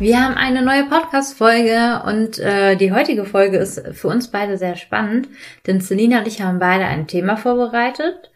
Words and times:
Wir 0.00 0.22
haben 0.22 0.34
eine 0.34 0.62
neue 0.62 0.84
Podcast-Folge 0.84 2.02
und 2.06 2.38
äh, 2.38 2.76
die 2.76 2.92
heutige 2.92 3.24
Folge 3.24 3.56
ist 3.56 3.82
für 3.94 4.06
uns 4.06 4.28
beide 4.28 4.56
sehr 4.56 4.76
spannend, 4.76 5.28
denn 5.66 5.80
Selina 5.80 6.20
und 6.20 6.28
ich 6.28 6.40
haben 6.40 6.60
beide 6.60 6.84
ein 6.84 7.08
Thema 7.08 7.36
vorbereitet. 7.36 8.30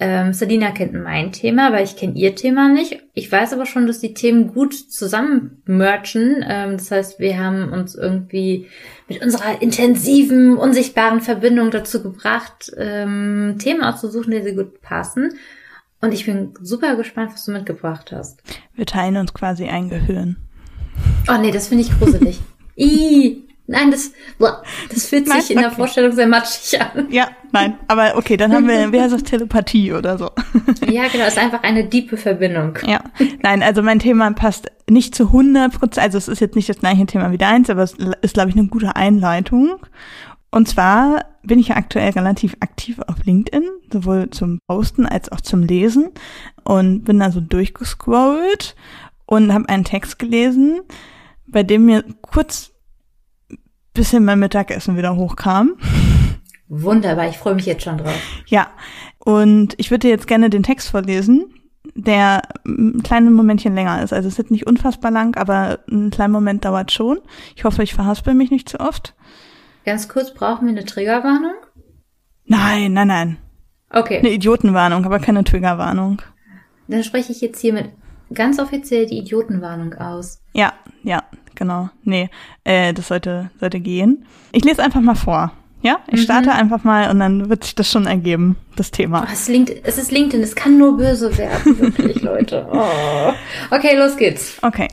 Ähm, 0.00 0.32
Selina 0.32 0.72
kennt 0.72 0.94
mein 0.94 1.30
Thema, 1.30 1.68
aber 1.68 1.80
ich 1.80 1.94
kenne 1.94 2.14
ihr 2.14 2.34
Thema 2.34 2.68
nicht. 2.68 3.04
Ich 3.14 3.30
weiß 3.30 3.52
aber 3.52 3.66
schon, 3.66 3.86
dass 3.86 4.00
die 4.00 4.14
Themen 4.14 4.52
gut 4.52 4.74
zusammen 4.74 5.62
merchen. 5.64 6.44
Ähm, 6.46 6.72
das 6.72 6.90
heißt, 6.90 7.20
wir 7.20 7.38
haben 7.38 7.72
uns 7.72 7.94
irgendwie 7.94 8.66
mit 9.08 9.22
unserer 9.22 9.62
intensiven, 9.62 10.58
unsichtbaren 10.58 11.20
Verbindung 11.20 11.70
dazu 11.70 12.02
gebracht, 12.02 12.72
ähm, 12.76 13.58
Themen 13.60 13.84
auszusuchen, 13.84 14.32
die 14.32 14.42
sie 14.42 14.56
gut 14.56 14.82
passen. 14.82 15.34
Und 16.00 16.12
ich 16.12 16.26
bin 16.26 16.52
super 16.60 16.96
gespannt, 16.96 17.30
was 17.32 17.44
du 17.44 17.52
mitgebracht 17.52 18.10
hast. 18.10 18.42
Wir 18.74 18.86
teilen 18.86 19.16
uns 19.16 19.32
quasi 19.32 19.66
ein 19.66 19.88
Gehirn. 19.88 20.36
Oh 21.28 21.38
nee, 21.40 21.50
das 21.50 21.68
finde 21.68 21.84
ich 21.84 21.98
gruselig. 21.98 22.40
Ih, 22.76 23.42
nein, 23.66 23.90
das, 23.90 24.12
das 24.90 25.06
fühlt 25.06 25.28
sich 25.28 25.50
in 25.50 25.58
der 25.58 25.70
Vorstellung 25.70 26.12
sehr 26.12 26.26
matschig 26.26 26.80
an. 26.80 27.08
Ja, 27.10 27.28
nein, 27.52 27.78
aber 27.88 28.16
okay, 28.16 28.36
dann 28.36 28.52
haben 28.52 28.68
wir, 28.68 28.92
wie 28.92 29.00
heißt 29.00 29.14
das, 29.14 29.22
Telepathie 29.22 29.92
oder 29.92 30.18
so. 30.18 30.30
Ja, 30.88 31.08
genau, 31.08 31.26
ist 31.26 31.38
einfach 31.38 31.62
eine 31.62 31.84
diepe 31.84 32.16
Verbindung. 32.16 32.78
Ja, 32.86 33.00
nein, 33.42 33.62
also 33.62 33.82
mein 33.82 33.98
Thema 33.98 34.30
passt 34.32 34.70
nicht 34.88 35.14
zu 35.14 35.24
100 35.24 35.72
Prozent, 35.72 36.04
also 36.04 36.18
es 36.18 36.28
ist 36.28 36.40
jetzt 36.40 36.54
nicht 36.54 36.68
das 36.68 36.78
gleiche 36.78 37.06
Thema 37.06 37.32
wie 37.32 37.38
deins, 37.38 37.68
aber 37.70 37.82
es 37.82 37.96
ist, 38.22 38.34
glaube 38.34 38.50
ich, 38.50 38.56
eine 38.56 38.68
gute 38.68 38.94
Einleitung. 38.94 39.78
Und 40.50 40.68
zwar 40.68 41.24
bin 41.42 41.58
ich 41.58 41.68
ja 41.68 41.76
aktuell 41.76 42.10
relativ 42.10 42.56
aktiv 42.60 42.98
auf 43.06 43.24
LinkedIn, 43.24 43.64
sowohl 43.92 44.30
zum 44.30 44.58
Posten 44.68 45.06
als 45.06 45.30
auch 45.30 45.40
zum 45.40 45.62
Lesen 45.62 46.10
und 46.64 47.04
bin 47.04 47.18
da 47.18 47.30
so 47.30 47.40
durchgescrollt 47.40 48.74
und 49.26 49.52
habe 49.52 49.68
einen 49.68 49.84
Text 49.84 50.18
gelesen, 50.18 50.80
bei 51.46 51.62
dem 51.62 51.86
mir 51.86 52.04
kurz 52.22 52.72
bisschen 53.94 54.24
mein 54.24 54.38
Mittagessen 54.38 54.96
wieder 54.96 55.16
hochkam. 55.16 55.76
Wunderbar, 56.68 57.28
ich 57.28 57.38
freue 57.38 57.54
mich 57.54 57.66
jetzt 57.66 57.82
schon 57.84 57.98
drauf. 57.98 58.14
Ja, 58.46 58.68
und 59.18 59.74
ich 59.78 59.90
würde 59.90 60.08
jetzt 60.08 60.26
gerne 60.26 60.50
den 60.50 60.62
Text 60.62 60.90
vorlesen, 60.90 61.46
der 61.94 62.42
ein 62.66 63.02
kleines 63.02 63.32
Momentchen 63.32 63.74
länger 63.74 64.02
ist. 64.02 64.12
Also 64.12 64.28
es 64.28 64.38
ist 64.38 64.50
nicht 64.50 64.66
unfassbar 64.66 65.10
lang, 65.10 65.36
aber 65.36 65.80
ein 65.90 66.10
kleiner 66.10 66.32
Moment 66.32 66.64
dauert 66.64 66.92
schon. 66.92 67.18
Ich 67.54 67.64
hoffe, 67.64 67.82
ich 67.82 67.94
verhaspel 67.94 68.34
mich 68.34 68.50
nicht 68.50 68.68
zu 68.68 68.80
oft. 68.80 69.14
Ganz 69.84 70.08
kurz, 70.08 70.34
brauchen 70.34 70.66
wir 70.66 70.72
eine 70.72 70.84
Triggerwarnung? 70.84 71.54
Nein, 72.44 72.92
nein, 72.92 73.08
nein. 73.08 73.38
Okay. 73.90 74.18
Eine 74.18 74.30
Idiotenwarnung, 74.30 75.04
aber 75.04 75.20
keine 75.20 75.44
Triggerwarnung. 75.44 76.22
Dann 76.88 77.04
spreche 77.04 77.32
ich 77.32 77.40
jetzt 77.40 77.60
hiermit 77.60 77.90
ganz 78.32 78.58
offiziell 78.58 79.06
die 79.06 79.18
Idiotenwarnung 79.18 79.94
aus. 79.94 80.40
Ja, 80.52 80.72
ja, 81.02 81.22
genau. 81.54 81.90
Nee, 82.02 82.30
äh, 82.64 82.92
das 82.92 83.08
sollte, 83.08 83.50
sollte 83.60 83.80
gehen. 83.80 84.26
Ich 84.52 84.64
lese 84.64 84.82
einfach 84.82 85.00
mal 85.00 85.14
vor. 85.14 85.52
Ja, 85.82 86.00
ich 86.08 86.22
starte 86.22 86.52
einfach 86.52 86.82
mal 86.84 87.10
und 87.10 87.20
dann 87.20 87.48
wird 87.48 87.62
sich 87.62 87.74
das 87.74 87.88
schon 87.88 88.06
ergeben, 88.06 88.56
das 88.74 88.90
Thema. 88.90 89.22
Oh, 89.22 89.32
es, 89.32 89.42
ist 89.42 89.48
LinkedIn, 89.48 89.82
es 89.84 89.98
ist 89.98 90.10
LinkedIn, 90.10 90.42
es 90.42 90.56
kann 90.56 90.78
nur 90.78 90.96
böse 90.96 91.36
werden, 91.38 91.78
wirklich, 91.78 92.22
Leute. 92.22 92.66
Oh. 92.72 93.32
Okay, 93.70 93.96
los 93.96 94.16
geht's. 94.16 94.58
Okay. 94.62 94.88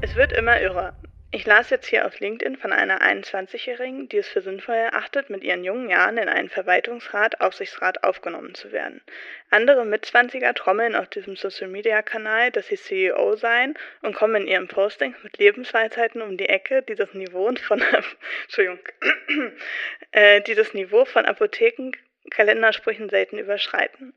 Es 0.00 0.16
wird 0.16 0.32
immer 0.32 0.60
irrer. 0.60 0.94
Ich 1.30 1.44
las 1.44 1.68
jetzt 1.68 1.86
hier 1.86 2.06
auf 2.06 2.20
LinkedIn 2.20 2.56
von 2.56 2.72
einer 2.72 3.02
21-Jährigen, 3.02 4.08
die 4.08 4.16
es 4.16 4.28
für 4.28 4.40
sinnvoll 4.40 4.76
erachtet, 4.76 5.28
mit 5.28 5.44
ihren 5.44 5.62
jungen 5.62 5.90
Jahren 5.90 6.16
in 6.16 6.26
einen 6.26 6.48
Verwaltungsrat, 6.48 7.42
Aufsichtsrat 7.42 8.02
aufgenommen 8.02 8.54
zu 8.54 8.72
werden. 8.72 9.02
Andere 9.50 9.84
Mitzwanziger 9.84 10.54
trommeln 10.54 10.94
auf 10.94 11.06
diesem 11.08 11.36
Social-Media-Kanal, 11.36 12.50
dass 12.50 12.68
sie 12.68 12.76
CEO 12.76 13.36
seien 13.36 13.74
und 14.00 14.14
kommen 14.14 14.36
in 14.36 14.48
ihren 14.48 14.68
Postings 14.68 15.22
mit 15.22 15.36
Lebensweisheiten 15.36 16.22
um 16.22 16.38
die 16.38 16.48
Ecke, 16.48 16.80
die 16.80 16.94
das 16.94 17.12
Niveau 17.12 17.52
von, 17.56 17.84
Entschuldigung, 18.44 18.80
äh, 20.12 20.40
die 20.40 20.54
das 20.54 20.72
Niveau 20.72 21.04
von 21.04 21.26
Apotheken-Kalendersprüchen 21.26 23.10
selten 23.10 23.36
überschreiten. 23.36 24.14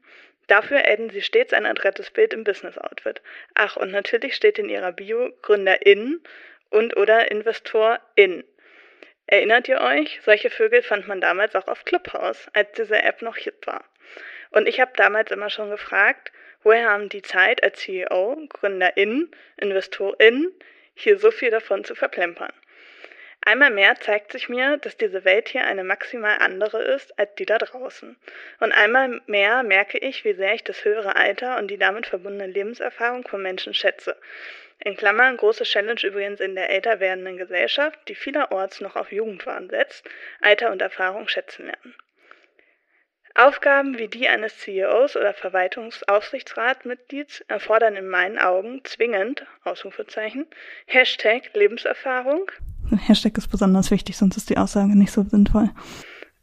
Dafür 0.47 0.87
adden 0.87 1.09
sie 1.09 1.21
stets 1.21 1.51
ein 1.51 1.65
adrettes 1.65 2.09
Bild 2.09 2.33
im 2.33 2.45
Business-Outfit. 2.45 3.21
Ach, 3.53 3.75
und 3.75 3.91
natürlich 3.91 4.35
steht 4.35 4.59
in 4.59 4.69
ihrer 4.69 4.93
Bio 4.93 5.31
GründerInnen 5.41 6.21
und 6.71 6.97
oder 6.97 7.29
InvestorIn. 7.29 8.43
Erinnert 9.27 9.67
ihr 9.69 9.79
euch? 9.79 10.19
Solche 10.23 10.49
Vögel 10.49 10.81
fand 10.81 11.07
man 11.07 11.21
damals 11.21 11.55
auch 11.55 11.67
auf 11.67 11.85
Clubhouse, 11.85 12.49
als 12.53 12.71
diese 12.73 13.01
App 13.01 13.21
noch 13.21 13.37
hip 13.37 13.67
war. 13.67 13.85
Und 14.49 14.67
ich 14.67 14.81
habe 14.81 14.91
damals 14.95 15.31
immer 15.31 15.49
schon 15.49 15.69
gefragt, 15.69 16.31
woher 16.63 16.89
haben 16.89 17.07
die 17.07 17.21
Zeit 17.21 17.63
als 17.63 17.79
CEO, 17.79 18.35
GründerIn, 18.49 19.31
InvestorIn, 19.57 20.51
hier 20.95 21.17
so 21.17 21.31
viel 21.31 21.51
davon 21.51 21.83
zu 21.83 21.95
verplempern? 21.95 22.51
Einmal 23.43 23.71
mehr 23.71 23.99
zeigt 23.99 24.31
sich 24.31 24.49
mir, 24.49 24.77
dass 24.77 24.97
diese 24.97 25.25
Welt 25.25 25.49
hier 25.49 25.65
eine 25.65 25.83
maximal 25.83 26.37
andere 26.39 26.83
ist 26.83 27.17
als 27.17 27.33
die 27.35 27.45
da 27.45 27.57
draußen. 27.57 28.15
Und 28.59 28.71
einmal 28.71 29.21
mehr 29.25 29.63
merke 29.63 29.97
ich, 29.97 30.23
wie 30.23 30.33
sehr 30.33 30.53
ich 30.53 30.63
das 30.63 30.85
höhere 30.85 31.15
Alter 31.15 31.57
und 31.57 31.67
die 31.67 31.79
damit 31.79 32.05
verbundene 32.05 32.51
Lebenserfahrung 32.51 33.27
von 33.27 33.41
Menschen 33.41 33.73
schätze. 33.73 34.15
In 34.77 34.95
Klammern 34.95 35.37
große 35.37 35.63
Challenge 35.63 36.01
übrigens 36.03 36.39
in 36.39 36.55
der 36.55 36.69
älter 36.69 36.99
werdenden 36.99 37.37
Gesellschaft, 37.37 37.99
die 38.07 38.15
vielerorts 38.15 38.79
noch 38.79 38.95
auf 38.95 39.11
Jugendwahn 39.11 39.69
setzt, 39.69 40.07
Alter 40.41 40.71
und 40.71 40.81
Erfahrung 40.81 41.27
schätzen 41.27 41.65
lernen. 41.65 41.95
Aufgaben 43.33 43.97
wie 43.97 44.07
die 44.07 44.27
eines 44.27 44.59
CEOs 44.59 45.15
oder 45.15 45.33
Verwaltungsaufsichtsratmitglieds 45.33 47.41
erfordern 47.47 47.95
in 47.95 48.07
meinen 48.07 48.37
Augen 48.37 48.83
zwingend, 48.83 49.47
Ausrufezeichen, 49.63 50.45
Hashtag 50.85 51.49
Lebenserfahrung. 51.53 52.51
Hashtag 52.97 53.37
ist 53.37 53.49
besonders 53.49 53.91
wichtig, 53.91 54.17
sonst 54.17 54.37
ist 54.37 54.49
die 54.49 54.57
Aussage 54.57 54.97
nicht 54.97 55.11
so 55.11 55.23
sinnvoll. 55.23 55.69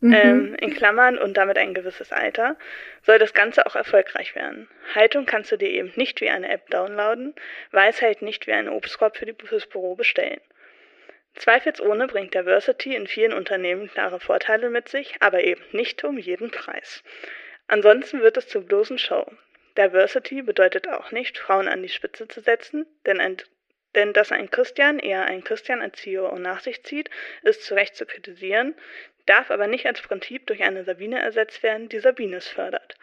Mhm. 0.01 0.13
Ähm, 0.15 0.55
in 0.61 0.75
Klammern 0.75 1.19
und 1.19 1.37
damit 1.37 1.59
ein 1.59 1.75
gewisses 1.75 2.13
Alter, 2.13 2.57
soll 3.03 3.19
das 3.19 3.35
Ganze 3.35 3.67
auch 3.67 3.75
erfolgreich 3.75 4.35
werden. 4.37 4.69
Haltung 4.95 5.27
kannst 5.27 5.51
du 5.51 5.57
dir 5.57 5.71
eben 5.71 5.93
nicht 5.97 6.21
wie 6.21 6.31
eine 6.31 6.49
App 6.49 6.71
downloaden, 6.71 7.35
Weisheit 7.73 8.23
nicht 8.23 8.47
wie 8.47 8.53
einen 8.53 8.69
Obstkorb 8.69 9.17
für 9.17 9.27
die, 9.27 9.35
fürs 9.45 9.67
Büro 9.67 9.97
bestellen. 9.97 10.41
Zweifelsohne 11.35 12.07
bringt 12.07 12.35
Diversity 12.35 12.95
in 12.95 13.07
vielen 13.07 13.33
Unternehmen 13.33 13.89
klare 13.89 14.21
Vorteile 14.21 14.71
mit 14.71 14.89
sich, 14.89 15.15
aber 15.21 15.45
eben 15.45 15.63
nicht 15.73 16.03
um 16.05 16.19
jeden 16.19 16.51
Preis. 16.51 17.03
Ansonsten 17.67 18.23
wird 18.23 18.37
es 18.37 18.49
zur 18.49 18.63
bloßen 18.63 18.99
Show. 18.99 19.27
Diversity 19.77 20.43
bedeutet 20.43 20.89
auch 20.89 21.13
nicht, 21.13 21.39
Frauen 21.39 21.69
an 21.69 21.83
die 21.83 21.89
Spitze 21.89 22.27
zu 22.27 22.41
setzen, 22.41 22.87
denn, 23.07 23.21
ein, 23.21 23.37
denn 23.99 24.13
dass 24.13 24.31
ein 24.31 24.49
Christian 24.49 25.01
eher 25.01 25.25
ein 25.25 25.43
Christian 25.43 25.83
als 25.83 26.01
CEO 26.01 26.39
nach 26.39 26.61
sich 26.61 26.85
zieht, 26.85 27.11
ist 27.43 27.65
zu 27.65 27.75
Recht 27.75 27.97
zu 27.97 28.07
kritisieren, 28.07 28.77
darf 29.27 29.51
aber 29.51 29.67
nicht 29.67 29.87
als 29.87 30.01
Prinzip 30.01 30.47
durch 30.47 30.63
eine 30.63 30.85
Sabine 30.85 31.21
ersetzt 31.21 31.65
werden, 31.65 31.89
die 31.89 31.99
Sabines 31.99 32.47
fördert. 32.47 32.95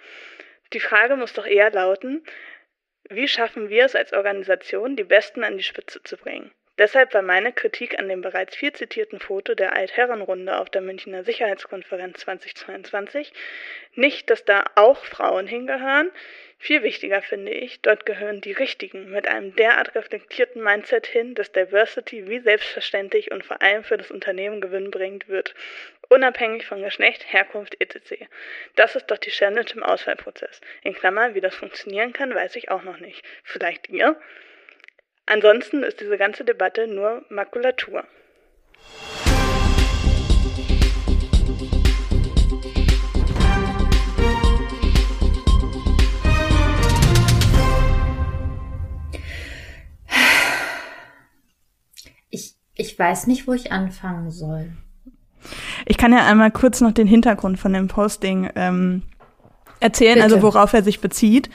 Die 0.71 0.79
Frage 0.79 1.17
muss 1.17 1.33
doch 1.33 1.45
eher 1.45 1.69
lauten, 1.69 2.23
wie 3.09 3.27
schaffen 3.27 3.69
wir 3.69 3.83
es 3.83 3.93
als 3.93 4.13
Organisation, 4.13 4.95
die 4.95 5.03
Besten 5.03 5.43
an 5.43 5.57
die 5.57 5.63
Spitze 5.63 6.01
zu 6.01 6.15
bringen? 6.15 6.51
Deshalb 6.77 7.13
war 7.13 7.21
meine 7.21 7.53
Kritik 7.53 7.99
an 7.99 8.09
dem 8.09 8.21
bereits 8.21 8.55
viel 8.55 8.73
zitierten 8.73 9.19
Foto 9.19 9.53
der 9.53 9.73
Altherrenrunde 9.73 10.57
auf 10.57 10.69
der 10.69 10.81
Münchner 10.81 11.23
Sicherheitskonferenz 11.23 12.19
2022 12.19 13.31
nicht, 13.93 14.29
dass 14.29 14.43
da 14.43 14.65
auch 14.75 15.05
Frauen 15.05 15.47
hingehören. 15.47 16.11
Viel 16.65 16.81
wichtiger 16.81 17.21
finde 17.21 17.51
ich, 17.51 17.79
dort 17.81 18.07
gehören 18.07 18.41
die 18.41 18.51
Richtigen 18.51 19.11
mit 19.11 19.27
einem 19.27 19.55
derart 19.55 19.93
reflektierten 19.93 20.63
Mindset 20.63 21.05
hin, 21.05 21.35
dass 21.35 21.51
Diversity 21.51 22.27
wie 22.27 22.39
selbstverständlich 22.39 23.29
und 23.29 23.45
vor 23.45 23.61
allem 23.61 23.83
für 23.83 23.97
das 23.97 24.09
Unternehmen 24.09 24.61
gewinnbringend 24.61 25.27
wird. 25.27 25.53
Unabhängig 26.09 26.65
von 26.65 26.81
Geschlecht, 26.81 27.31
Herkunft 27.31 27.79
etc. 27.79 28.25
Das 28.75 28.95
ist 28.95 29.11
doch 29.11 29.19
die 29.19 29.29
Challenge 29.29 29.69
im 29.75 29.83
Auswahlprozess. 29.83 30.59
In 30.81 30.95
Klammern, 30.95 31.35
wie 31.35 31.41
das 31.41 31.53
funktionieren 31.53 32.13
kann, 32.13 32.33
weiß 32.33 32.55
ich 32.55 32.71
auch 32.71 32.81
noch 32.81 32.97
nicht. 32.97 33.23
Vielleicht 33.43 33.87
ihr? 33.89 34.19
Ansonsten 35.27 35.83
ist 35.83 36.01
diese 36.01 36.17
ganze 36.17 36.45
Debatte 36.45 36.87
nur 36.87 37.23
Makulatur. 37.29 38.07
Ich 52.95 52.99
weiß 52.99 53.27
nicht, 53.27 53.45
wo 53.45 53.51
ich 53.51 53.73
anfangen 53.73 54.31
soll. 54.31 54.71
Ich 55.85 55.97
kann 55.97 56.13
ja 56.13 56.25
einmal 56.25 56.49
kurz 56.49 56.79
noch 56.79 56.93
den 56.93 57.07
Hintergrund 57.07 57.59
von 57.59 57.73
dem 57.73 57.89
Posting 57.89 58.49
ähm, 58.55 59.01
erzählen, 59.81 60.21
also 60.21 60.37
Bitte. 60.37 60.45
also 60.45 60.55
worauf 60.55 60.71
er 60.71 60.81
sich 60.81 61.01
bezieht. 61.01 61.49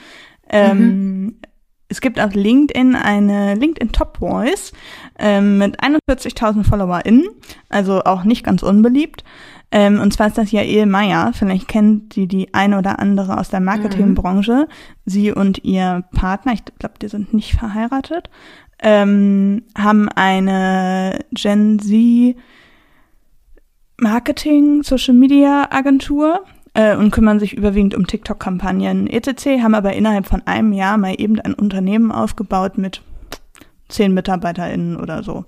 Ähm, 0.47 0.77
mhm. 0.77 1.39
Es 1.87 1.99
gibt 1.99 2.19
auf 2.19 2.35
LinkedIn 2.35 2.95
eine 2.95 3.55
LinkedIn 3.55 3.91
Top 3.91 4.17
Voice 4.19 4.71
ähm, 5.17 5.57
mit 5.57 5.83
41.000 5.83 6.63
FollowerInnen, 6.63 7.27
also 7.69 8.03
auch 8.03 8.23
nicht 8.23 8.43
ganz 8.43 8.61
unbeliebt. 8.61 9.23
Ähm, 9.71 9.99
und 9.99 10.13
zwar 10.13 10.27
ist 10.27 10.37
das 10.37 10.51
Jael 10.51 10.85
Meyer. 10.85 11.31
Vielleicht 11.33 11.67
kennt 11.67 12.13
sie 12.13 12.27
die 12.27 12.53
eine 12.53 12.77
oder 12.77 12.99
andere 12.99 13.39
aus 13.39 13.49
der 13.49 13.61
Marketingbranche. 13.61 14.67
Mhm. 14.67 14.71
Sie 15.05 15.31
und 15.31 15.63
ihr 15.63 16.03
Partner, 16.13 16.53
ich 16.53 16.63
glaube, 16.77 16.99
die 17.01 17.07
sind 17.07 17.33
nicht 17.33 17.53
verheiratet, 17.55 18.29
ähm, 18.81 19.63
haben 19.77 20.09
eine 20.09 21.19
Gen 21.31 21.79
Z 21.79 22.35
Marketing 23.97 24.81
Social 24.83 25.13
Media 25.13 25.67
Agentur 25.69 26.43
äh, 26.73 26.95
und 26.95 27.11
kümmern 27.11 27.39
sich 27.39 27.53
überwiegend 27.53 27.95
um 27.95 28.07
TikTok-Kampagnen 28.07 29.07
etc., 29.07 29.61
haben 29.61 29.75
aber 29.75 29.93
innerhalb 29.93 30.25
von 30.25 30.41
einem 30.47 30.73
Jahr 30.73 30.97
mal 30.97 31.15
eben 31.17 31.39
ein 31.39 31.53
Unternehmen 31.53 32.11
aufgebaut 32.11 32.77
mit 32.77 33.01
zehn 33.89 34.13
MitarbeiterInnen 34.13 34.97
oder 34.97 35.21
so. 35.21 35.45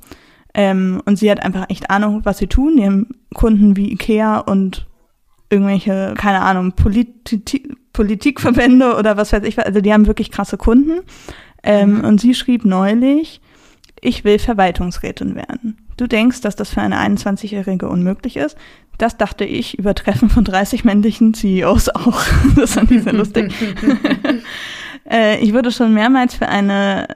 Ähm, 0.54 1.02
und 1.06 1.18
sie 1.18 1.32
hat 1.32 1.42
einfach 1.44 1.70
echt 1.70 1.90
Ahnung, 1.90 2.22
was 2.24 2.38
sie 2.38 2.48
tun. 2.48 2.78
Die 2.78 2.86
haben 2.86 3.08
Kunden 3.34 3.76
wie 3.76 3.92
Ikea 3.92 4.38
und 4.40 4.86
irgendwelche, 5.50 6.14
keine 6.16 6.42
Ahnung, 6.42 6.74
Politi 6.74 7.42
Politikverbände 7.94 8.96
oder 8.96 9.18
was 9.18 9.34
weiß 9.34 9.44
ich. 9.44 9.64
Also 9.64 9.80
die 9.80 9.94
haben 9.94 10.08
wirklich 10.08 10.32
krasse 10.32 10.58
Kunden. 10.58 11.02
Ähm, 11.64 11.98
mhm. 11.98 12.04
Und 12.04 12.22
sie 12.22 12.34
schrieb 12.34 12.66
neulich, 12.66 13.42
ich 14.02 14.24
will 14.24 14.40
Verwaltungsrätin 14.40 15.36
werden. 15.36 15.78
Du 15.98 16.08
denkst, 16.08 16.42
dass 16.42 16.56
das 16.56 16.70
für 16.70 16.82
eine 16.82 17.00
21-Jährige 17.00 17.88
unmöglich 17.88 18.38
ist? 18.38 18.58
Das 18.98 19.18
dachte 19.18 19.46
ich 19.46 19.80
über 19.80 19.96
Treffen 19.96 20.30
von 20.30 20.44
30 20.44 20.84
männlichen 20.84 21.34
CEOs 21.34 21.90
auch. 21.90 22.22
das 22.56 22.74
fand 22.74 22.92
ich 22.92 23.04
sehr 23.04 23.14
lustig. 23.14 23.54
äh, 25.10 25.40
ich 25.40 25.54
wurde 25.54 25.72
schon 25.72 25.94
mehrmals 25.94 26.36
für 26.36 26.48
eine 26.48 27.08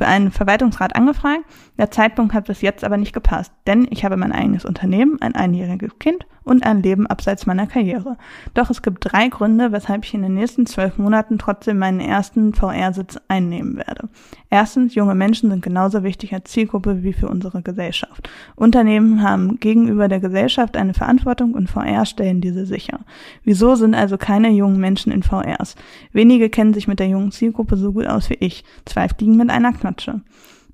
für 0.00 0.06
einen 0.06 0.30
Verwaltungsrat 0.30 0.96
angefragt. 0.96 1.44
Der 1.76 1.90
Zeitpunkt 1.90 2.32
hat 2.32 2.46
bis 2.46 2.62
jetzt 2.62 2.84
aber 2.84 2.96
nicht 2.96 3.12
gepasst, 3.12 3.52
denn 3.66 3.86
ich 3.90 4.02
habe 4.02 4.16
mein 4.16 4.32
eigenes 4.32 4.64
Unternehmen, 4.64 5.20
ein 5.20 5.34
einjähriges 5.34 5.98
Kind 5.98 6.24
und 6.50 6.66
ein 6.66 6.82
Leben 6.82 7.06
abseits 7.06 7.46
meiner 7.46 7.68
Karriere. 7.68 8.16
Doch 8.54 8.70
es 8.70 8.82
gibt 8.82 8.98
drei 9.00 9.28
Gründe, 9.28 9.70
weshalb 9.70 10.04
ich 10.04 10.14
in 10.14 10.22
den 10.22 10.34
nächsten 10.34 10.66
zwölf 10.66 10.98
Monaten 10.98 11.38
trotzdem 11.38 11.78
meinen 11.78 12.00
ersten 12.00 12.54
VR-Sitz 12.54 13.20
einnehmen 13.28 13.76
werde. 13.76 14.08
Erstens, 14.50 14.96
junge 14.96 15.14
Menschen 15.14 15.48
sind 15.48 15.62
genauso 15.62 16.02
wichtig 16.02 16.34
als 16.34 16.50
Zielgruppe 16.50 17.04
wie 17.04 17.12
für 17.12 17.28
unsere 17.28 17.62
Gesellschaft. 17.62 18.28
Unternehmen 18.56 19.22
haben 19.22 19.60
gegenüber 19.60 20.08
der 20.08 20.18
Gesellschaft 20.18 20.76
eine 20.76 20.92
Verantwortung 20.92 21.54
und 21.54 21.70
VR 21.70 22.04
stellen 22.04 22.40
diese 22.40 22.66
sicher. 22.66 22.98
Wieso 23.44 23.76
sind 23.76 23.94
also 23.94 24.18
keine 24.18 24.50
jungen 24.50 24.80
Menschen 24.80 25.12
in 25.12 25.22
VRs? 25.22 25.76
Wenige 26.12 26.50
kennen 26.50 26.74
sich 26.74 26.88
mit 26.88 26.98
der 26.98 27.06
jungen 27.06 27.30
Zielgruppe 27.30 27.76
so 27.76 27.92
gut 27.92 28.08
aus 28.08 28.28
wie 28.28 28.38
ich. 28.40 28.64
Zwei 28.86 29.08
fliegen 29.08 29.36
mit 29.36 29.50
einer 29.50 29.72
Klatsche. 29.72 30.20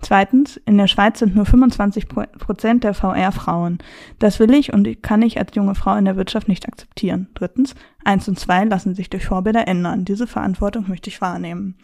Zweitens, 0.01 0.61
in 0.67 0.77
der 0.79 0.89
Schweiz 0.89 1.19
sind 1.19 1.35
nur 1.35 1.47
25 1.47 2.09
Prozent 2.09 2.85
der 2.85 2.95
VR 2.95 3.33
Frauen. 3.33 3.79
Das 4.19 4.39
will 4.39 4.53
ich 4.55 4.73
und 4.73 5.03
kann 5.03 5.23
ich 5.23 5.39
als 5.39 5.55
junge 5.55 5.75
Frau 5.75 5.97
in 5.97 6.05
der 6.05 6.17
Wirtschaft 6.17 6.49
nicht 6.49 6.69
akzeptieren. 6.69 7.29
Drittens, 7.35 7.75
eins 8.05 8.29
und 8.29 8.39
zwei 8.39 8.65
lassen 8.65 8.95
sich 8.95 9.11
durch 9.11 9.27
Vorbilder 9.27 9.67
ändern. 9.67 10.05
Diese 10.05 10.27
Verantwortung 10.27 10.85
möchte 10.89 11.09
ich 11.09 11.21
wahrnehmen. 11.21 11.77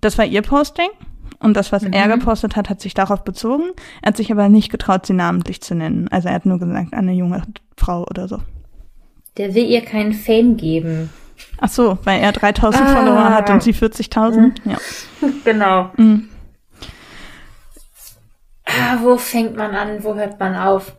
Das 0.00 0.18
war 0.18 0.24
ihr 0.24 0.42
Posting. 0.42 0.90
Und 1.40 1.56
das, 1.56 1.72
was 1.72 1.82
mhm. 1.82 1.92
er 1.92 2.08
gepostet 2.08 2.56
hat, 2.56 2.68
hat 2.68 2.80
sich 2.80 2.94
darauf 2.94 3.22
bezogen. 3.22 3.64
Er 4.02 4.08
hat 4.08 4.16
sich 4.16 4.32
aber 4.32 4.48
nicht 4.48 4.70
getraut, 4.70 5.06
sie 5.06 5.12
namentlich 5.12 5.60
zu 5.60 5.74
nennen. 5.74 6.08
Also 6.08 6.28
er 6.28 6.34
hat 6.34 6.46
nur 6.46 6.58
gesagt, 6.58 6.94
eine 6.94 7.12
junge 7.12 7.42
Frau 7.76 8.04
oder 8.04 8.28
so. 8.28 8.38
Der 9.36 9.54
will 9.54 9.64
ihr 9.64 9.82
keinen 9.82 10.14
Fame 10.14 10.56
geben. 10.56 11.10
Ach 11.58 11.68
so, 11.68 11.98
weil 12.02 12.20
er 12.20 12.32
3000 12.32 12.82
ah. 12.82 12.86
Follower 12.86 13.30
hat 13.30 13.50
und 13.50 13.62
sie 13.62 13.72
40.000. 13.72 14.38
Mhm. 14.38 14.52
Ja. 14.64 14.78
Genau. 15.44 15.90
Mhm. 15.96 16.28
Ah, 18.68 18.98
wo 19.02 19.16
fängt 19.16 19.56
man 19.56 19.74
an? 19.74 20.04
Wo 20.04 20.14
hört 20.14 20.38
man 20.38 20.54
auf? 20.54 20.96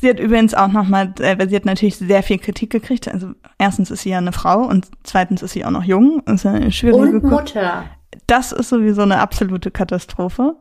Sie 0.00 0.10
hat 0.10 0.20
übrigens 0.20 0.54
auch 0.54 0.68
nochmal, 0.68 1.12
äh, 1.18 1.48
sie 1.48 1.56
hat 1.56 1.64
natürlich 1.64 1.96
sehr 1.96 2.22
viel 2.22 2.38
Kritik 2.38 2.70
gekriegt. 2.70 3.08
Also 3.08 3.32
erstens 3.58 3.90
ist 3.90 4.02
sie 4.02 4.10
ja 4.10 4.18
eine 4.18 4.32
Frau 4.32 4.60
und 4.60 4.88
zweitens 5.02 5.42
ist 5.42 5.52
sie 5.52 5.64
auch 5.64 5.70
noch 5.70 5.84
jung. 5.84 6.22
Ist 6.26 6.46
eine 6.46 6.70
schwierige 6.70 7.16
und 7.16 7.24
Mutter. 7.24 7.84
Das 8.26 8.52
ist 8.52 8.68
sowieso 8.68 9.02
eine 9.02 9.18
absolute 9.18 9.70
Katastrophe. 9.70 10.56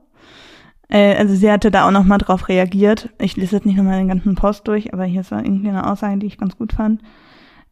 Äh, 0.89 1.15
also 1.15 1.35
sie 1.35 1.51
hatte 1.51 1.71
da 1.71 1.87
auch 1.87 1.91
nochmal 1.91 2.17
drauf 2.17 2.47
reagiert. 2.47 3.09
Ich 3.19 3.35
lese 3.35 3.57
jetzt 3.57 3.65
nicht 3.65 3.77
nochmal 3.77 3.99
den 3.99 4.07
ganzen 4.07 4.35
Post 4.35 4.67
durch, 4.67 4.93
aber 4.93 5.03
hier 5.03 5.21
ist 5.21 5.31
irgendwie 5.31 5.69
eine 5.69 5.89
Aussage, 5.91 6.17
die 6.17 6.27
ich 6.27 6.37
ganz 6.37 6.57
gut 6.57 6.73
fand. 6.73 7.01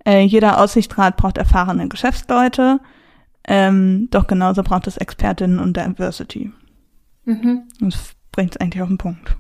Äh, 0.06 0.22
jeder 0.22 0.60
Aussichtsrat 0.60 1.16
braucht 1.16 1.38
erfahrene 1.38 1.88
Geschäftsleute. 1.88 2.80
Ähm, 3.48 4.08
doch 4.12 4.28
genauso 4.28 4.64
braucht 4.64 4.88
es 4.88 4.98
Expertinnen 4.98 5.60
und 5.60 5.76
Diversity. 5.76 6.52
Mhm. 7.26 7.64
Das 7.80 8.14
bringt 8.32 8.56
es 8.56 8.62
eigentlich 8.62 8.82
auf 8.82 8.90
den 8.90 8.98
Punkt. 8.98 9.38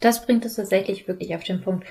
Das 0.00 0.24
bringt 0.24 0.44
es 0.44 0.56
tatsächlich 0.56 1.06
wirklich 1.08 1.34
auf 1.34 1.44
den 1.44 1.60
Punkt. 1.60 1.86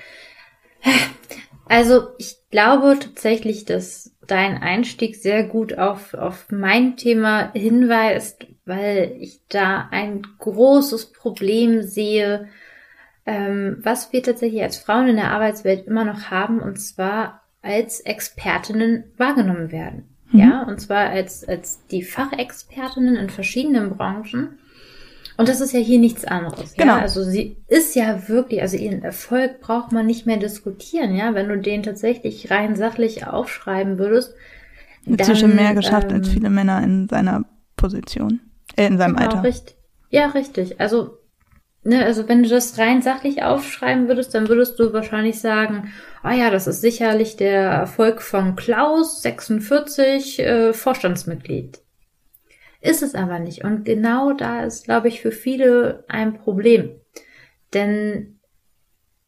Also 1.66 2.08
ich 2.18 2.36
glaube 2.50 2.98
tatsächlich, 3.00 3.64
dass 3.64 4.14
dein 4.26 4.58
Einstieg 4.58 5.16
sehr 5.16 5.44
gut 5.44 5.78
auf, 5.78 6.12
auf 6.12 6.46
mein 6.50 6.96
Thema 6.96 7.50
hinweist, 7.52 8.46
weil 8.66 9.16
ich 9.18 9.40
da 9.48 9.88
ein 9.90 10.22
großes 10.38 11.12
Problem 11.12 11.82
sehe, 11.82 12.48
ähm, 13.24 13.78
was 13.80 14.12
wir 14.12 14.22
tatsächlich 14.22 14.62
als 14.62 14.78
Frauen 14.78 15.08
in 15.08 15.16
der 15.16 15.30
Arbeitswelt 15.30 15.86
immer 15.86 16.04
noch 16.04 16.30
haben, 16.30 16.60
und 16.60 16.80
zwar 16.80 17.42
als 17.62 18.00
Expertinnen 18.00 19.04
wahrgenommen 19.16 19.70
werden. 19.70 20.11
Mhm. 20.32 20.40
Ja, 20.40 20.62
und 20.62 20.80
zwar 20.80 21.10
als, 21.10 21.46
als 21.46 21.86
die 21.86 22.02
Fachexpertinnen 22.02 23.16
in 23.16 23.30
verschiedenen 23.30 23.90
Branchen. 23.90 24.58
Und 25.36 25.48
das 25.48 25.60
ist 25.60 25.72
ja 25.72 25.80
hier 25.80 25.98
nichts 25.98 26.24
anderes. 26.24 26.74
Genau. 26.74 26.96
Ja? 26.96 27.00
Also 27.00 27.24
sie 27.24 27.56
ist 27.68 27.94
ja 27.94 28.28
wirklich, 28.28 28.60
also 28.60 28.76
ihren 28.76 29.02
Erfolg 29.02 29.60
braucht 29.60 29.92
man 29.92 30.06
nicht 30.06 30.26
mehr 30.26 30.36
diskutieren, 30.36 31.16
ja. 31.16 31.34
Wenn 31.34 31.48
du 31.48 31.58
den 31.58 31.82
tatsächlich 31.82 32.50
rein 32.50 32.76
sachlich 32.76 33.26
aufschreiben 33.26 33.98
würdest. 33.98 34.34
Hat 35.10 35.24
sie 35.24 35.36
schon 35.36 35.56
mehr 35.56 35.74
geschafft 35.74 36.10
ähm, 36.10 36.18
als 36.18 36.28
viele 36.28 36.50
Männer 36.50 36.82
in 36.82 37.08
seiner 37.08 37.44
Position, 37.76 38.40
äh, 38.76 38.86
in 38.86 38.98
seinem 38.98 39.16
genau, 39.16 39.28
Alter. 39.28 39.42
Richtig. 39.42 39.76
Ja, 40.10 40.26
richtig. 40.26 40.80
Also 40.80 41.18
ne, 41.84 42.04
also 42.04 42.28
wenn 42.28 42.42
du 42.42 42.48
das 42.48 42.78
rein 42.78 43.02
sachlich 43.02 43.42
aufschreiben 43.42 44.08
würdest, 44.08 44.34
dann 44.34 44.48
würdest 44.48 44.78
du 44.78 44.92
wahrscheinlich 44.92 45.40
sagen, 45.40 45.92
ah 46.22 46.34
ja, 46.34 46.50
das 46.50 46.66
ist 46.66 46.80
sicherlich 46.80 47.36
der 47.36 47.62
Erfolg 47.62 48.22
von 48.22 48.56
Klaus, 48.56 49.22
46, 49.22 50.38
äh, 50.38 50.72
Vorstandsmitglied. 50.72 51.80
Ist 52.80 53.02
es 53.02 53.14
aber 53.14 53.38
nicht. 53.38 53.64
Und 53.64 53.84
genau 53.84 54.32
da 54.32 54.64
ist, 54.64 54.84
glaube 54.84 55.08
ich, 55.08 55.20
für 55.20 55.32
viele 55.32 56.04
ein 56.08 56.34
Problem. 56.34 56.90
Denn 57.72 58.40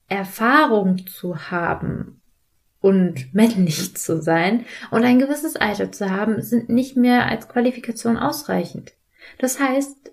Erfahrung 0.09 1.07
zu 1.07 1.51
haben 1.51 2.21
und 2.81 3.35
männlich 3.35 3.97
zu 3.97 4.21
sein 4.21 4.67
und 4.91 5.05
ein 5.05 5.19
gewisses 5.19 5.57
Alter 5.57 5.91
zu 5.93 6.11
haben, 6.11 6.43
sind 6.43 6.69
nicht 6.69 6.97
mehr 6.97 7.27
als 7.29 7.49
Qualifikation 7.49 8.17
ausreichend. 8.17 8.93
Das 9.39 9.59
heißt, 9.59 10.13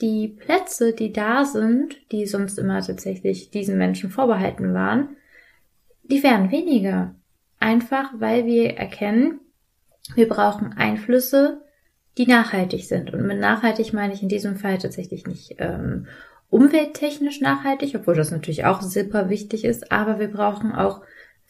die 0.00 0.28
Plätze, 0.28 0.92
die 0.92 1.12
da 1.12 1.44
sind, 1.44 1.96
die 2.12 2.26
sonst 2.26 2.58
immer 2.58 2.80
tatsächlich 2.82 3.50
diesen 3.50 3.78
Menschen 3.78 4.10
vorbehalten 4.10 4.74
waren, 4.74 5.16
die 6.10 6.22
werden 6.22 6.50
weniger. 6.50 7.14
Einfach 7.58 8.10
weil 8.18 8.46
wir 8.46 8.76
erkennen, 8.76 9.40
wir 10.14 10.28
brauchen 10.28 10.72
Einflüsse, 10.74 11.62
die 12.18 12.26
nachhaltig 12.26 12.84
sind. 12.84 13.12
Und 13.12 13.26
mit 13.26 13.40
nachhaltig 13.40 13.92
meine 13.92 14.14
ich 14.14 14.22
in 14.22 14.28
diesem 14.28 14.56
Fall 14.56 14.78
tatsächlich 14.78 15.26
nicht 15.26 15.56
ähm, 15.58 16.06
umwelttechnisch 16.48 17.40
nachhaltig, 17.40 17.94
obwohl 17.94 18.14
das 18.14 18.30
natürlich 18.30 18.64
auch 18.64 18.82
super 18.82 19.28
wichtig 19.28 19.64
ist, 19.64 19.92
aber 19.92 20.18
wir 20.18 20.28
brauchen 20.28 20.72
auch 20.72 21.02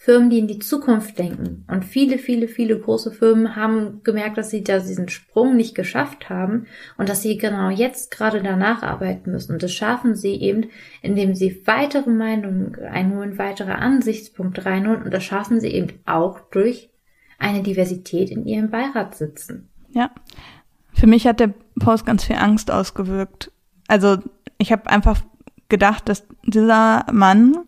Firmen, 0.06 0.30
die 0.30 0.38
in 0.38 0.46
die 0.46 0.60
Zukunft 0.60 1.18
denken. 1.18 1.64
Und 1.66 1.84
viele, 1.84 2.18
viele, 2.18 2.46
viele 2.46 2.78
große 2.78 3.10
Firmen 3.10 3.56
haben 3.56 4.04
gemerkt, 4.04 4.38
dass 4.38 4.50
sie 4.50 4.62
da 4.62 4.78
diesen 4.78 5.08
Sprung 5.08 5.56
nicht 5.56 5.74
geschafft 5.74 6.30
haben 6.30 6.68
und 6.96 7.08
dass 7.08 7.22
sie 7.22 7.36
genau 7.38 7.70
jetzt 7.70 8.12
gerade 8.12 8.40
danach 8.40 8.84
arbeiten 8.84 9.32
müssen. 9.32 9.54
Und 9.54 9.64
das 9.64 9.72
schaffen 9.72 10.14
sie 10.14 10.36
eben, 10.36 10.66
indem 11.02 11.34
sie 11.34 11.60
weitere 11.66 12.08
Meinungen 12.08 12.76
einholen, 12.84 13.36
weitere 13.36 13.72
Ansichtspunkte 13.72 14.64
reinholen. 14.64 15.02
Und 15.02 15.12
das 15.12 15.24
schaffen 15.24 15.58
sie 15.58 15.72
eben 15.72 15.98
auch 16.06 16.38
durch 16.52 16.88
eine 17.40 17.64
Diversität 17.64 18.30
in 18.30 18.46
ihrem 18.46 18.70
Beirat 18.70 19.16
sitzen. 19.16 19.68
Ja. 19.90 20.12
Für 20.92 21.08
mich 21.08 21.26
hat 21.26 21.40
der 21.40 21.52
Post 21.80 22.06
ganz 22.06 22.22
viel 22.22 22.36
Angst 22.36 22.70
ausgewirkt. 22.70 23.50
Also 23.88 24.18
ich 24.56 24.70
habe 24.70 24.88
einfach 24.88 25.20
gedacht, 25.68 26.08
dass 26.08 26.24
dieser 26.44 27.04
Mann 27.10 27.65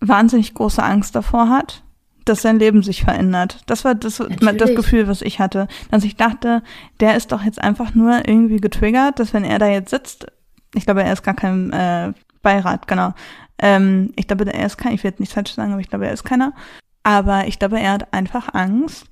wahnsinnig 0.00 0.54
große 0.54 0.82
Angst 0.82 1.14
davor 1.14 1.48
hat, 1.48 1.82
dass 2.24 2.42
sein 2.42 2.58
Leben 2.58 2.82
sich 2.82 3.02
verändert. 3.02 3.60
Das 3.66 3.84
war 3.84 3.94
das, 3.94 4.16
das 4.18 4.74
Gefühl, 4.74 5.08
was 5.08 5.22
ich 5.22 5.38
hatte. 5.38 5.68
Dass 5.90 6.04
ich 6.04 6.16
dachte, 6.16 6.62
der 7.00 7.16
ist 7.16 7.32
doch 7.32 7.42
jetzt 7.42 7.62
einfach 7.62 7.94
nur 7.94 8.28
irgendwie 8.28 8.60
getriggert, 8.60 9.18
dass 9.18 9.32
wenn 9.32 9.44
er 9.44 9.58
da 9.58 9.68
jetzt 9.68 9.90
sitzt, 9.90 10.26
ich 10.74 10.84
glaube, 10.84 11.02
er 11.02 11.12
ist 11.12 11.22
gar 11.22 11.34
kein 11.34 11.72
äh, 11.72 12.12
Beirat, 12.42 12.88
genau. 12.88 13.14
Ähm, 13.58 14.12
ich 14.16 14.26
glaube, 14.26 14.52
er 14.52 14.66
ist 14.66 14.76
kein, 14.76 14.92
ich 14.92 15.04
werde 15.04 15.22
nicht 15.22 15.32
falsch 15.32 15.54
sagen, 15.54 15.72
aber 15.72 15.80
ich 15.80 15.88
glaube, 15.88 16.06
er 16.06 16.12
ist 16.12 16.24
keiner. 16.24 16.52
Aber 17.02 17.46
ich 17.46 17.58
glaube, 17.58 17.80
er 17.80 17.92
hat 17.92 18.12
einfach 18.12 18.52
Angst, 18.52 19.06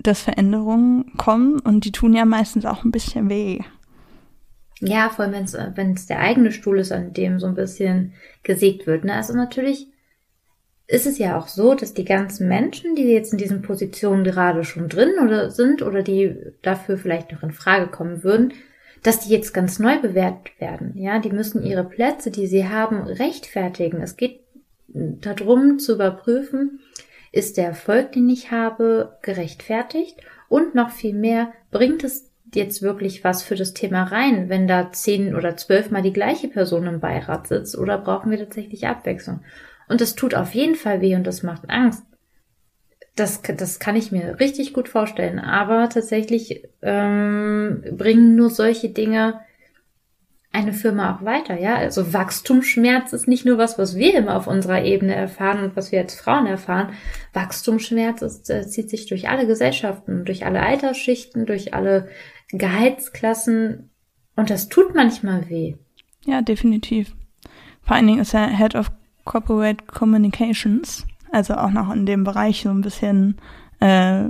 dass 0.00 0.22
Veränderungen 0.22 1.16
kommen 1.16 1.60
und 1.60 1.84
die 1.84 1.92
tun 1.92 2.14
ja 2.14 2.24
meistens 2.24 2.64
auch 2.64 2.84
ein 2.84 2.90
bisschen 2.90 3.28
weh. 3.28 3.60
Ja, 4.80 5.10
vor 5.10 5.24
allem 5.24 5.46
wenn 5.74 5.92
es 5.92 6.06
der 6.06 6.20
eigene 6.20 6.52
Stuhl 6.52 6.78
ist, 6.78 6.92
an 6.92 7.12
dem 7.12 7.40
so 7.40 7.46
ein 7.46 7.54
bisschen 7.54 8.14
gesägt 8.44 8.86
wird. 8.86 9.04
Ne? 9.04 9.12
Also 9.12 9.34
natürlich 9.34 9.88
ist 10.88 11.06
es 11.06 11.18
ja 11.18 11.38
auch 11.38 11.48
so, 11.48 11.74
dass 11.74 11.92
die 11.92 12.06
ganzen 12.06 12.48
Menschen, 12.48 12.96
die 12.96 13.04
jetzt 13.04 13.32
in 13.32 13.38
diesen 13.38 13.60
Positionen 13.60 14.24
gerade 14.24 14.64
schon 14.64 14.88
drin 14.88 15.12
oder 15.22 15.50
sind 15.50 15.82
oder 15.82 16.02
die 16.02 16.34
dafür 16.62 16.96
vielleicht 16.96 17.30
noch 17.30 17.42
in 17.42 17.52
Frage 17.52 17.88
kommen 17.88 18.24
würden, 18.24 18.54
dass 19.02 19.20
die 19.20 19.30
jetzt 19.30 19.52
ganz 19.52 19.78
neu 19.78 20.00
bewertet 20.00 20.58
werden. 20.58 20.94
Ja, 20.96 21.18
die 21.18 21.30
müssen 21.30 21.62
ihre 21.62 21.84
Plätze, 21.84 22.30
die 22.30 22.46
sie 22.46 22.68
haben, 22.68 23.02
rechtfertigen. 23.02 24.00
Es 24.00 24.16
geht 24.16 24.40
darum 24.88 25.78
zu 25.78 25.94
überprüfen, 25.94 26.80
ist 27.32 27.58
der 27.58 27.66
Erfolg, 27.66 28.12
den 28.12 28.28
ich 28.30 28.50
habe, 28.50 29.18
gerechtfertigt 29.20 30.16
und 30.48 30.74
noch 30.74 30.90
viel 30.90 31.14
mehr, 31.14 31.52
bringt 31.70 32.02
es 32.02 32.30
jetzt 32.54 32.80
wirklich 32.80 33.24
was 33.24 33.42
für 33.42 33.56
das 33.56 33.74
Thema 33.74 34.04
rein, 34.04 34.48
wenn 34.48 34.66
da 34.66 34.90
zehn 34.90 35.34
oder 35.34 35.54
zwölf 35.58 35.90
Mal 35.90 36.00
die 36.00 36.14
gleiche 36.14 36.48
Person 36.48 36.86
im 36.86 37.00
Beirat 37.00 37.46
sitzt 37.46 37.76
oder 37.76 37.98
brauchen 37.98 38.30
wir 38.30 38.38
tatsächlich 38.38 38.86
Abwechslung? 38.86 39.40
Und 39.88 40.00
das 40.00 40.14
tut 40.14 40.34
auf 40.34 40.54
jeden 40.54 40.74
Fall 40.74 41.00
weh 41.00 41.14
und 41.14 41.26
das 41.26 41.42
macht 41.42 41.68
Angst. 41.68 42.04
Das, 43.16 43.42
das 43.42 43.80
kann 43.80 43.96
ich 43.96 44.12
mir 44.12 44.38
richtig 44.38 44.72
gut 44.72 44.88
vorstellen. 44.88 45.38
Aber 45.38 45.88
tatsächlich 45.88 46.64
ähm, 46.82 47.82
bringen 47.92 48.36
nur 48.36 48.50
solche 48.50 48.90
Dinge 48.90 49.40
eine 50.50 50.72
Firma 50.72 51.14
auch 51.14 51.24
weiter, 51.24 51.58
ja. 51.58 51.76
Also 51.76 52.12
Wachstumsschmerz 52.12 53.12
ist 53.12 53.28
nicht 53.28 53.44
nur 53.44 53.58
was, 53.58 53.78
was 53.78 53.96
wir 53.96 54.14
immer 54.14 54.36
auf 54.36 54.46
unserer 54.46 54.82
Ebene 54.82 55.14
erfahren 55.14 55.62
und 55.62 55.76
was 55.76 55.92
wir 55.92 56.00
als 56.00 56.14
Frauen 56.14 56.46
erfahren. 56.46 56.94
Wachstumsschmerz 57.32 58.22
ist, 58.22 58.48
äh, 58.50 58.66
zieht 58.66 58.88
sich 58.88 59.06
durch 59.06 59.28
alle 59.28 59.46
Gesellschaften, 59.46 60.24
durch 60.24 60.46
alle 60.46 60.62
Altersschichten, 60.62 61.44
durch 61.44 61.74
alle 61.74 62.08
Gehaltsklassen 62.50 63.90
und 64.36 64.50
das 64.50 64.68
tut 64.68 64.94
manchmal 64.94 65.48
weh. 65.50 65.74
Ja, 66.24 66.40
definitiv. 66.40 67.14
Vor 67.82 67.96
allen 67.96 68.06
Dingen 68.06 68.20
ist 68.20 68.34
er 68.34 68.56
Head 68.56 68.74
of 68.74 68.90
Corporate 69.28 69.84
Communications, 69.84 71.06
also 71.30 71.54
auch 71.54 71.70
noch 71.70 71.92
in 71.92 72.06
dem 72.06 72.24
Bereich 72.24 72.62
so 72.62 72.70
ein 72.70 72.80
bisschen 72.80 73.36
äh, 73.78 74.24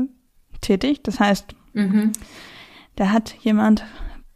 tätig. 0.60 1.04
Das 1.04 1.20
heißt, 1.20 1.54
mhm. 1.72 2.12
da 2.96 3.10
hat 3.10 3.32
jemand 3.40 3.84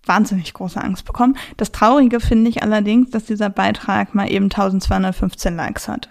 wahnsinnig 0.06 0.54
große 0.54 0.80
Angst 0.80 1.04
bekommen. 1.04 1.36
Das 1.56 1.72
Traurige 1.72 2.20
finde 2.20 2.48
ich 2.48 2.62
allerdings, 2.62 3.10
dass 3.10 3.24
dieser 3.24 3.50
Beitrag 3.50 4.14
mal 4.14 4.30
eben 4.30 4.44
1215 4.44 5.56
Likes 5.56 5.88
hat. 5.88 6.10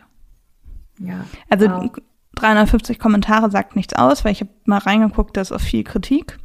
Ja. 0.99 1.25
Also 1.49 1.69
wow. 1.69 1.89
350 2.35 2.99
Kommentare 2.99 3.49
sagt 3.51 3.77
nichts 3.77 3.93
aus, 3.93 4.25
weil 4.25 4.33
ich 4.33 4.41
habe 4.41 4.51
mal 4.65 4.79
reingeguckt, 4.79 5.37
da 5.37 5.41
ist 5.41 5.53
auch 5.53 5.61
viel 5.61 5.85
Kritik. 5.85 6.37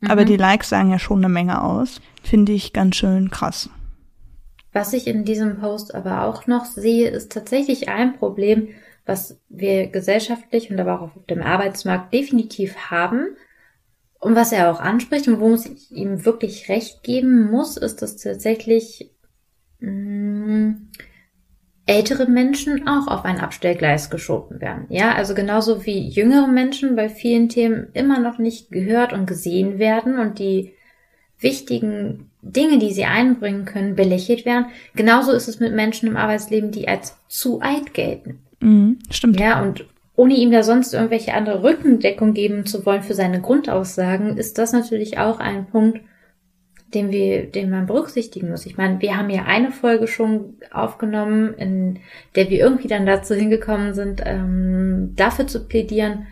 Mhm. 0.00 0.10
Aber 0.12 0.24
die 0.24 0.36
Likes 0.36 0.68
sagen 0.68 0.90
ja 0.90 1.00
schon 1.00 1.18
eine 1.18 1.28
Menge 1.28 1.60
aus. 1.60 2.00
Finde 2.22 2.52
ich 2.52 2.72
ganz 2.72 2.96
schön 2.96 3.30
krass. 3.30 3.68
Was 4.72 4.92
ich 4.92 5.06
in 5.06 5.24
diesem 5.24 5.58
Post 5.60 5.94
aber 5.94 6.24
auch 6.24 6.46
noch 6.46 6.64
sehe, 6.64 7.08
ist 7.08 7.32
tatsächlich 7.32 7.88
ein 7.88 8.16
Problem, 8.16 8.68
was 9.04 9.38
wir 9.48 9.88
gesellschaftlich 9.88 10.70
und 10.70 10.80
aber 10.80 11.00
auch 11.00 11.02
auf 11.16 11.26
dem 11.28 11.42
Arbeitsmarkt 11.42 12.14
definitiv 12.14 12.76
haben. 12.90 13.36
Und 14.18 14.36
was 14.36 14.52
er 14.52 14.70
auch 14.70 14.80
anspricht 14.80 15.26
und 15.28 15.40
wo 15.40 15.54
ich 15.54 15.90
ihm 15.90 16.24
wirklich 16.24 16.68
recht 16.68 17.02
geben 17.02 17.50
muss, 17.50 17.76
ist, 17.76 18.02
dass 18.02 18.16
tatsächlich 18.16 19.10
mm, 19.80 20.70
ältere 21.86 22.26
Menschen 22.26 22.86
auch 22.86 23.08
auf 23.08 23.24
ein 23.24 23.40
Abstellgleis 23.40 24.10
geschoben 24.10 24.60
werden. 24.60 24.86
Ja, 24.88 25.14
also 25.14 25.34
genauso 25.34 25.84
wie 25.84 26.08
jüngere 26.08 26.46
Menschen 26.46 26.94
bei 26.94 27.08
vielen 27.08 27.48
Themen 27.48 27.88
immer 27.92 28.20
noch 28.20 28.38
nicht 28.38 28.70
gehört 28.70 29.12
und 29.12 29.26
gesehen 29.26 29.78
werden 29.78 30.18
und 30.18 30.38
die 30.38 30.72
wichtigen 31.42 32.30
Dinge, 32.42 32.78
die 32.78 32.92
sie 32.92 33.04
einbringen 33.04 33.64
können, 33.64 33.94
belächelt 33.94 34.44
werden. 34.44 34.66
Genauso 34.94 35.32
ist 35.32 35.48
es 35.48 35.60
mit 35.60 35.74
Menschen 35.74 36.08
im 36.08 36.16
Arbeitsleben, 36.16 36.70
die 36.70 36.88
als 36.88 37.16
zu 37.28 37.60
alt 37.60 37.94
gelten. 37.94 38.40
Mhm, 38.60 38.98
stimmt. 39.10 39.38
Ja, 39.38 39.62
und 39.62 39.86
ohne 40.14 40.34
ihm 40.34 40.50
da 40.50 40.62
sonst 40.62 40.92
irgendwelche 40.92 41.34
andere 41.34 41.62
Rückendeckung 41.62 42.34
geben 42.34 42.66
zu 42.66 42.84
wollen 42.84 43.02
für 43.02 43.14
seine 43.14 43.40
Grundaussagen, 43.40 44.36
ist 44.36 44.58
das 44.58 44.72
natürlich 44.72 45.18
auch 45.18 45.40
ein 45.40 45.66
Punkt, 45.66 46.00
den 46.94 47.10
wir, 47.10 47.46
den 47.46 47.70
man 47.70 47.86
berücksichtigen 47.86 48.50
muss. 48.50 48.66
Ich 48.66 48.76
meine, 48.76 49.00
wir 49.00 49.16
haben 49.16 49.30
ja 49.30 49.44
eine 49.44 49.70
Folge 49.70 50.06
schon 50.06 50.56
aufgenommen, 50.70 51.54
in 51.54 52.00
der 52.36 52.50
wir 52.50 52.58
irgendwie 52.58 52.88
dann 52.88 53.06
dazu 53.06 53.34
hingekommen 53.34 53.94
sind, 53.94 54.22
ähm, 54.24 55.14
dafür 55.16 55.46
zu 55.46 55.66
plädieren, 55.66 56.26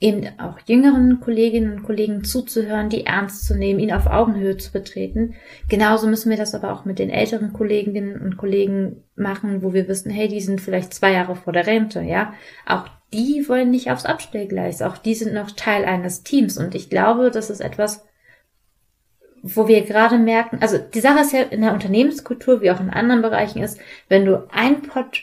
eben 0.00 0.38
auch 0.38 0.58
jüngeren 0.66 1.20
Kolleginnen 1.20 1.72
und 1.72 1.82
Kollegen 1.82 2.24
zuzuhören, 2.24 2.90
die 2.90 3.06
ernst 3.06 3.46
zu 3.46 3.56
nehmen, 3.56 3.80
ihn 3.80 3.92
auf 3.92 4.06
Augenhöhe 4.06 4.56
zu 4.56 4.72
betreten. 4.72 5.34
Genauso 5.68 6.08
müssen 6.08 6.30
wir 6.30 6.36
das 6.36 6.54
aber 6.54 6.72
auch 6.72 6.84
mit 6.84 6.98
den 6.98 7.10
älteren 7.10 7.52
Kolleginnen 7.52 8.20
und 8.20 8.36
Kollegen 8.36 9.04
machen, 9.14 9.62
wo 9.62 9.72
wir 9.72 9.88
wissen, 9.88 10.10
hey, 10.10 10.28
die 10.28 10.40
sind 10.40 10.60
vielleicht 10.60 10.92
zwei 10.92 11.12
Jahre 11.12 11.36
vor 11.36 11.52
der 11.52 11.66
Rente, 11.66 12.02
ja. 12.02 12.34
Auch 12.66 12.86
die 13.12 13.48
wollen 13.48 13.70
nicht 13.70 13.90
aufs 13.90 14.04
Abstellgleis. 14.04 14.82
Auch 14.82 14.98
die 14.98 15.14
sind 15.14 15.32
noch 15.32 15.52
Teil 15.52 15.84
eines 15.84 16.24
Teams. 16.24 16.58
Und 16.58 16.74
ich 16.74 16.90
glaube, 16.90 17.30
das 17.30 17.48
ist 17.48 17.60
etwas, 17.60 18.04
wo 19.42 19.68
wir 19.68 19.82
gerade 19.82 20.18
merken, 20.18 20.58
also 20.60 20.78
die 20.78 21.00
Sache 21.00 21.20
ist 21.20 21.32
ja 21.32 21.42
in 21.42 21.60
der 21.60 21.74
Unternehmenskultur 21.74 22.62
wie 22.62 22.70
auch 22.70 22.80
in 22.80 22.90
anderen 22.90 23.22
Bereichen 23.22 23.62
ist, 23.62 23.78
wenn 24.08 24.24
du 24.24 24.48
ein 24.50 24.82
Pott 24.82 25.22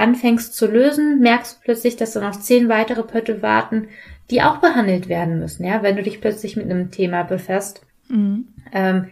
anfängst 0.00 0.54
zu 0.54 0.66
lösen, 0.66 1.20
merkst 1.20 1.56
du 1.56 1.64
plötzlich, 1.64 1.96
dass 1.96 2.12
da 2.12 2.20
noch 2.20 2.40
zehn 2.40 2.68
weitere 2.68 3.02
Pötte 3.02 3.42
warten, 3.42 3.88
die 4.30 4.42
auch 4.42 4.58
behandelt 4.58 5.08
werden 5.08 5.38
müssen, 5.38 5.64
ja, 5.64 5.82
wenn 5.82 5.96
du 5.96 6.02
dich 6.02 6.20
plötzlich 6.20 6.56
mit 6.56 6.66
einem 6.66 6.90
Thema 6.90 7.22
befasst. 7.22 7.82
Mhm. 8.08 8.48
Ähm, 8.72 9.10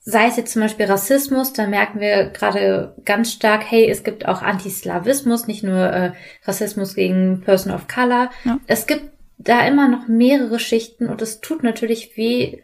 sei 0.00 0.26
es 0.28 0.36
jetzt 0.36 0.52
zum 0.52 0.62
Beispiel 0.62 0.86
Rassismus, 0.86 1.52
da 1.52 1.66
merken 1.66 2.00
wir 2.00 2.26
gerade 2.26 2.94
ganz 3.04 3.32
stark, 3.32 3.64
hey, 3.68 3.88
es 3.90 4.04
gibt 4.04 4.26
auch 4.26 4.42
Antislawismus, 4.42 5.46
nicht 5.46 5.64
nur 5.64 5.78
äh, 5.78 6.12
Rassismus 6.44 6.94
gegen 6.94 7.42
Person 7.42 7.72
of 7.72 7.88
Color. 7.88 8.30
Ja. 8.44 8.58
Es 8.66 8.86
gibt 8.86 9.10
da 9.38 9.66
immer 9.66 9.88
noch 9.88 10.08
mehrere 10.08 10.58
Schichten 10.58 11.08
und 11.08 11.22
es 11.22 11.40
tut 11.40 11.62
natürlich 11.62 12.16
weh, 12.16 12.62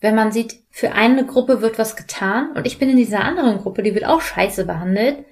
wenn 0.00 0.14
man 0.14 0.32
sieht, 0.32 0.60
für 0.70 0.92
eine 0.92 1.26
Gruppe 1.26 1.60
wird 1.60 1.78
was 1.78 1.96
getan 1.96 2.52
und 2.54 2.66
ich 2.66 2.78
bin 2.78 2.88
in 2.88 2.96
dieser 2.96 3.20
anderen 3.20 3.58
Gruppe, 3.58 3.82
die 3.82 3.94
wird 3.94 4.06
auch 4.06 4.20
scheiße 4.22 4.64
behandelt 4.64 5.24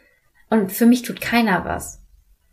und 0.50 0.73
für 0.73 0.87
mich 0.87 1.02
tut 1.02 1.21
keiner 1.21 1.64
was. 1.64 2.02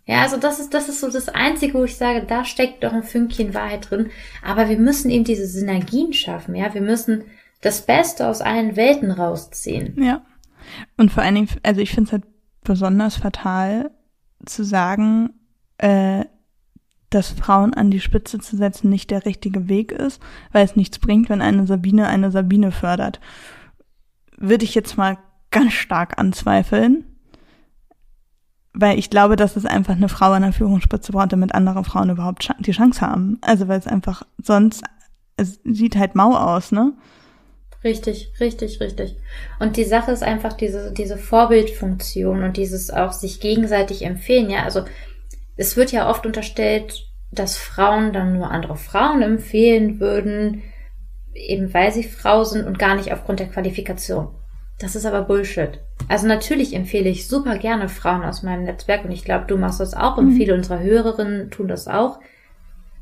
Ja, 0.07 0.21
also 0.21 0.37
das 0.37 0.59
ist, 0.59 0.73
das 0.73 0.87
ist 0.87 1.01
so 1.01 1.09
das 1.09 1.29
Einzige, 1.29 1.73
wo 1.73 1.83
ich 1.83 1.97
sage, 1.97 2.25
da 2.27 2.45
steckt 2.45 2.83
doch 2.83 2.93
ein 2.93 3.03
Fünkchen 3.03 3.53
Wahrheit 3.55 3.89
drin. 3.89 4.11
Aber 4.43 4.69
wir 4.69 4.77
müssen 4.77 5.09
eben 5.09 5.23
diese 5.23 5.47
Synergien 5.47 6.13
schaffen, 6.13 6.53
ja. 6.53 6.73
Wir 6.73 6.81
müssen 6.81 7.23
das 7.61 7.85
Beste 7.85 8.27
aus 8.27 8.41
allen 8.41 8.75
Welten 8.75 9.09
rausziehen. 9.09 10.01
Ja. 10.01 10.21
Und 10.97 11.11
vor 11.11 11.23
allen 11.23 11.35
Dingen, 11.35 11.49
also 11.63 11.81
ich 11.81 11.89
finde 11.89 12.07
es 12.07 12.11
halt 12.11 12.23
besonders 12.63 13.15
fatal 13.15 13.91
zu 14.45 14.63
sagen, 14.63 15.31
äh, 15.79 16.25
dass 17.09 17.31
Frauen 17.31 17.73
an 17.73 17.91
die 17.91 17.99
Spitze 17.99 18.39
zu 18.39 18.57
setzen 18.57 18.89
nicht 18.89 19.09
der 19.09 19.25
richtige 19.25 19.69
Weg 19.69 19.91
ist, 19.91 20.21
weil 20.51 20.65
es 20.65 20.75
nichts 20.75 20.99
bringt, 20.99 21.29
wenn 21.29 21.41
eine 21.41 21.65
Sabine 21.65 22.07
eine 22.07 22.29
Sabine 22.29 22.71
fördert. 22.71 23.19
Würde 24.37 24.65
ich 24.65 24.75
jetzt 24.75 24.97
mal 24.97 25.17
ganz 25.49 25.73
stark 25.73 26.19
anzweifeln, 26.19 27.05
weil 28.75 28.99
ich 28.99 29.09
glaube, 29.09 29.35
dass 29.35 29.55
es 29.55 29.65
einfach 29.65 29.95
eine 29.95 30.09
Frau 30.09 30.31
an 30.31 30.43
der 30.43 30.53
Führungsspitze 30.53 31.11
braucht, 31.11 31.31
damit 31.31 31.55
andere 31.55 31.83
Frauen 31.83 32.09
überhaupt 32.09 32.49
die 32.59 32.71
Chance 32.71 33.01
haben. 33.01 33.39
Also 33.41 33.67
weil 33.67 33.79
es 33.79 33.87
einfach 33.87 34.23
sonst, 34.41 34.83
es 35.37 35.59
sieht 35.63 35.95
halt 35.95 36.15
mau 36.15 36.35
aus, 36.35 36.71
ne? 36.71 36.93
Richtig, 37.83 38.33
richtig, 38.39 38.81
richtig. 38.81 39.15
Und 39.59 39.77
die 39.77 39.83
Sache 39.83 40.11
ist 40.11 40.23
einfach 40.23 40.53
diese, 40.53 40.91
diese 40.91 41.17
Vorbildfunktion 41.17 42.43
und 42.43 42.57
dieses 42.57 42.89
auch 42.89 43.11
sich 43.11 43.39
gegenseitig 43.39 44.03
empfehlen. 44.03 44.49
Ja, 44.49 44.63
also 44.63 44.85
es 45.55 45.77
wird 45.77 45.91
ja 45.91 46.09
oft 46.09 46.25
unterstellt, 46.25 47.05
dass 47.31 47.57
Frauen 47.57 48.11
dann 48.11 48.33
nur 48.33 48.49
andere 48.49 48.75
Frauen 48.75 49.21
empfehlen 49.21 49.99
würden, 49.99 50.63
eben 51.33 51.73
weil 51.73 51.91
sie 51.91 52.03
Frau 52.03 52.43
sind 52.43 52.65
und 52.65 52.79
gar 52.79 52.95
nicht 52.95 53.13
aufgrund 53.13 53.39
der 53.39 53.49
Qualifikation. 53.49 54.29
Das 54.79 54.95
ist 54.95 55.05
aber 55.05 55.21
Bullshit. 55.21 55.79
Also 56.07 56.27
natürlich 56.27 56.73
empfehle 56.73 57.09
ich 57.09 57.27
super 57.27 57.57
gerne 57.57 57.89
Frauen 57.89 58.23
aus 58.23 58.43
meinem 58.43 58.63
Netzwerk 58.63 59.05
und 59.05 59.11
ich 59.11 59.25
glaube, 59.25 59.45
du 59.47 59.57
machst 59.57 59.79
das 59.79 59.93
auch 59.93 60.17
und 60.17 60.33
mhm. 60.33 60.37
viele 60.37 60.53
unserer 60.53 60.79
Hörerinnen 60.79 61.51
tun 61.51 61.67
das 61.67 61.87
auch. 61.87 62.19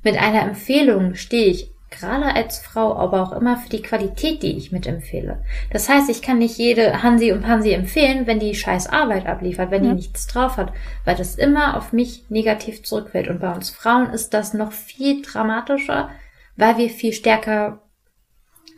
Mit 0.03 0.17
einer 0.17 0.41
Empfehlung 0.41 1.15
stehe 1.15 1.47
ich 1.47 1.73
gerade 1.89 2.35
als 2.35 2.59
Frau, 2.59 2.95
aber 2.95 3.21
auch 3.21 3.31
immer 3.33 3.57
für 3.57 3.69
die 3.69 3.81
Qualität, 3.81 4.43
die 4.43 4.57
ich 4.57 4.71
mitempfehle. 4.71 5.43
Das 5.71 5.89
heißt, 5.89 6.09
ich 6.09 6.21
kann 6.21 6.39
nicht 6.39 6.57
jede 6.57 7.03
Hansi 7.03 7.31
und 7.31 7.41
Pansi 7.41 7.71
empfehlen, 7.71 8.25
wenn 8.25 8.39
die 8.39 8.55
scheiß 8.55 8.87
Arbeit 8.87 9.27
abliefert, 9.27 9.71
wenn 9.71 9.83
ja. 9.83 9.89
die 9.91 9.97
nichts 9.97 10.27
drauf 10.27 10.57
hat, 10.57 10.73
weil 11.05 11.15
das 11.15 11.35
immer 11.35 11.77
auf 11.77 11.93
mich 11.93 12.25
negativ 12.29 12.83
zurückfällt. 12.83 13.27
Und 13.27 13.39
bei 13.39 13.53
uns 13.53 13.69
Frauen 13.69 14.09
ist 14.09 14.33
das 14.33 14.53
noch 14.53 14.71
viel 14.71 15.21
dramatischer, 15.21 16.09
weil 16.57 16.77
wir 16.77 16.89
viel 16.89 17.13
stärker 17.13 17.79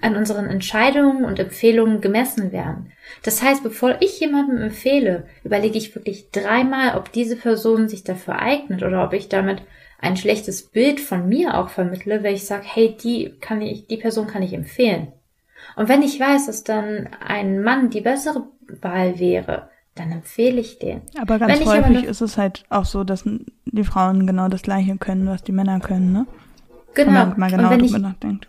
an 0.05 0.15
unseren 0.15 0.45
Entscheidungen 0.45 1.25
und 1.25 1.39
Empfehlungen 1.39 1.99
gemessen 1.99 2.51
werden. 2.51 2.91
Das 3.23 3.41
heißt, 3.41 3.63
bevor 3.63 4.01
ich 4.01 4.19
jemandem 4.19 4.57
empfehle, 4.57 5.25
überlege 5.43 5.77
ich 5.77 5.95
wirklich 5.95 6.29
dreimal, 6.31 6.95
ob 6.95 7.11
diese 7.11 7.35
Person 7.35 7.89
sich 7.89 8.03
dafür 8.03 8.39
eignet 8.39 8.83
oder 8.83 9.03
ob 9.03 9.13
ich 9.13 9.29
damit 9.29 9.63
ein 9.99 10.15
schlechtes 10.15 10.63
Bild 10.63 10.99
von 10.99 11.27
mir 11.27 11.57
auch 11.57 11.69
vermittle, 11.69 12.23
weil 12.23 12.35
ich 12.35 12.45
sage, 12.45 12.65
hey, 12.65 12.95
die 12.95 13.33
kann 13.41 13.61
ich, 13.61 13.87
die 13.87 13.97
Person 13.97 14.27
kann 14.27 14.43
ich 14.43 14.53
empfehlen. 14.53 15.07
Und 15.75 15.89
wenn 15.89 16.03
ich 16.03 16.19
weiß, 16.19 16.45
dass 16.45 16.63
dann 16.63 17.09
ein 17.25 17.63
Mann 17.63 17.89
die 17.89 18.01
bessere 18.01 18.43
Wahl 18.81 19.19
wäre, 19.19 19.69
dann 19.95 20.11
empfehle 20.11 20.59
ich 20.59 20.77
den. 20.77 21.01
Aber 21.19 21.39
ganz 21.39 21.59
wenn 21.59 21.67
häufig 21.67 22.03
ist 22.03 22.21
es 22.21 22.37
halt 22.37 22.65
auch 22.69 22.85
so, 22.85 23.03
dass 23.03 23.23
die 23.65 23.83
Frauen 23.83 24.27
genau 24.27 24.49
das 24.49 24.61
Gleiche 24.61 24.97
können, 24.97 25.27
was 25.27 25.41
die 25.41 25.53
Männer 25.53 25.79
können, 25.79 26.11
ne? 26.11 26.27
Genau. 26.93 27.07
Wenn 27.07 27.13
man 27.13 27.39
mal 27.39 27.49
genau 27.49 27.69
darüber 27.69 27.99
nachdenkt. 27.99 28.47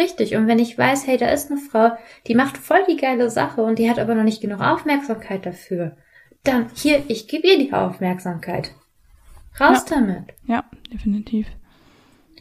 Richtig. 0.00 0.34
Und 0.34 0.46
wenn 0.46 0.58
ich 0.58 0.78
weiß, 0.78 1.06
hey, 1.06 1.18
da 1.18 1.28
ist 1.28 1.50
eine 1.50 1.60
Frau, 1.60 1.90
die 2.26 2.34
macht 2.34 2.56
voll 2.56 2.82
die 2.88 2.96
geile 2.96 3.28
Sache 3.28 3.62
und 3.62 3.78
die 3.78 3.90
hat 3.90 3.98
aber 3.98 4.14
noch 4.14 4.24
nicht 4.24 4.40
genug 4.40 4.62
Aufmerksamkeit 4.62 5.44
dafür, 5.44 5.94
dann 6.42 6.70
hier, 6.74 7.04
ich 7.08 7.28
gebe 7.28 7.46
ihr 7.46 7.58
die 7.58 7.74
Aufmerksamkeit. 7.74 8.72
Raus 9.60 9.84
ja. 9.90 9.96
damit. 9.96 10.24
Ja, 10.46 10.64
definitiv. 10.90 11.46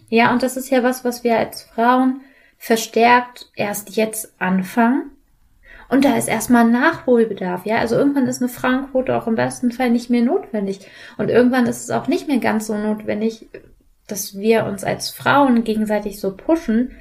Ja, 0.07 0.31
und 0.31 0.41
das 0.41 0.55
ist 0.55 0.69
ja 0.69 0.83
was, 0.83 1.03
was 1.03 1.25
wir 1.25 1.37
als 1.37 1.63
Frauen 1.63 2.21
verstärkt 2.57 3.51
erst 3.55 3.97
jetzt 3.97 4.39
anfangen. 4.39 5.11
Und 5.89 6.05
da 6.05 6.15
ist 6.15 6.29
erstmal 6.29 6.69
Nachholbedarf, 6.69 7.65
ja. 7.65 7.77
Also 7.77 7.95
irgendwann 7.97 8.27
ist 8.27 8.41
eine 8.41 8.49
Frauenquote 8.49 9.17
auch 9.17 9.27
im 9.27 9.35
besten 9.35 9.71
Fall 9.71 9.89
nicht 9.89 10.09
mehr 10.09 10.21
notwendig. 10.21 10.87
Und 11.17 11.29
irgendwann 11.29 11.65
ist 11.65 11.83
es 11.83 11.91
auch 11.91 12.07
nicht 12.07 12.29
mehr 12.29 12.37
ganz 12.37 12.67
so 12.67 12.77
notwendig, 12.77 13.49
dass 14.07 14.37
wir 14.37 14.65
uns 14.65 14.85
als 14.85 15.09
Frauen 15.09 15.65
gegenseitig 15.65 16.21
so 16.21 16.37
pushen. 16.37 16.95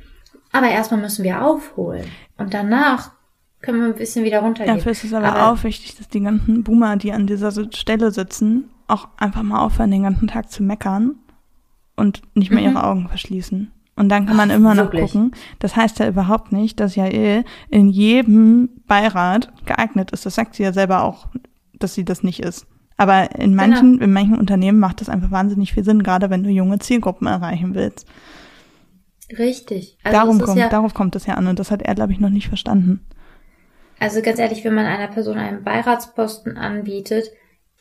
Aber 0.59 0.69
erstmal 0.69 1.01
müssen 1.01 1.25
wir 1.25 1.45
aufholen. 1.45 2.07
Und 2.37 2.53
danach 2.53 3.13
können 3.61 3.81
wir 3.81 3.87
ein 3.87 3.95
bisschen 3.95 4.25
wieder 4.25 4.41
runtergehen. 4.41 4.77
Dafür 4.77 4.93
ist 4.93 5.05
es 5.05 5.13
aber, 5.13 5.29
aber 5.29 5.53
auch 5.53 5.63
wichtig, 5.63 5.97
dass 5.97 6.09
die 6.09 6.21
ganzen 6.21 6.65
Boomer, 6.65 6.97
die 6.97 7.13
an 7.13 7.29
dieser 7.29 7.53
Stelle 7.73 8.11
sitzen, 8.11 8.71
auch 8.89 9.09
einfach 9.17 9.45
mal 9.45 9.61
aufhören, 9.61 9.93
den 9.93 10.03
ganzen 10.03 10.27
Tag 10.27 10.51
zu 10.51 10.65
meckern 10.65 11.15
und 11.95 12.23
nicht 12.35 12.51
mehr 12.51 12.61
mhm. 12.61 12.77
ihre 12.77 12.85
Augen 12.85 13.09
verschließen. 13.09 13.71
Und 13.95 14.09
dann 14.09 14.27
kann 14.27 14.37
man 14.37 14.51
Ach, 14.51 14.57
immer 14.57 14.75
noch 14.75 14.93
wirklich? 14.93 15.13
gucken. 15.13 15.33
Das 15.61 15.77
heißt 15.77 16.01
ja 16.01 16.09
überhaupt 16.09 16.51
nicht, 16.51 16.81
dass 16.81 16.97
Jael 16.97 17.45
in 17.69 17.89
jedem 17.89 18.69
Beirat 18.87 19.53
geeignet 19.65 20.11
ist. 20.11 20.27
Das 20.27 20.35
sagt 20.35 20.57
sie 20.57 20.65
ja 20.65 20.73
selber 20.73 21.03
auch, 21.03 21.29
dass 21.79 21.95
sie 21.95 22.05
das 22.05 22.25
nicht 22.25 22.41
ist. 22.41 22.67
Aber 22.97 23.33
in 23.37 23.51
genau. 23.51 23.63
manchen, 23.63 23.93
genau. 23.93 24.05
in 24.05 24.13
manchen 24.13 24.39
Unternehmen 24.39 24.81
macht 24.81 25.01
das 25.01 25.09
einfach 25.09 25.31
wahnsinnig 25.31 25.73
viel 25.73 25.85
Sinn, 25.85 26.03
gerade 26.03 26.31
wenn 26.31 26.43
du 26.43 26.51
junge 26.51 26.81
Zielgruppen 26.81 27.29
erreichen 27.29 27.75
willst. 27.75 28.07
Richtig. 29.37 29.99
Also 30.03 30.19
Darum 30.19 30.41
kommt, 30.41 30.59
ja, 30.59 30.69
darauf 30.69 30.95
kommt 30.95 31.17
es 31.17 31.27
ja 31.27 31.35
an 31.35 31.47
und 31.47 31.59
das 31.59 31.71
hat 31.71 31.83
er, 31.83 31.95
glaube 31.95 32.13
ich, 32.13 32.21
noch 32.21 32.31
nicht 32.31 32.49
verstanden. 32.49 33.07
Also 33.99 34.23
ganz 34.23 34.39
ehrlich, 34.39 34.65
wenn 34.65 34.75
man 34.75 34.87
einer 34.87 35.09
Person 35.09 35.39
einen 35.39 35.65
Beiratsposten 35.65 36.57
anbietet, 36.57 37.31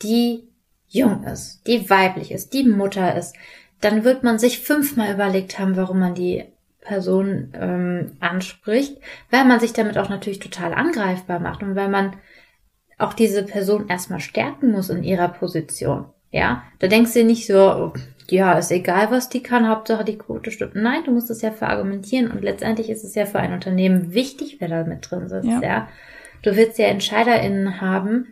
die 0.02 0.48
jung 0.88 1.24
ist, 1.24 1.66
die 1.66 1.88
weiblich 1.88 2.32
ist, 2.32 2.52
die 2.52 2.64
Mutter 2.64 3.14
ist, 3.14 3.36
dann 3.80 4.04
wird 4.04 4.24
man 4.24 4.38
sich 4.38 4.60
fünfmal 4.60 5.12
überlegt 5.12 5.58
haben, 5.58 5.76
warum 5.76 6.00
man 6.00 6.14
die 6.14 6.44
Person 6.80 7.52
ähm, 7.54 8.16
anspricht, 8.20 8.96
weil 9.30 9.44
man 9.44 9.60
sich 9.60 9.72
damit 9.72 9.98
auch 9.98 10.08
natürlich 10.08 10.38
total 10.38 10.74
angreifbar 10.74 11.38
macht 11.38 11.62
und 11.62 11.76
weil 11.76 11.88
man 11.88 12.16
auch 12.96 13.12
diese 13.12 13.44
Person 13.44 13.88
erstmal 13.88 14.20
stärken 14.20 14.72
muss 14.72 14.90
in 14.90 15.04
ihrer 15.04 15.28
Position. 15.28 16.06
Ja, 16.30 16.64
da 16.78 16.88
denkst 16.88 17.14
du 17.14 17.24
nicht 17.24 17.46
so, 17.46 17.92
ja, 18.30 18.54
ist 18.54 18.70
egal, 18.70 19.10
was 19.10 19.28
die 19.28 19.42
kann, 19.42 19.68
Hauptsache 19.68 20.04
die 20.04 20.18
Quote 20.18 20.50
stimmt. 20.50 20.74
Nein, 20.74 21.04
du 21.04 21.12
musst 21.12 21.30
es 21.30 21.42
ja 21.42 21.50
verargumentieren 21.50 22.30
und 22.30 22.42
letztendlich 22.42 22.90
ist 22.90 23.04
es 23.04 23.14
ja 23.14 23.26
für 23.26 23.38
ein 23.38 23.52
Unternehmen 23.52 24.12
wichtig, 24.12 24.56
wer 24.60 24.68
da 24.68 24.84
mit 24.84 25.10
drin 25.10 25.28
sitzt. 25.28 25.46
Ja. 25.46 25.62
ja. 25.62 25.88
Du 26.42 26.54
willst 26.56 26.78
ja 26.78 26.86
EntscheiderInnen 26.86 27.80
haben, 27.80 28.26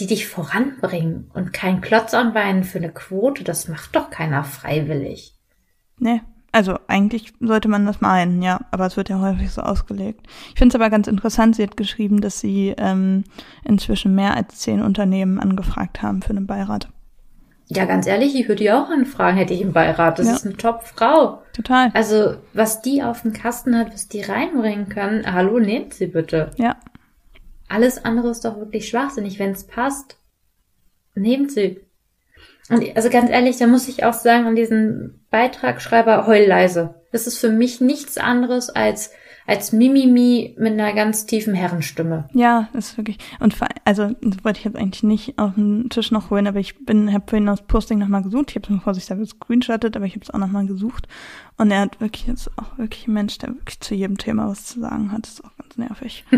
die 0.00 0.06
dich 0.06 0.26
voranbringen 0.26 1.30
und 1.34 1.52
kein 1.52 1.80
Klotz 1.80 2.14
an 2.14 2.32
Beinen 2.32 2.64
für 2.64 2.78
eine 2.78 2.90
Quote, 2.90 3.44
das 3.44 3.68
macht 3.68 3.96
doch 3.96 4.10
keiner 4.10 4.44
freiwillig. 4.44 5.34
Nee, 5.98 6.20
also 6.52 6.78
eigentlich 6.86 7.32
sollte 7.40 7.68
man 7.68 7.84
das 7.84 8.00
meinen, 8.00 8.40
ja, 8.40 8.60
aber 8.70 8.86
es 8.86 8.96
wird 8.96 9.08
ja 9.08 9.20
häufig 9.20 9.50
so 9.50 9.60
ausgelegt. 9.60 10.26
Ich 10.52 10.58
finde 10.58 10.74
es 10.74 10.80
aber 10.80 10.90
ganz 10.90 11.06
interessant, 11.06 11.56
sie 11.56 11.64
hat 11.64 11.76
geschrieben, 11.76 12.20
dass 12.20 12.40
sie 12.40 12.74
ähm, 12.78 13.24
inzwischen 13.64 14.14
mehr 14.14 14.34
als 14.34 14.58
zehn 14.58 14.80
Unternehmen 14.80 15.38
angefragt 15.40 16.00
haben 16.00 16.22
für 16.22 16.30
einen 16.30 16.46
Beirat. 16.46 16.88
Ja, 17.70 17.84
ganz 17.84 18.06
ehrlich, 18.06 18.34
ich 18.34 18.48
würde 18.48 18.62
die 18.62 18.72
auch 18.72 18.88
anfragen, 18.88 19.36
hätte 19.36 19.52
ich 19.52 19.60
einen 19.60 19.74
Beirat. 19.74 20.18
Das 20.18 20.26
ja. 20.26 20.34
ist 20.34 20.46
eine 20.46 20.56
Top-Frau. 20.56 21.42
Total. 21.52 21.90
Also, 21.92 22.36
was 22.54 22.80
die 22.80 23.02
auf 23.02 23.22
dem 23.22 23.34
Kasten 23.34 23.76
hat, 23.76 23.92
was 23.92 24.08
die 24.08 24.22
reinbringen 24.22 24.88
kann, 24.88 25.30
hallo, 25.30 25.58
nehmt 25.58 25.92
sie 25.92 26.06
bitte. 26.06 26.50
Ja, 26.56 26.76
alles 27.68 28.04
andere 28.04 28.30
ist 28.30 28.44
doch 28.44 28.58
wirklich 28.58 28.88
schwachsinnig. 28.88 29.38
Wenn 29.38 29.50
es 29.50 29.64
passt, 29.64 30.16
nehmt 31.14 31.52
sie. 31.52 31.80
Und 32.70 32.84
also 32.96 33.08
ganz 33.10 33.30
ehrlich, 33.30 33.56
da 33.58 33.66
muss 33.66 33.88
ich 33.88 34.04
auch 34.04 34.12
sagen, 34.12 34.46
an 34.46 34.56
diesen 34.56 35.24
Beitragsschreiber 35.30 36.26
heul 36.26 36.44
leise. 36.44 36.94
Das 37.12 37.26
ist 37.26 37.38
für 37.38 37.50
mich 37.50 37.80
nichts 37.80 38.18
anderes 38.18 38.68
als 38.68 39.12
als 39.48 39.72
Mimimi 39.72 40.54
mit 40.58 40.74
einer 40.74 40.92
ganz 40.92 41.24
tiefen 41.24 41.54
Herrenstimme. 41.54 42.28
Ja, 42.34 42.68
das 42.74 42.90
ist 42.90 42.96
wirklich. 42.98 43.16
Und 43.40 43.56
also 43.86 44.10
das 44.20 44.44
wollte 44.44 44.58
ich 44.58 44.64
jetzt 44.66 44.76
eigentlich 44.76 45.02
nicht 45.02 45.38
auf 45.38 45.54
den 45.54 45.88
Tisch 45.88 46.10
noch 46.10 46.28
holen, 46.28 46.46
aber 46.46 46.60
ich 46.60 46.84
bin, 46.84 47.12
habe 47.14 47.24
vorhin 47.26 47.46
das 47.46 47.62
Posting 47.62 47.98
nochmal 47.98 48.22
gesucht. 48.22 48.50
Ich 48.50 48.56
habe 48.56 48.66
es 48.66 48.70
mir 48.70 48.80
vorsichtshalber 48.80 49.22
gescreenshottet, 49.22 49.96
aber 49.96 50.04
ich 50.04 50.12
habe 50.12 50.22
es 50.22 50.30
auch 50.30 50.38
nochmal 50.38 50.66
gesucht. 50.66 51.08
Und 51.56 51.70
er 51.70 51.80
hat 51.80 51.98
wirklich 51.98 52.26
jetzt 52.26 52.50
auch 52.58 52.76
wirklich 52.76 53.08
ein 53.08 53.14
Mensch, 53.14 53.38
der 53.38 53.48
wirklich 53.48 53.80
zu 53.80 53.94
jedem 53.94 54.18
Thema 54.18 54.48
was 54.48 54.66
zu 54.66 54.80
sagen 54.80 55.12
hat. 55.12 55.22
Das 55.22 55.32
ist 55.32 55.44
auch 55.44 55.56
ganz 55.56 55.76
nervig. 55.78 56.24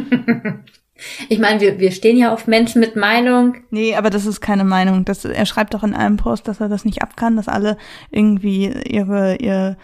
Ich 1.30 1.38
meine, 1.38 1.62
wir, 1.62 1.78
wir 1.78 1.92
stehen 1.92 2.18
ja 2.18 2.30
auf 2.30 2.46
Menschen 2.46 2.78
mit 2.78 2.94
Meinung. 2.94 3.54
Nee, 3.70 3.94
aber 3.94 4.10
das 4.10 4.26
ist 4.26 4.42
keine 4.42 4.64
Meinung. 4.64 5.06
Das, 5.06 5.24
er 5.24 5.46
schreibt 5.46 5.72
doch 5.72 5.82
in 5.82 5.94
einem 5.94 6.18
Post, 6.18 6.46
dass 6.46 6.60
er 6.60 6.68
das 6.68 6.84
nicht 6.84 7.00
abkann, 7.00 7.36
dass 7.36 7.48
alle 7.48 7.78
irgendwie 8.10 8.66
ihre, 8.86 9.36
ihr 9.36 9.78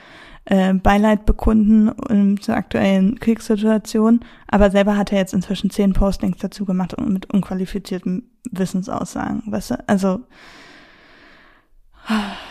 äh, 0.47 0.73
Beileid 0.75 1.27
bekunden 1.27 1.89
in 2.09 2.41
zur 2.41 2.57
aktuellen 2.57 3.21
Kriegssituation. 3.21 4.21
Aber 4.49 4.71
selber 4.71 4.97
hat 4.97 5.13
er 5.13 5.19
jetzt 5.19 5.35
inzwischen 5.35 5.71
zehn 5.71 5.93
Postings 5.93 6.39
dazu 6.39 6.65
gemacht 6.65 6.95
und 6.95 7.13
mit 7.13 7.33
unqualifizierten 7.33 8.31
Wissensaussagen. 8.51 9.43
Weißt 9.47 9.73
du? 9.73 9.89
Also, 9.89 10.21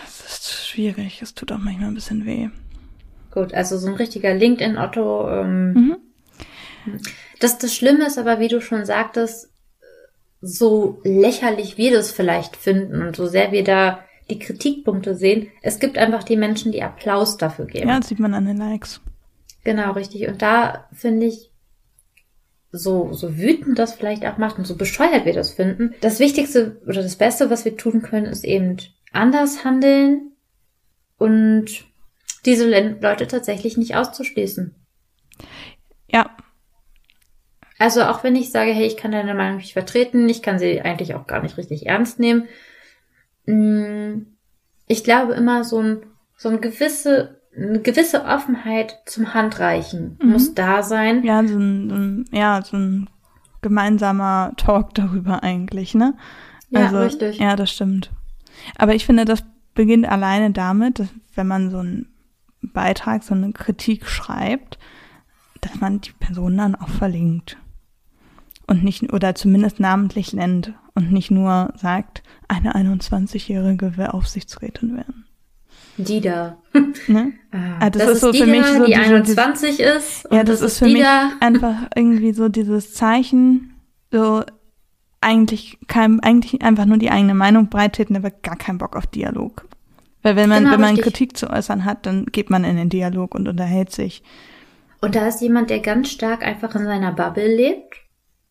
es 0.06 0.26
ist 0.26 0.68
schwierig. 0.68 1.22
Es 1.22 1.34
tut 1.34 1.52
auch 1.52 1.58
manchmal 1.58 1.88
ein 1.88 1.96
bisschen 1.96 2.26
weh. 2.26 2.50
Gut, 3.32 3.54
also 3.54 3.78
so 3.78 3.88
ein 3.88 3.96
richtiger 3.96 4.34
LinkedIn-Otto. 4.34 5.30
Ähm, 5.30 5.74
mhm. 5.74 5.98
Das, 7.40 7.58
das 7.58 7.74
Schlimme 7.74 8.08
ist 8.08 8.18
aber, 8.18 8.40
wie 8.40 8.48
du 8.48 8.62
schon 8.62 8.86
sagtest, 8.86 9.52
so 10.42 11.00
lächerlich 11.04 11.78
wir 11.78 11.92
das 11.92 12.12
vielleicht 12.12 12.56
finden 12.56 13.02
und 13.02 13.16
so 13.16 13.26
sehr 13.26 13.52
wir 13.52 13.64
da 13.64 14.00
die 14.30 14.40
Kritikpunkte 14.40 15.16
sehen, 15.16 15.48
es 15.62 15.80
gibt 15.80 15.98
einfach 15.98 16.24
die 16.24 16.38
Menschen, 16.38 16.72
die 16.72 16.84
Applaus 16.84 17.38
dafür 17.38 17.66
geben. 17.66 17.90
Ja, 17.90 18.00
das 18.00 18.10
sieht 18.10 18.20
man 18.20 18.34
an 18.34 18.46
den 18.46 18.58
Likes. 18.58 19.02
Genau, 19.64 19.92
richtig. 19.94 20.28
Und 20.28 20.42
da 20.42 20.88
finde 20.94 21.28
ich, 21.28 21.52
so, 22.72 23.14
so 23.14 23.38
wütend 23.38 23.80
das 23.80 23.94
vielleicht 23.94 24.26
auch 24.26 24.38
macht 24.38 24.58
und 24.58 24.66
so 24.66 24.76
bescheuert 24.76 25.26
wir 25.26 25.34
das 25.34 25.54
finden, 25.54 25.96
das 26.02 26.20
Wichtigste 26.20 26.82
oder 26.86 27.02
das 27.02 27.16
Beste, 27.16 27.50
was 27.50 27.64
wir 27.64 27.78
tun 27.78 28.02
können, 28.02 28.26
ist 28.26 28.44
eben 28.44 28.78
anders 29.14 29.64
handeln 29.64 30.34
und 31.18 31.86
diese 32.44 32.68
Leute 32.68 33.28
tatsächlich 33.28 33.78
nicht 33.78 33.96
auszuschließen. 33.96 34.76
Ja, 36.10 36.36
also 37.78 38.04
auch 38.04 38.24
wenn 38.24 38.36
ich 38.36 38.52
sage, 38.52 38.72
hey, 38.72 38.86
ich 38.86 38.98
kann 38.98 39.12
deine 39.12 39.34
Meinung 39.34 39.58
nicht 39.58 39.74
vertreten, 39.74 40.30
ich 40.30 40.42
kann 40.42 40.60
sie 40.60 40.82
eigentlich 40.82 41.14
auch 41.14 41.28
gar 41.28 41.42
nicht 41.42 41.58
richtig 41.58 41.88
ernst 41.88 42.20
nehmen. 42.20 42.48
Mm, 43.46 44.28
ich 44.88 45.04
glaube 45.04 45.34
immer 45.34 45.64
so 45.64 45.80
ein, 45.80 46.06
so 46.38 46.50
ein 46.50 46.62
gewisse, 46.62 47.42
eine 47.56 47.80
gewisse 47.82 48.26
Offenheit 48.26 48.98
zum 49.06 49.34
Handreichen 49.34 50.18
mhm. 50.22 50.32
muss 50.32 50.54
da 50.54 50.84
sein. 50.84 51.24
Ja, 51.24 51.46
so 51.46 51.58
ein, 51.58 51.90
so 51.90 51.96
ein, 51.96 52.26
ja, 52.32 52.62
so 52.62 52.78
ein 52.78 53.10
gemeinsamer 53.62 54.54
Talk 54.58 54.94
darüber 54.94 55.44
eigentlich, 55.44 55.96
ne? 55.96 56.16
Also, 56.74 56.98
ja, 56.98 57.04
richtig. 57.04 57.40
Ja, 57.40 57.56
das 57.56 57.72
stimmt. 57.72 58.12
Aber 58.78 58.96
ich 58.96 59.06
finde, 59.06 59.26
das 59.26 59.44
beginnt 59.74 60.08
alleine 60.08 60.52
damit, 60.52 61.00
dass 61.00 61.08
wenn 61.36 61.48
man 61.48 61.70
so 61.70 61.80
einen 61.80 62.08
Beitrag, 62.62 63.24
so 63.24 63.34
eine 63.34 63.52
Kritik 63.54 64.08
schreibt, 64.08 64.78
dass 65.62 65.80
man 65.80 66.02
die 66.02 66.14
Person 66.14 66.58
dann 66.58 66.76
auch 66.76 66.90
verlinkt 66.90 67.58
und 68.68 68.84
nicht 68.84 69.12
oder 69.14 69.36
zumindest 69.36 69.80
namentlich 69.80 70.34
nennt 70.34 70.74
und 70.96 71.12
nicht 71.12 71.30
nur 71.30 71.74
sagt, 71.76 72.24
eine 72.48 72.76
21-Jährige 72.76 73.98
will 73.98 74.08
Aufsichtsrätin 74.08 74.96
werden. 74.96 75.26
Die 75.98 76.22
da. 76.22 76.58
Ne? 77.08 77.34
Ah, 77.52 77.78
ah, 77.80 77.90
das, 77.90 78.04
das, 78.04 78.12
ist, 78.14 78.22
so 78.22 78.34
für 78.34 78.48
mich 78.48 78.66
so 78.66 78.86
die 78.86 78.96
21 78.96 79.78
dieses, 79.78 79.96
ist. 79.96 80.28
Ja, 80.32 80.44
das, 80.44 80.60
das, 80.60 80.74
ist 80.74 80.80
für 80.80 80.86
mich 80.86 81.04
da. 81.04 81.32
einfach 81.40 81.88
irgendwie 81.96 82.34
so 82.34 82.50
dieses 82.50 82.94
Zeichen, 82.94 83.76
so 84.12 84.44
eigentlich 85.22 85.78
kein, 85.88 86.20
eigentlich 86.22 86.62
einfach 86.62 86.86
nur 86.86 86.98
die 86.98 87.12
eigene 87.12 87.34
Meinung 87.34 87.70
breitreten, 87.70 88.16
aber 88.16 88.32
gar 88.32 88.58
keinen 88.58 88.78
Bock 88.78 88.96
auf 88.96 89.08
Dialog. 89.08 89.68
Weil 90.22 90.36
wenn 90.36 90.50
man, 90.50 90.64
genau, 90.64 90.74
wenn 90.74 90.82
man 90.82 90.96
richtig. 90.96 91.14
Kritik 91.14 91.38
zu 91.38 91.50
äußern 91.50 91.86
hat, 91.86 92.06
dann 92.06 92.26
geht 92.26 92.50
man 92.50 92.64
in 92.64 92.78
den 92.78 92.90
Dialog 92.90 93.36
und 93.36 93.48
unterhält 93.48 93.92
sich. 93.92 94.24
Und 95.02 95.16
da 95.16 95.28
ist 95.28 95.42
jemand, 95.42 95.70
der 95.70 95.80
ganz 95.80 96.10
stark 96.10 96.44
einfach 96.44 96.74
in 96.76 96.86
seiner 96.86 97.12
Bubble 97.12 97.56
lebt 97.56 97.96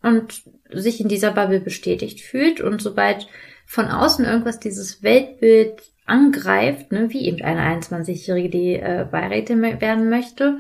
und 0.03 0.45
sich 0.71 1.01
in 1.01 1.09
dieser 1.09 1.33
Bubble 1.33 1.61
bestätigt 1.61 2.21
fühlt 2.21 2.61
und 2.61 2.81
sobald 2.81 3.29
von 3.67 3.87
außen 3.87 4.25
irgendwas 4.25 4.61
dieses 4.61 5.03
Weltbild 5.03 5.83
angreift, 6.07 6.93
ne, 6.93 7.11
wie 7.11 7.27
eben 7.27 7.43
eine 7.43 7.81
21-Jährige, 7.81 8.51
die 8.51 8.75
äh, 8.75 9.07
Beirätin 9.11 9.63
werden 9.63 10.11
möchte, 10.11 10.59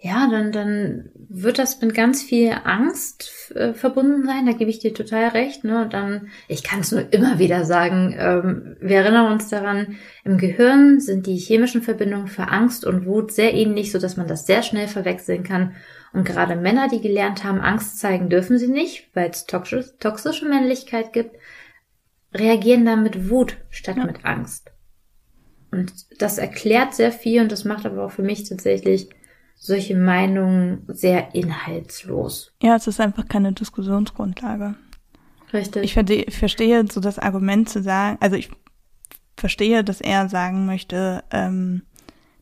ja, 0.00 0.28
dann, 0.30 0.52
dann 0.52 1.10
wird 1.28 1.58
das 1.58 1.80
mit 1.80 1.92
ganz 1.92 2.22
viel 2.22 2.52
Angst 2.64 3.52
äh, 3.56 3.74
verbunden 3.74 4.24
sein. 4.26 4.46
Da 4.46 4.52
gebe 4.52 4.70
ich 4.70 4.78
dir 4.78 4.94
total 4.94 5.28
recht. 5.30 5.64
Ne? 5.64 5.82
Und 5.82 5.92
dann, 5.92 6.28
ich 6.46 6.62
kann 6.62 6.80
es 6.80 6.92
nur 6.92 7.12
immer 7.12 7.40
wieder 7.40 7.64
sagen, 7.64 8.14
ähm, 8.16 8.76
wir 8.80 8.98
erinnern 8.98 9.32
uns 9.32 9.48
daran, 9.48 9.96
im 10.22 10.38
Gehirn 10.38 11.00
sind 11.00 11.26
die 11.26 11.36
chemischen 11.36 11.82
Verbindungen 11.82 12.28
für 12.28 12.46
Angst 12.46 12.84
und 12.84 13.06
Wut 13.06 13.32
sehr 13.32 13.54
ähnlich, 13.54 13.90
so 13.90 13.98
dass 13.98 14.16
man 14.16 14.28
das 14.28 14.46
sehr 14.46 14.62
schnell 14.62 14.86
verwechseln 14.86 15.42
kann. 15.42 15.74
Und 16.12 16.24
gerade 16.24 16.56
Männer, 16.56 16.88
die 16.88 17.00
gelernt 17.00 17.44
haben, 17.44 17.60
Angst 17.60 17.98
zeigen 17.98 18.30
dürfen 18.30 18.58
sie 18.58 18.68
nicht, 18.68 19.10
weil 19.14 19.30
es 19.30 19.46
toxisch, 19.46 19.86
toxische 20.00 20.48
Männlichkeit 20.48 21.12
gibt, 21.12 21.36
reagieren 22.32 22.84
dann 22.84 23.02
mit 23.02 23.30
Wut 23.30 23.56
statt 23.70 23.96
ja. 23.96 24.04
mit 24.04 24.24
Angst. 24.24 24.72
Und 25.70 25.92
das 26.20 26.38
erklärt 26.38 26.94
sehr 26.94 27.12
viel 27.12 27.42
und 27.42 27.52
das 27.52 27.64
macht 27.64 27.84
aber 27.84 28.06
auch 28.06 28.10
für 28.10 28.22
mich 28.22 28.44
tatsächlich 28.48 29.10
solche 29.54 29.96
Meinungen 29.96 30.84
sehr 30.88 31.34
inhaltslos. 31.34 32.52
Ja, 32.62 32.76
es 32.76 32.86
ist 32.86 33.00
einfach 33.00 33.28
keine 33.28 33.52
Diskussionsgrundlage. 33.52 34.76
Richtig. 35.52 35.84
Ich 35.84 35.94
verstehe, 35.94 36.30
verstehe 36.30 36.86
so 36.90 37.00
das 37.00 37.18
Argument 37.18 37.68
zu 37.68 37.82
sagen, 37.82 38.18
also 38.20 38.36
ich 38.36 38.50
verstehe, 39.36 39.84
dass 39.84 40.00
er 40.00 40.28
sagen 40.28 40.66
möchte, 40.66 41.24
ähm, 41.30 41.82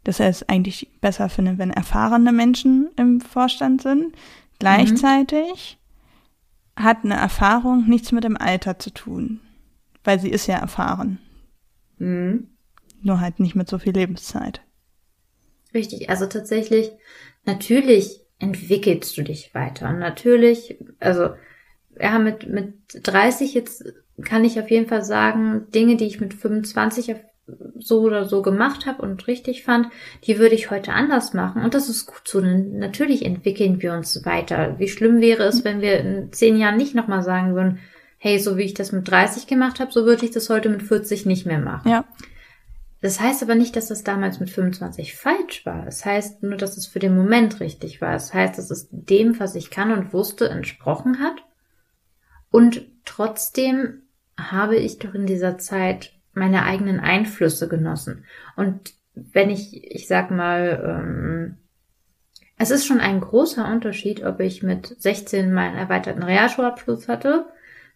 dass 0.07 0.21
er 0.21 0.29
es 0.29 0.49
eigentlich 0.49 0.89
besser 1.01 1.29
findet, 1.29 1.59
wenn 1.59 1.71
erfahrene 1.71 2.31
Menschen 2.31 2.91
im 2.97 3.21
Vorstand 3.21 3.83
sind. 3.83 4.15
Gleichzeitig 4.61 5.79
mhm. 6.77 6.85
hat 6.85 6.99
eine 7.03 7.17
Erfahrung 7.17 7.89
nichts 7.89 8.13
mit 8.13 8.23
dem 8.23 8.37
Alter 8.37 8.79
zu 8.79 8.91
tun, 8.91 9.41
weil 10.05 10.21
sie 10.21 10.31
ist 10.31 10.47
ja 10.47 10.59
erfahren. 10.59 11.19
Mhm. 11.99 12.51
Nur 13.03 13.21
halt 13.21 13.41
nicht 13.41 13.57
mit 13.57 13.69
so 13.69 13.79
viel 13.79 13.95
Lebenszeit. 13.95 14.63
Richtig, 15.75 16.09
also 16.09 16.27
tatsächlich, 16.27 16.93
natürlich 17.45 18.21
entwickelst 18.39 19.17
du 19.19 19.23
dich 19.23 19.55
weiter. 19.55 19.89
Und 19.89 19.99
natürlich, 19.99 20.79
also 21.01 21.31
ja, 21.99 22.21
mit, 22.21 22.49
mit 22.49 22.75
30 22.95 23.55
jetzt 23.55 23.85
kann 24.23 24.45
ich 24.45 24.61
auf 24.61 24.71
jeden 24.71 24.87
Fall 24.87 25.05
sagen, 25.05 25.67
Dinge, 25.75 25.97
die 25.97 26.07
ich 26.07 26.21
mit 26.21 26.33
25 26.33 27.09
so 27.79 28.01
oder 28.01 28.25
so 28.25 28.43
gemacht 28.43 28.87
habe 28.87 29.03
und 29.03 29.27
richtig 29.29 29.65
fand, 29.65 29.89
die 30.25 30.39
würde 30.39 30.55
ich 30.55 30.71
heute 30.71 30.93
anders 30.93 31.33
machen. 31.33 31.63
Und 31.63 31.75
das 31.75 31.89
ist 31.89 32.07
gut 32.07 32.27
so. 32.27 32.41
Natürlich 32.41 33.25
entwickeln 33.25 33.81
wir 33.81 33.93
uns 33.93 34.25
weiter. 34.25 34.79
Wie 34.79 34.89
schlimm 34.89 35.21
wäre 35.21 35.45
es, 35.45 35.65
wenn 35.65 35.81
wir 35.81 36.01
in 36.01 36.33
zehn 36.33 36.57
Jahren 36.57 36.77
nicht 36.77 36.95
nochmal 36.95 37.23
sagen 37.23 37.55
würden, 37.55 37.79
hey, 38.19 38.39
so 38.39 38.57
wie 38.57 38.63
ich 38.63 38.75
das 38.75 38.93
mit 38.93 39.09
30 39.09 39.47
gemacht 39.47 39.79
habe, 39.79 39.93
so 39.93 40.05
würde 40.05 40.25
ich 40.25 40.33
das 40.33 40.51
heute 40.51 40.69
mit 40.69 40.83
40 40.83 41.27
nicht 41.27 41.47
mehr 41.47 41.61
machen. 41.61 41.89
Ja. 41.89 42.05
Das 43.01 43.21
heißt 43.21 43.43
aber 43.43 43.55
nicht, 43.55 43.77
dass 43.77 43.89
das 43.89 44.03
damals 44.03 44.41
mit 44.41 44.51
25 44.51 45.15
falsch 45.15 45.65
war. 45.65 45.87
Es 45.87 46.05
heißt 46.05 46.43
nur, 46.43 46.57
dass 46.57 46.77
es 46.77 46.87
für 46.87 46.99
den 46.99 47.15
Moment 47.15 47.61
richtig 47.61 48.01
war. 48.01 48.15
Es 48.15 48.35
heißt, 48.35 48.59
dass 48.59 48.71
es 48.71 48.89
dem, 48.91 49.39
was 49.39 49.55
ich 49.55 49.71
kann 49.71 49.93
und 49.93 50.13
wusste, 50.13 50.49
entsprochen 50.49 51.21
hat. 51.21 51.45
Und 52.51 52.87
trotzdem 53.05 54.03
habe 54.39 54.77
ich 54.77 54.99
doch 54.99 55.15
in 55.15 55.27
dieser 55.27 55.59
Zeit 55.59 56.16
meine 56.37 56.65
eigenen 56.65 57.01
Einflüsse 57.01 57.69
genossen. 57.69 58.25
Und 58.57 58.93
wenn 59.15 59.51
ich, 59.51 59.83
ich 59.91 60.07
sag 60.07 60.31
mal, 60.31 60.83
ähm, 60.85 61.57
es 62.59 62.71
ist 62.71 62.87
schon 62.87 63.01
ein 63.01 63.21
großer 63.21 63.71
Unterschied, 63.71 64.25
ob 64.25 64.41
ich 64.41 64.63
mit 64.63 64.95
16 65.01 65.53
meinen 65.53 65.77
erweiterten 65.77 66.23
Realschulabschluss 66.23 67.09
hatte, 67.09 67.47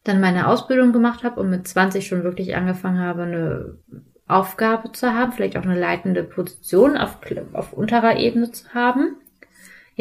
dann 0.04 0.20
meine 0.20 0.48
Ausbildung 0.48 0.92
gemacht 0.92 1.24
habe 1.24 1.40
und 1.40 1.50
mit 1.50 1.68
20 1.68 2.06
schon 2.06 2.24
wirklich 2.24 2.56
angefangen 2.56 3.00
habe, 3.00 3.22
eine 3.22 3.78
Aufgabe 4.26 4.92
zu 4.92 5.12
haben, 5.12 5.32
vielleicht 5.32 5.56
auch 5.56 5.64
eine 5.64 5.78
leitende 5.78 6.22
Position 6.24 6.96
auf, 6.96 7.18
auf 7.52 7.72
unterer 7.72 8.16
Ebene 8.16 8.50
zu 8.52 8.72
haben. 8.72 9.16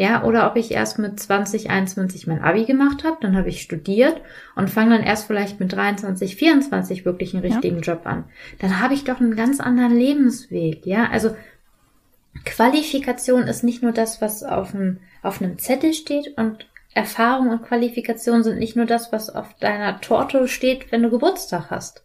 Ja, 0.00 0.24
oder 0.24 0.50
ob 0.50 0.56
ich 0.56 0.70
erst 0.70 0.98
mit 0.98 1.20
20, 1.20 1.68
21 1.68 2.26
mein 2.26 2.40
Abi 2.40 2.64
gemacht 2.64 3.04
habe, 3.04 3.18
dann 3.20 3.36
habe 3.36 3.50
ich 3.50 3.60
studiert 3.60 4.22
und 4.56 4.70
fange 4.70 4.96
dann 4.96 5.04
erst 5.04 5.26
vielleicht 5.26 5.60
mit 5.60 5.74
23, 5.74 6.36
24 6.36 7.04
wirklich 7.04 7.34
einen 7.34 7.44
richtigen 7.44 7.82
ja. 7.82 7.92
Job 7.92 8.06
an. 8.06 8.24
Dann 8.60 8.80
habe 8.80 8.94
ich 8.94 9.04
doch 9.04 9.20
einen 9.20 9.36
ganz 9.36 9.60
anderen 9.60 9.94
Lebensweg, 9.94 10.86
ja. 10.86 11.10
Also 11.10 11.36
Qualifikation 12.46 13.42
ist 13.42 13.62
nicht 13.62 13.82
nur 13.82 13.92
das, 13.92 14.22
was 14.22 14.42
auf 14.42 14.74
einem, 14.74 15.00
auf 15.20 15.42
einem 15.42 15.58
Zettel 15.58 15.92
steht 15.92 16.38
und 16.38 16.66
Erfahrung 16.94 17.50
und 17.50 17.64
Qualifikation 17.64 18.42
sind 18.42 18.58
nicht 18.58 18.76
nur 18.76 18.86
das, 18.86 19.12
was 19.12 19.28
auf 19.28 19.52
deiner 19.58 20.00
Torte 20.00 20.48
steht, 20.48 20.90
wenn 20.92 21.02
du 21.02 21.10
Geburtstag 21.10 21.66
hast. 21.68 22.04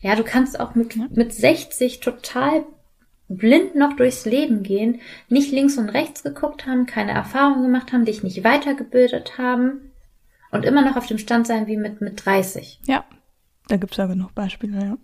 Ja, 0.00 0.16
du 0.16 0.22
kannst 0.22 0.60
auch 0.60 0.74
mit, 0.74 1.16
mit 1.16 1.32
60 1.32 2.00
total 2.00 2.66
blind 3.28 3.74
noch 3.74 3.94
durchs 3.94 4.24
Leben 4.24 4.62
gehen, 4.62 5.00
nicht 5.28 5.52
links 5.52 5.76
und 5.78 5.90
rechts 5.90 6.22
geguckt 6.22 6.66
haben, 6.66 6.86
keine 6.86 7.12
Erfahrung 7.12 7.62
gemacht 7.62 7.92
haben, 7.92 8.04
dich 8.04 8.22
nicht 8.22 8.42
weitergebildet 8.42 9.38
haben 9.38 9.92
und 10.50 10.64
immer 10.64 10.82
noch 10.82 10.96
auf 10.96 11.06
dem 11.06 11.18
Stand 11.18 11.46
sein 11.46 11.66
wie 11.66 11.76
mit, 11.76 12.00
mit 12.00 12.24
30. 12.24 12.80
Ja, 12.86 13.04
da 13.68 13.76
gibt's 13.76 13.98
ja 13.98 14.06
genug 14.06 14.34
Beispiele, 14.34 14.78
ja. 14.78 14.98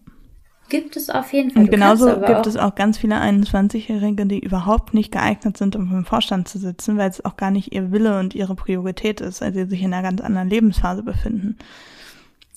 Gibt 0.71 0.97
es 0.97 1.11
auf 1.11 1.33
jeden 1.35 1.51
Fall. 1.51 1.65
Und 1.65 1.71
genauso 1.71 2.21
gibt 2.21 2.47
es 2.47 2.57
auch 2.57 2.75
ganz 2.75 2.97
viele 2.97 3.17
21-Jährige, 3.17 4.25
die 4.25 4.39
überhaupt 4.39 4.95
nicht 4.95 5.13
geeignet 5.13 5.59
sind, 5.59 5.77
um 5.77 5.93
im 5.93 6.07
Vorstand 6.07 6.49
zu 6.49 6.59
sitzen, 6.59 6.97
weil 6.97 7.11
es 7.11 7.23
auch 7.23 7.37
gar 7.37 7.51
nicht 7.51 7.75
ihr 7.75 7.93
Wille 7.93 8.19
und 8.19 8.35
ihre 8.35 8.55
Priorität 8.55 9.21
ist, 9.21 9.43
weil 9.43 9.53
sie 9.53 9.67
sich 9.67 9.83
in 9.83 9.93
einer 9.93 10.03
ganz 10.03 10.23
anderen 10.23 10.49
Lebensphase 10.49 11.03
befinden. 11.03 11.59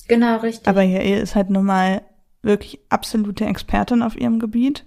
Genau, 0.08 0.38
richtig. 0.38 0.68
Aber 0.68 0.84
ihr 0.84 1.22
ist 1.22 1.36
halt 1.36 1.50
nun 1.50 1.66
mal 1.66 2.02
wirklich 2.42 2.80
absolute 2.88 3.46
Expertin 3.46 4.02
auf 4.02 4.16
ihrem 4.16 4.40
Gebiet. 4.40 4.86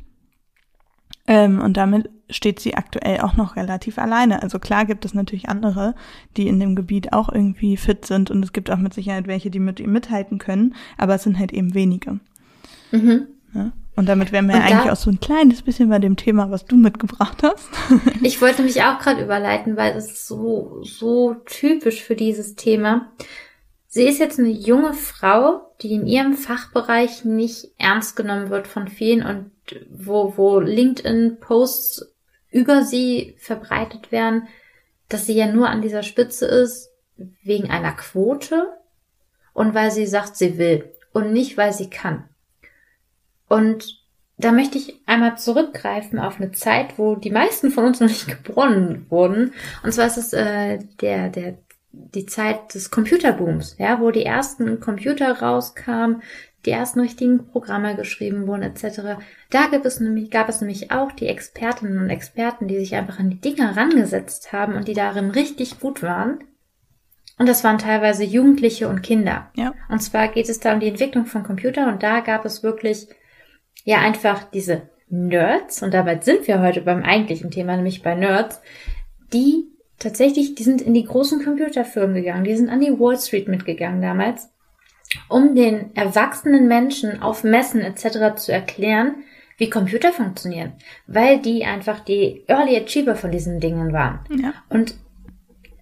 Ähm, 1.31 1.61
und 1.61 1.77
damit 1.77 2.11
steht 2.29 2.59
sie 2.59 2.75
aktuell 2.75 3.21
auch 3.21 3.37
noch 3.37 3.55
relativ 3.55 3.99
alleine. 3.99 4.43
Also 4.43 4.59
klar 4.59 4.85
gibt 4.85 5.05
es 5.05 5.15
natürlich 5.15 5.49
andere, 5.49 5.95
die 6.37 6.49
in 6.49 6.59
dem 6.59 6.75
Gebiet 6.75 7.13
auch 7.13 7.33
irgendwie 7.33 7.77
fit 7.77 8.05
sind 8.05 8.33
und 8.33 8.45
es 8.45 8.53
gibt 8.53 8.69
auch 8.69 8.79
mit 8.79 8.93
Sicherheit 8.93 9.29
welche, 9.29 9.49
die 9.49 9.61
mit 9.61 9.79
ihm 9.79 9.93
mithalten 9.93 10.39
können, 10.39 10.75
aber 10.99 11.15
es 11.15 11.23
sind 11.23 11.39
halt 11.39 11.53
eben 11.53 11.73
wenige. 11.73 12.19
Mhm. 12.91 13.29
Ja? 13.55 13.71
Und 13.95 14.09
damit 14.09 14.33
wären 14.33 14.49
wir 14.49 14.57
und 14.57 14.63
eigentlich 14.63 14.91
auch 14.91 14.97
so 14.97 15.09
ein 15.09 15.21
kleines 15.21 15.63
bisschen 15.63 15.89
bei 15.89 16.01
dem 16.01 16.17
Thema, 16.17 16.51
was 16.51 16.65
du 16.65 16.77
mitgebracht 16.77 17.45
hast. 17.45 17.69
ich 18.23 18.43
wollte 18.43 18.65
mich 18.65 18.83
auch 18.83 18.99
gerade 18.99 19.23
überleiten, 19.23 19.77
weil 19.77 19.97
es 19.97 20.11
ist 20.11 20.27
so, 20.27 20.81
so 20.83 21.37
typisch 21.47 22.03
für 22.03 22.17
dieses 22.17 22.57
Thema. 22.57 23.13
Sie 23.87 24.03
ist 24.03 24.19
jetzt 24.19 24.41
eine 24.41 24.51
junge 24.51 24.95
Frau, 24.95 25.61
die 25.81 25.93
in 25.93 26.07
ihrem 26.09 26.35
Fachbereich 26.35 27.25
nicht 27.25 27.69
ernst 27.79 28.17
genommen 28.17 28.51
wird 28.51 28.67
von 28.67 28.89
vielen 28.89 29.25
und 29.25 29.53
wo, 29.91 30.37
wo 30.37 30.61
LinkedIn-Posts 30.61 32.15
über 32.51 32.83
sie 32.83 33.37
verbreitet 33.39 34.13
werden, 34.13 34.49
dass 35.09 35.27
sie 35.27 35.35
ja 35.35 35.47
nur 35.47 35.69
an 35.69 35.83
dieser 35.83 36.03
Spitze 36.03 36.47
ist 36.47 36.91
wegen 37.43 37.71
einer 37.71 37.93
Quote 37.93 38.69
und 39.53 39.75
weil 39.75 39.91
sie 39.91 40.07
sagt, 40.07 40.37
sie 40.37 40.59
will 40.59 40.91
und 41.13 41.33
nicht, 41.33 41.57
weil 41.57 41.73
sie 41.73 41.91
kann. 41.91 42.29
Und 43.49 44.01
da 44.39 44.53
möchte 44.53 44.79
ich 44.79 45.01
einmal 45.07 45.37
zurückgreifen 45.37 46.19
auf 46.19 46.41
eine 46.41 46.53
Zeit, 46.53 46.99
wo 46.99 47.17
die 47.17 47.31
meisten 47.31 47.71
von 47.71 47.85
uns 47.85 48.01
noch 48.01 48.09
nicht 48.09 48.29
geboren 48.29 49.07
wurden. 49.11 49.53
Und 49.83 49.93
zwar 49.93 50.07
ist 50.07 50.17
es 50.17 50.33
äh, 50.33 50.79
der, 51.01 51.29
der 51.29 51.59
die 51.93 52.27
Zeit 52.27 52.75
des 52.75 52.91
Computerbooms, 52.91 53.77
ja, 53.79 54.01
wo 54.01 54.13
die 54.13 54.25
ersten 54.25 54.79
Computer 54.79 55.41
rauskamen, 55.41 56.23
die 56.67 56.71
ersten 56.71 57.01
richtigen 57.01 57.47
Programme 57.47 57.97
geschrieben 57.97 58.47
wurden, 58.47 58.63
etc. 58.63 59.19
Da 59.51 59.67
gab 59.69 59.85
es 59.85 60.01
nämlich, 60.01 60.31
gab 60.31 60.49
es 60.49 60.61
nämlich 60.61 60.91
auch 60.91 61.13
die 61.13 61.27
Expertinnen 61.27 61.99
und 61.99 62.11
Experten, 62.11 62.69
die 62.69 62.79
sich 62.79 62.95
einfach 62.95 63.19
an 63.19 63.31
die 63.31 63.41
Dinger 63.41 63.77
rangesetzt 63.77 64.53
haben 64.53 64.75
und 64.75 64.89
die 64.89 64.95
darin 64.95 65.31
richtig 65.31 65.81
gut 65.81 66.03
waren. 66.03 66.45
Und 67.39 67.49
das 67.49 67.65
waren 67.65 67.79
teilweise 67.79 68.25
Jugendliche 68.25 68.89
und 68.89 69.01
Kinder. 69.01 69.51
Ja. 69.57 69.73
Und 69.89 70.01
zwar 70.01 70.29
geht 70.29 70.51
es 70.51 70.61
da 70.61 70.75
um 70.75 70.81
die 70.81 70.89
Entwicklung 70.89 71.25
von 71.25 71.43
Computern 71.43 71.91
und 71.91 72.03
da 72.03 72.21
gab 72.21 72.45
es 72.45 72.63
wirklich, 72.63 73.09
ja, 73.85 73.99
einfach 73.99 74.45
diese 74.45 74.83
Nerds, 75.09 75.83
und 75.83 75.95
dabei 75.95 76.21
sind 76.21 76.47
wir 76.47 76.61
heute 76.61 76.83
beim 76.83 77.03
eigentlichen 77.03 77.51
Thema, 77.51 77.77
nämlich 77.77 78.03
bei 78.03 78.15
Nerds, 78.15 78.61
die 79.33 79.71
tatsächlich, 79.99 80.55
die 80.55 80.63
sind 80.63 80.83
in 80.83 80.95
die 80.95 81.05
großen 81.05 81.43
Computerfirmen 81.43 82.15
gegangen, 82.15 82.45
die 82.45 82.57
sind 82.57 82.69
an 82.69 82.81
die 82.81 82.99
Wall 82.99 83.19
Street 83.19 83.49
mitgegangen 83.49 84.03
damals, 84.03 84.51
um 85.29 85.55
den 85.55 85.95
erwachsenen 85.97 86.69
Menschen 86.69 87.23
auf 87.23 87.45
Messen 87.45 87.81
etc. 87.81 88.37
zu 88.37 88.53
erklären, 88.53 89.25
wie 89.57 89.71
Computer 89.71 90.13
funktionieren, 90.13 90.73
weil 91.07 91.41
die 91.41 91.65
einfach 91.65 92.01
die 92.01 92.45
Early 92.47 92.77
Achiever 92.77 93.15
von 93.15 93.31
diesen 93.31 93.61
Dingen 93.61 93.93
waren. 93.93 94.21
Ja. 94.31 94.55
Und 94.71 94.95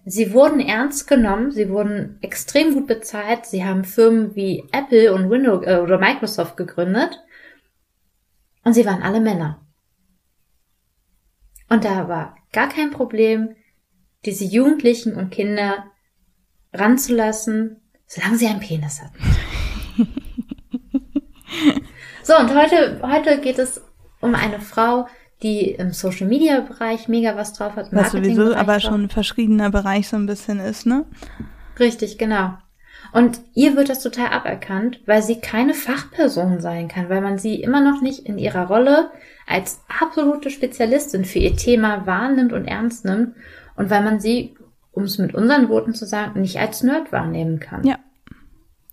sie 0.05 0.33
wurden 0.33 0.59
ernst 0.59 1.07
genommen, 1.07 1.51
sie 1.51 1.69
wurden 1.69 2.17
extrem 2.21 2.73
gut 2.73 2.87
bezahlt, 2.87 3.45
sie 3.45 3.63
haben 3.63 3.85
Firmen 3.85 4.35
wie 4.35 4.65
Apple 4.71 5.13
und 5.13 5.29
Windows 5.29 5.65
äh, 5.65 5.77
oder 5.77 5.97
Microsoft 5.97 6.57
gegründet 6.57 7.21
und 8.63 8.73
sie 8.73 8.85
waren 8.85 9.01
alle 9.01 9.21
Männer. 9.21 9.65
Und 11.69 11.85
da 11.85 12.09
war 12.09 12.35
gar 12.51 12.67
kein 12.67 12.91
Problem, 12.91 13.55
diese 14.25 14.43
Jugendlichen 14.43 15.15
und 15.15 15.29
Kinder 15.29 15.85
ranzulassen, 16.73 17.78
solange 18.09 18.37
sie 18.37 18.47
einen 18.47 18.59
Penis 18.59 19.01
hatten. 19.01 19.19
so, 22.23 22.35
und 22.37 22.53
heute, 22.55 22.99
heute 23.03 23.39
geht 23.39 23.59
es 23.59 23.81
um 24.19 24.35
eine 24.35 24.59
Frau, 24.59 25.07
die 25.43 25.71
im 25.71 25.93
Social 25.93 26.27
Media 26.27 26.59
Bereich 26.59 27.07
mega 27.07 27.37
was 27.37 27.53
drauf 27.53 27.75
hat. 27.75 27.93
Was 27.93 28.11
sowieso 28.11 28.53
aber 28.55 28.73
drauf. 28.73 28.81
schon 28.81 29.03
ein 29.03 29.09
verschriebener 29.09 29.69
Bereich 29.69 30.09
so 30.09 30.17
ein 30.17 30.25
bisschen 30.25 30.59
ist, 30.59 30.85
ne? 30.85 31.05
Richtig, 31.79 32.17
genau. 32.17 32.55
Und 33.13 33.39
ihr 33.53 33.77
wird 33.77 33.89
das 33.89 34.03
total 34.03 34.27
aberkannt, 34.27 34.99
weil 35.05 35.23
sie 35.23 35.39
keine 35.39 35.73
Fachperson 35.73 36.59
sein 36.59 36.89
kann, 36.89 37.09
weil 37.09 37.21
man 37.21 37.37
sie 37.37 37.61
immer 37.61 37.79
noch 37.79 38.01
nicht 38.01 38.25
in 38.25 38.37
ihrer 38.37 38.67
Rolle 38.67 39.11
als 39.47 39.81
absolute 40.01 40.49
Spezialistin 40.49 41.25
für 41.25 41.39
ihr 41.39 41.55
Thema 41.55 42.05
wahrnimmt 42.05 42.53
und 42.53 42.65
ernst 42.65 43.05
nimmt 43.05 43.35
und 43.75 43.89
weil 43.89 44.03
man 44.03 44.19
sie, 44.19 44.55
um 44.91 45.03
es 45.03 45.17
mit 45.17 45.33
unseren 45.33 45.69
Worten 45.69 45.93
zu 45.93 46.05
sagen, 46.05 46.41
nicht 46.41 46.59
als 46.59 46.83
Nerd 46.83 47.11
wahrnehmen 47.11 47.59
kann. 47.59 47.83
Ja. 47.85 47.97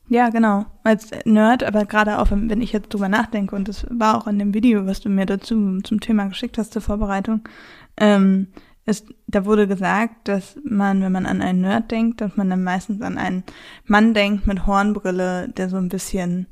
Ja, 0.08 0.28
genau. 0.28 0.66
Als 0.84 1.10
Nerd, 1.24 1.64
aber 1.64 1.84
gerade 1.84 2.20
auch, 2.20 2.28
wenn 2.30 2.60
ich 2.60 2.72
jetzt 2.72 2.94
drüber 2.94 3.08
nachdenke, 3.08 3.56
und 3.56 3.66
das 3.66 3.86
war 3.90 4.16
auch 4.16 4.28
in 4.28 4.38
dem 4.38 4.54
Video, 4.54 4.86
was 4.86 5.00
du 5.00 5.08
mir 5.08 5.26
dazu 5.26 5.80
zum 5.82 6.00
Thema 6.00 6.26
geschickt 6.26 6.58
hast 6.58 6.72
zur 6.72 6.82
Vorbereitung, 6.82 7.40
ähm, 7.96 8.46
ist, 8.84 9.12
da 9.26 9.44
wurde 9.44 9.66
gesagt, 9.66 10.28
dass 10.28 10.56
man, 10.64 11.02
wenn 11.02 11.10
man 11.10 11.26
an 11.26 11.42
einen 11.42 11.62
Nerd 11.62 11.90
denkt, 11.90 12.20
dass 12.20 12.36
man 12.36 12.48
dann 12.48 12.62
meistens 12.62 13.02
an 13.02 13.18
einen 13.18 13.42
Mann 13.84 14.14
denkt 14.14 14.46
mit 14.46 14.64
Hornbrille, 14.64 15.48
der 15.48 15.68
so 15.68 15.76
ein 15.76 15.88
bisschen 15.88 16.46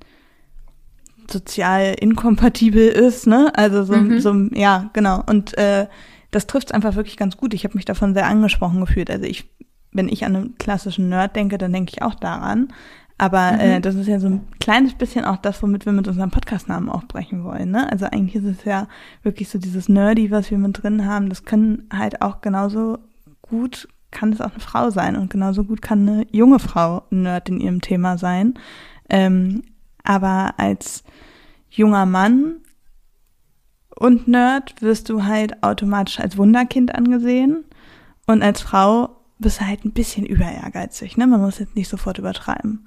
sozial 1.31 1.95
inkompatibel 1.99 2.89
ist, 2.89 3.27
ne? 3.29 3.53
Also 3.55 3.85
so, 3.85 3.95
mhm. 3.95 4.19
so 4.19 4.35
ja, 4.53 4.91
genau. 4.93 5.23
Und 5.27 5.57
äh, 5.57 5.87
das 6.35 6.47
trifft 6.47 6.75
einfach 6.75 6.97
wirklich 6.97 7.17
ganz 7.17 7.37
gut. 7.37 7.55
Ich 7.55 7.65
habe 7.65 7.77
mich 7.77 7.85
davon 7.85 8.15
sehr 8.15 8.27
angesprochen 8.27 8.81
gefühlt. 8.81 9.11
Also 9.11 9.25
ich, 9.25 9.49
wenn 9.93 10.09
ich 10.09 10.25
an 10.25 10.37
einen 10.37 10.59
klassischen 10.59 11.09
Nerd 11.09 11.37
denke, 11.37 11.59
dann 11.59 11.73
denke 11.73 11.93
ich 11.95 12.03
auch 12.03 12.15
daran. 12.15 12.69
Aber 13.17 13.53
mhm. 13.53 13.61
äh, 13.61 13.81
das 13.81 13.95
ist 13.95 14.09
ja 14.09 14.19
so 14.19 14.27
ein 14.27 14.41
kleines 14.59 14.95
bisschen 14.95 15.25
auch 15.25 15.37
das, 15.37 15.63
womit 15.63 15.87
wir 15.87 15.93
mit 15.93 16.09
unserem 16.09 16.31
Podcastnamen 16.31 16.89
aufbrechen 16.89 17.45
wollen. 17.45 17.71
Ne? 17.71 17.91
Also 17.91 18.07
eigentlich 18.07 18.35
ist 18.35 18.59
es 18.59 18.65
ja 18.65 18.89
wirklich 19.23 19.49
so 19.49 19.59
dieses 19.59 19.89
Nerdy, 19.89 20.33
was 20.33 20.51
wir 20.51 20.59
mit 20.59 20.83
drin 20.83 21.07
haben. 21.07 21.29
Das 21.29 21.45
können 21.45 21.89
halt 21.93 22.23
auch 22.23 22.41
genauso 22.41 22.99
gut, 23.41 23.89
kann 24.11 24.33
es 24.33 24.41
auch 24.41 24.51
eine 24.51 24.61
Frau 24.61 24.91
sein 24.91 25.17
und 25.17 25.31
genauso 25.31 25.63
gut 25.63 25.83
kann 25.83 26.09
eine 26.09 26.27
junge 26.33 26.59
Frau 26.59 27.05
ein 27.13 27.23
Nerd 27.23 27.49
in 27.49 27.61
ihrem 27.61 27.81
Thema 27.81 28.19
sein. 28.19 28.55
Ähm, 29.09 29.63
aber 30.03 30.55
als 30.57 31.05
junger 31.71 32.07
Mann 32.07 32.57
und 33.97 34.29
Nerd 34.29 34.81
wirst 34.83 35.09
du 35.09 35.25
halt 35.25 35.63
automatisch 35.63 36.21
als 36.21 36.37
Wunderkind 36.37 36.95
angesehen 36.95 37.65
und 38.27 38.43
als 38.43 38.61
Frau 38.61 39.17
bist 39.39 39.61
du 39.61 39.67
halt 39.67 39.85
ein 39.85 39.93
bisschen 39.93 40.27
überehrgeizig, 40.27 41.17
ne? 41.17 41.27
Man 41.27 41.41
muss 41.41 41.59
jetzt 41.59 41.77
nicht 41.77 41.89
sofort 41.89 42.19
übertreiben. 42.19 42.87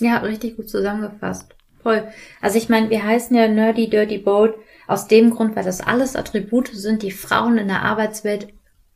Ja, 0.00 0.18
richtig 0.18 0.56
gut 0.56 0.68
zusammengefasst. 0.68 1.54
Voll. 1.82 2.02
Also 2.40 2.58
ich 2.58 2.68
meine, 2.68 2.90
wir 2.90 3.04
heißen 3.04 3.36
ja 3.36 3.46
Nerdy 3.46 3.88
Dirty 3.90 4.18
Boat 4.18 4.54
aus 4.86 5.06
dem 5.06 5.30
Grund, 5.30 5.54
weil 5.54 5.64
das 5.64 5.80
alles 5.80 6.16
Attribute 6.16 6.68
sind, 6.68 7.02
die 7.02 7.10
Frauen 7.10 7.58
in 7.58 7.68
der 7.68 7.82
Arbeitswelt 7.82 8.48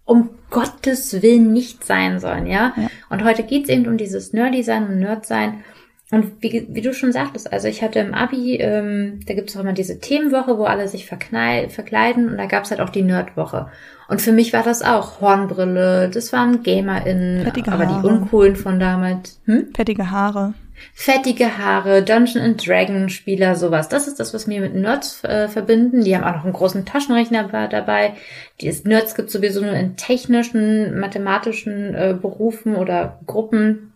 um 0.04 0.30
Gottes 0.50 1.20
Willen 1.22 1.52
nicht 1.52 1.84
sein 1.84 2.18
sollen, 2.18 2.46
ja. 2.46 2.72
ja. 2.76 2.88
Und 3.10 3.24
heute 3.24 3.42
geht's 3.42 3.68
eben 3.68 3.86
um 3.86 3.98
dieses 3.98 4.32
Nerdy-Sein 4.32 4.88
und 4.88 5.00
Nerd-Sein. 5.00 5.62
Und 6.10 6.42
wie, 6.42 6.66
wie 6.70 6.80
du 6.80 6.94
schon 6.94 7.12
sagtest, 7.12 7.52
also 7.52 7.68
ich 7.68 7.82
hatte 7.82 7.98
im 7.98 8.14
Abi, 8.14 8.56
ähm, 8.56 9.20
da 9.26 9.34
gibt's 9.34 9.54
auch 9.56 9.60
immer 9.60 9.74
diese 9.74 10.00
Themenwoche, 10.00 10.56
wo 10.56 10.64
alle 10.64 10.88
sich 10.88 11.04
verkleiden 11.04 12.30
und 12.30 12.38
da 12.38 12.46
gab's 12.46 12.70
halt 12.70 12.80
auch 12.80 12.88
die 12.88 13.02
Nerdwoche. 13.02 13.66
Und 14.08 14.22
für 14.22 14.32
mich 14.32 14.54
war 14.54 14.62
das 14.62 14.80
auch 14.80 15.20
Hornbrille, 15.20 16.08
das 16.08 16.32
waren 16.32 16.62
GamerInnen, 16.62 17.44
Fettige 17.44 17.70
aber 17.70 17.86
Haare. 17.86 18.00
die 18.00 18.08
uncoolen 18.08 18.56
von 18.56 18.80
damals. 18.80 19.38
Hm? 19.44 19.68
Fettige 19.74 20.10
Haare. 20.10 20.54
Fettige 20.94 21.58
Haare, 21.58 22.02
Dungeon 22.02 22.42
and 22.42 22.66
Dragon 22.66 23.08
Spieler, 23.10 23.54
sowas. 23.56 23.88
Das 23.88 24.08
ist 24.08 24.20
das, 24.20 24.32
was 24.32 24.48
wir 24.48 24.60
mit 24.60 24.74
Nerds 24.74 25.22
äh, 25.24 25.48
verbinden. 25.48 26.04
Die 26.04 26.16
haben 26.16 26.24
auch 26.24 26.36
noch 26.36 26.44
einen 26.44 26.52
großen 26.52 26.86
Taschenrechner 26.86 27.68
dabei. 27.68 28.14
Die 28.60 28.72
Nerds 28.84 29.14
gibt 29.14 29.30
sowieso 29.30 29.60
nur 29.60 29.72
in 29.72 29.96
technischen, 29.96 30.98
mathematischen 30.98 31.94
äh, 31.94 32.16
Berufen 32.20 32.76
oder 32.76 33.18
Gruppen. 33.26 33.87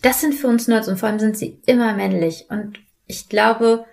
Das 0.00 0.20
sind 0.20 0.34
für 0.34 0.48
uns 0.48 0.68
Nerds 0.68 0.88
und 0.88 0.98
vor 0.98 1.08
allem 1.08 1.18
sind 1.18 1.36
sie 1.36 1.60
immer 1.66 1.94
männlich. 1.94 2.46
Und 2.48 2.80
ich 3.06 3.28
glaube, 3.28 3.84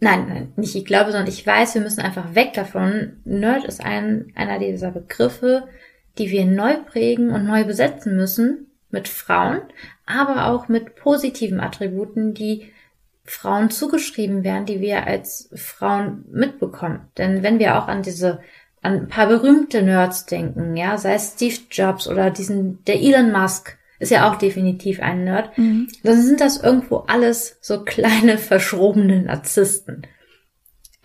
nein, 0.00 0.26
nein, 0.28 0.52
nicht 0.56 0.74
ich 0.74 0.84
glaube, 0.84 1.12
sondern 1.12 1.28
ich 1.28 1.46
weiß, 1.46 1.74
wir 1.74 1.82
müssen 1.82 2.00
einfach 2.00 2.34
weg 2.34 2.52
davon. 2.54 3.20
Nerd 3.24 3.64
ist 3.64 3.84
ein, 3.84 4.32
einer 4.34 4.58
dieser 4.58 4.90
Begriffe, 4.90 5.68
die 6.18 6.30
wir 6.30 6.44
neu 6.44 6.76
prägen 6.84 7.30
und 7.30 7.46
neu 7.46 7.64
besetzen 7.64 8.16
müssen 8.16 8.70
mit 8.90 9.08
Frauen, 9.08 9.60
aber 10.06 10.46
auch 10.46 10.68
mit 10.68 10.94
positiven 10.94 11.60
Attributen, 11.60 12.34
die 12.34 12.72
Frauen 13.24 13.70
zugeschrieben 13.70 14.44
werden, 14.44 14.66
die 14.66 14.80
wir 14.80 15.06
als 15.06 15.50
Frauen 15.54 16.24
mitbekommen. 16.30 17.08
Denn 17.16 17.42
wenn 17.42 17.58
wir 17.58 17.78
auch 17.78 17.88
an 17.88 18.02
diese 18.02 18.40
an 18.82 18.92
ein 18.92 19.08
paar 19.08 19.26
berühmte 19.26 19.82
Nerds 19.82 20.26
denken, 20.26 20.76
ja, 20.76 20.98
sei 20.98 21.14
es 21.14 21.32
Steve 21.32 21.56
Jobs 21.70 22.06
oder 22.06 22.30
diesen 22.30 22.84
der 22.84 23.00
Elon 23.00 23.32
Musk, 23.32 23.78
ist 23.98 24.10
ja 24.10 24.30
auch 24.30 24.36
definitiv 24.36 25.00
ein 25.00 25.24
Nerd, 25.24 25.56
mhm. 25.56 25.88
dann 26.02 26.20
sind 26.20 26.40
das 26.40 26.62
irgendwo 26.62 26.98
alles 27.06 27.58
so 27.60 27.82
kleine 27.82 28.38
verschrobene 28.38 29.22
Narzissten. 29.22 30.06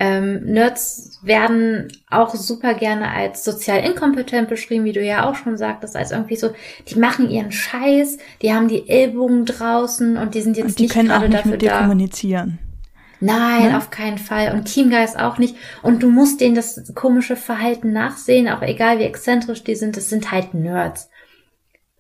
Ähm, 0.02 0.45
Nerds 0.45 1.19
werden 1.23 1.91
auch 2.10 2.34
super 2.34 2.73
gerne 2.73 3.12
als 3.12 3.43
sozial 3.43 3.84
inkompetent 3.84 4.47
beschrieben, 4.47 4.86
wie 4.86 4.93
du 4.93 5.04
ja 5.04 5.30
auch 5.30 5.36
schon 5.36 5.58
sagtest, 5.58 5.97
als 5.97 6.12
irgendwie 6.12 6.38
so, 6.38 6.52
die 6.88 6.97
machen 6.97 7.30
ihren 7.30 7.52
Scheiß, 7.52 8.17
die 8.41 8.54
haben 8.54 8.69
die 8.69 8.88
Ellbogen 8.88 9.43
draußen 9.43 10.15
und 10.15 10.36
die 10.36 10.41
sind 10.41 10.56
jetzt 10.56 10.67
und 10.67 10.80
die 10.80 10.84
nicht 10.84 10.93
können 10.93 11.10
gerade 11.10 11.25
auch 11.25 11.28
nicht 11.28 11.39
dafür 11.39 11.52
mit 11.52 11.62
dir 11.62 11.71
da. 11.71 11.82
kommunizieren. 11.82 12.60
Nein, 13.19 13.71
ne? 13.71 13.78
auf 13.78 13.89
keinen 13.89 14.17
Fall. 14.17 14.54
Und 14.54 14.65
Teamgeist 14.65 15.19
auch 15.19 15.38
nicht. 15.38 15.58
Und 15.82 16.02
du 16.02 16.10
musst 16.10 16.39
denen 16.39 16.56
das 16.56 16.93
komische 16.95 17.36
Verhalten 17.36 17.91
nachsehen, 17.91 18.47
auch 18.47 18.62
egal 18.62 18.99
wie 18.99 19.04
exzentrisch 19.04 19.65
die 19.65 19.75
sind, 19.75 19.97
das 19.97 20.10
sind 20.10 20.32
halt 20.32 20.54
Nerds. 20.54 21.10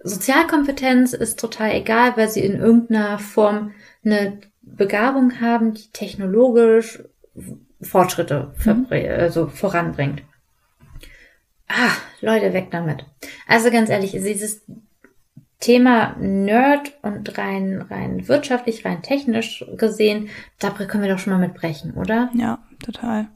Sozialkompetenz 0.03 1.13
ist 1.13 1.39
total 1.39 1.71
egal, 1.73 2.15
weil 2.15 2.29
sie 2.29 2.41
in 2.41 2.59
irgendeiner 2.59 3.19
Form 3.19 3.73
eine 4.03 4.39
Begabung 4.61 5.41
haben, 5.41 5.73
die 5.73 5.89
technologisch 5.91 7.03
Fortschritte 7.81 8.53
mhm. 8.65 8.87
also 8.89 9.47
voranbringt. 9.47 10.23
Ah, 11.67 11.91
Leute, 12.21 12.53
weg 12.53 12.69
damit. 12.71 13.05
Also 13.47 13.71
ganz 13.71 13.89
ehrlich, 13.89 14.11
dieses 14.11 14.61
Thema 15.59 16.15
Nerd 16.19 16.93
und 17.01 17.37
rein, 17.37 17.81
rein 17.89 18.27
wirtschaftlich, 18.27 18.85
rein 18.85 19.01
technisch 19.01 19.65
gesehen, 19.77 20.29
da 20.59 20.69
können 20.69 21.03
wir 21.03 21.11
doch 21.11 21.19
schon 21.19 21.33
mal 21.33 21.39
mitbrechen, 21.39 21.93
oder? 21.93 22.31
Ja, 22.33 22.59
total. 22.83 23.27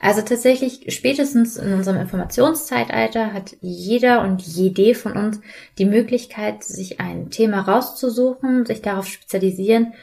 Also 0.00 0.22
tatsächlich, 0.22 0.94
spätestens 0.94 1.56
in 1.56 1.72
unserem 1.72 2.00
Informationszeitalter 2.00 3.32
hat 3.32 3.56
jeder 3.60 4.22
und 4.22 4.42
jede 4.42 4.94
von 4.94 5.12
uns 5.12 5.40
die 5.78 5.84
Möglichkeit, 5.84 6.64
sich 6.64 7.00
ein 7.00 7.30
Thema 7.30 7.60
rauszusuchen, 7.60 8.66
sich 8.66 8.82
darauf 8.82 9.06
spezialisieren 9.06 9.94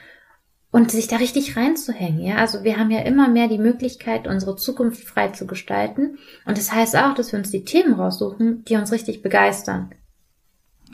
und 0.71 0.89
sich 0.89 1.07
da 1.07 1.17
richtig 1.17 1.55
reinzuhängen. 1.55 2.25
Ja, 2.25 2.37
also 2.37 2.63
wir 2.63 2.77
haben 2.77 2.89
ja 2.89 3.01
immer 3.01 3.29
mehr 3.29 3.47
die 3.47 3.59
Möglichkeit, 3.59 4.27
unsere 4.27 4.55
Zukunft 4.55 5.03
frei 5.03 5.27
zu 5.29 5.45
gestalten. 5.45 6.17
Und 6.45 6.57
das 6.57 6.71
heißt 6.71 6.95
auch, 6.97 7.13
dass 7.13 7.31
wir 7.31 7.39
uns 7.39 7.51
die 7.51 7.63
Themen 7.63 7.93
raussuchen, 7.93 8.65
die 8.65 8.75
uns 8.75 8.91
richtig 8.91 9.21
begeistern. 9.21 9.93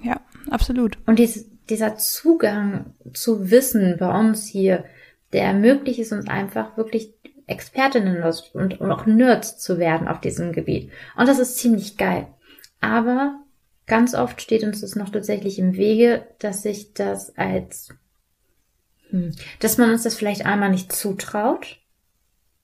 Ja, 0.04 0.20
absolut. 0.52 0.98
Und 1.06 1.20
dies, 1.20 1.50
dieser 1.70 1.96
Zugang 1.96 2.94
zu 3.14 3.52
Wissen 3.52 3.96
bei 3.98 4.20
uns 4.20 4.48
hier, 4.48 4.84
der 5.32 5.44
ermöglicht 5.44 6.00
es 6.00 6.12
uns 6.12 6.28
einfach 6.28 6.76
wirklich 6.76 7.14
Expertinnen 7.50 8.24
und, 8.54 8.80
und 8.80 8.92
auch 8.92 9.06
Nerds 9.06 9.58
zu 9.58 9.80
werden 9.80 10.08
auf 10.08 10.22
diesem 10.22 10.52
Gebiet. 10.52 10.92
Und 11.18 11.28
das 11.28 11.40
ist 11.40 11.58
ziemlich 11.58 11.98
geil. 11.98 12.28
Aber 12.82 13.40
ganz 13.88 14.14
oft 14.16 14.42
steht 14.42 14.64
uns 14.64 14.82
das 14.82 14.96
noch 14.96 15.10
tatsächlich 15.10 15.60
im 15.60 15.76
Wege, 15.76 16.26
dass 16.40 16.62
sich 16.62 16.94
das 16.94 17.38
als 17.38 17.90
hm. 19.10 19.34
Dass 19.60 19.78
man 19.78 19.92
uns 19.92 20.04
das 20.04 20.16
vielleicht 20.16 20.46
einmal 20.46 20.70
nicht 20.70 20.92
zutraut. 20.92 21.78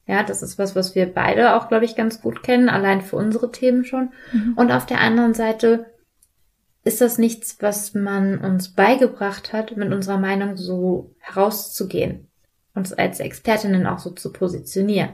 Ja, 0.08 0.24
das 0.24 0.44
ist 0.44 0.60
was, 0.60 0.76
was 0.76 0.94
wir 0.94 1.12
beide 1.12 1.56
auch, 1.56 1.68
glaube 1.68 1.86
ich, 1.86 1.96
ganz 1.96 2.22
gut 2.22 2.44
kennen, 2.44 2.70
allein 2.70 3.02
für 3.02 3.16
unsere 3.16 3.52
Themen 3.52 3.86
schon. 3.86 4.12
Mhm. 4.32 4.54
Und 4.56 4.72
auf 4.72 4.86
der 4.86 5.02
anderen 5.02 5.34
Seite 5.34 5.88
ist 6.84 7.02
das 7.02 7.18
nichts, 7.18 7.58
was 7.62 7.96
man 7.96 8.38
uns 8.38 8.70
beigebracht 8.70 9.52
hat, 9.52 9.76
mit 9.76 9.92
unserer 9.92 10.20
Meinung 10.20 10.58
so 10.58 11.16
herauszugehen. 11.18 12.28
Uns 12.76 12.94
als 12.94 13.20
Expertinnen 13.20 13.88
auch 13.88 14.00
so 14.00 14.12
zu 14.12 14.32
positionieren. 14.32 15.10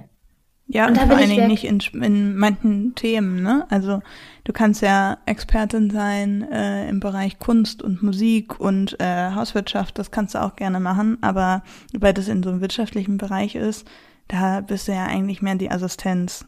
Ja, 0.73 0.87
und, 0.87 0.97
und 0.97 1.07
vor 1.07 1.17
allen 1.17 1.29
Dingen 1.29 1.47
nicht 1.47 1.65
in, 1.65 1.81
in 2.01 2.35
manchen 2.35 2.95
Themen, 2.95 3.41
ne? 3.41 3.65
Also 3.69 4.01
du 4.45 4.53
kannst 4.53 4.81
ja 4.81 5.17
Expertin 5.25 5.89
sein 5.89 6.49
äh, 6.49 6.87
im 6.87 7.01
Bereich 7.01 7.39
Kunst 7.39 7.81
und 7.81 8.01
Musik 8.01 8.59
und 8.59 8.97
äh, 9.01 9.31
Hauswirtschaft, 9.31 9.99
das 9.99 10.11
kannst 10.11 10.33
du 10.33 10.41
auch 10.41 10.55
gerne 10.55 10.79
machen, 10.79 11.17
aber 11.21 11.63
weil 11.97 12.13
das 12.13 12.29
in 12.29 12.41
so 12.41 12.49
einem 12.49 12.61
wirtschaftlichen 12.61 13.17
Bereich 13.17 13.55
ist, 13.55 13.85
da 14.29 14.61
bist 14.61 14.87
du 14.87 14.93
ja 14.93 15.05
eigentlich 15.05 15.41
mehr 15.41 15.55
die 15.55 15.69
Assistenz. 15.69 16.45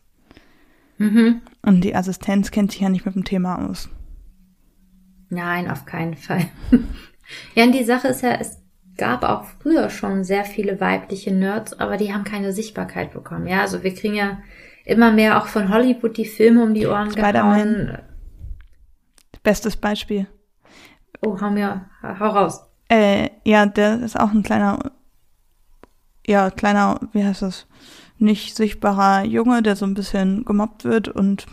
Mhm. 0.99 1.41
Und 1.61 1.81
die 1.81 1.95
Assistenz 1.95 2.51
kennt 2.51 2.71
sich 2.71 2.79
ja 2.79 2.87
nicht 2.87 3.05
mit 3.05 3.15
dem 3.15 3.25
Thema 3.25 3.67
aus. 3.67 3.89
Nein, 5.29 5.69
auf 5.69 5.85
keinen 5.85 6.15
Fall. 6.15 6.45
ja, 7.55 7.65
und 7.65 7.73
die 7.73 7.83
Sache 7.83 8.07
ist 8.07 8.21
ja, 8.21 8.35
es 8.35 8.62
gab 8.97 9.23
auch 9.23 9.45
früher 9.59 9.89
schon 9.89 10.23
sehr 10.23 10.45
viele 10.45 10.79
weibliche 10.79 11.33
Nerds, 11.33 11.79
aber 11.79 11.97
die 11.97 12.13
haben 12.13 12.23
keine 12.23 12.53
Sichtbarkeit 12.53 13.13
bekommen. 13.13 13.47
Ja, 13.47 13.61
also 13.61 13.83
wir 13.83 13.93
kriegen 13.93 14.15
ja 14.15 14.39
immer 14.85 15.11
mehr 15.11 15.41
auch 15.41 15.47
von 15.47 15.69
Hollywood 15.69 16.17
die 16.17 16.25
Filme 16.25 16.63
um 16.63 16.73
die 16.73 16.87
Ohren 16.87 17.09
gehauen. 17.09 17.97
Bestes 19.41 19.75
Beispiel. 19.75 20.27
Oh, 21.25 21.39
hau 21.39 21.49
mir, 21.49 21.89
hau 22.01 22.29
raus. 22.29 22.61
Äh, 22.89 23.29
ja, 23.43 23.65
der 23.65 24.01
ist 24.01 24.19
auch 24.19 24.31
ein 24.31 24.43
kleiner, 24.43 24.91
ja, 26.25 26.49
kleiner, 26.51 26.99
wie 27.11 27.23
heißt 27.23 27.41
das, 27.41 27.67
nicht 28.17 28.55
sichtbarer 28.55 29.25
Junge, 29.25 29.61
der 29.61 29.75
so 29.75 29.85
ein 29.85 29.95
bisschen 29.95 30.45
gemobbt 30.45 30.85
wird 30.85 31.07
und 31.07 31.47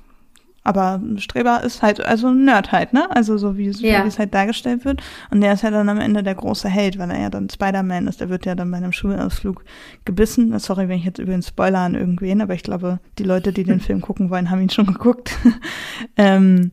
aber 0.63 1.01
Streber 1.17 1.63
ist 1.63 1.83
halt, 1.83 2.05
also 2.05 2.29
ein 2.29 2.45
Nerd 2.45 2.71
halt, 2.71 2.93
ne? 2.93 3.09
Also 3.11 3.39
so 3.39 3.57
wie, 3.57 3.71
ja. 3.71 4.05
wie 4.05 4.09
es 4.09 4.19
halt 4.19 4.35
dargestellt 4.35 4.85
wird. 4.85 5.03
Und 5.31 5.41
der 5.41 5.55
ist 5.55 5.63
ja 5.63 5.71
dann 5.71 5.89
am 5.89 5.99
Ende 5.99 6.23
der 6.23 6.35
große 6.35 6.69
Held, 6.69 6.99
weil 6.99 7.11
er 7.11 7.21
ja 7.21 7.31
dann 7.31 7.49
Spider-Man 7.49 8.07
ist. 8.07 8.21
Der 8.21 8.29
wird 8.29 8.45
ja 8.45 8.55
dann 8.55 8.71
bei 8.71 8.77
einem 8.77 8.93
Schulausflug 8.93 9.65
gebissen. 10.05 10.59
Sorry, 10.59 10.89
wenn 10.89 10.99
ich 10.99 11.05
jetzt 11.05 11.19
übrigens 11.19 11.49
Spoiler 11.49 11.79
an 11.79 11.95
irgendwen, 11.95 12.43
aber 12.43 12.55
ich 12.55 12.63
glaube, 12.63 13.01
die 13.19 13.25
Leute, 13.25 13.53
die 13.53 13.65
den 13.65 13.81
Film 13.81 14.03
gucken 14.03 14.29
wollen, 14.29 14.51
haben 14.51 14.61
ihn 14.61 14.71
schon 14.71 14.87
geguckt. 14.87 15.37
ähm, 16.17 16.73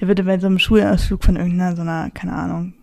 der 0.00 0.08
wird 0.08 0.18
ja 0.18 0.24
bei 0.24 0.38
so 0.38 0.48
einem 0.48 0.58
Schulausflug 0.58 1.22
von 1.22 1.36
irgendeiner, 1.36 1.76
so 1.76 1.82
einer, 1.82 2.10
keine 2.10 2.32
Ahnung, 2.32 2.74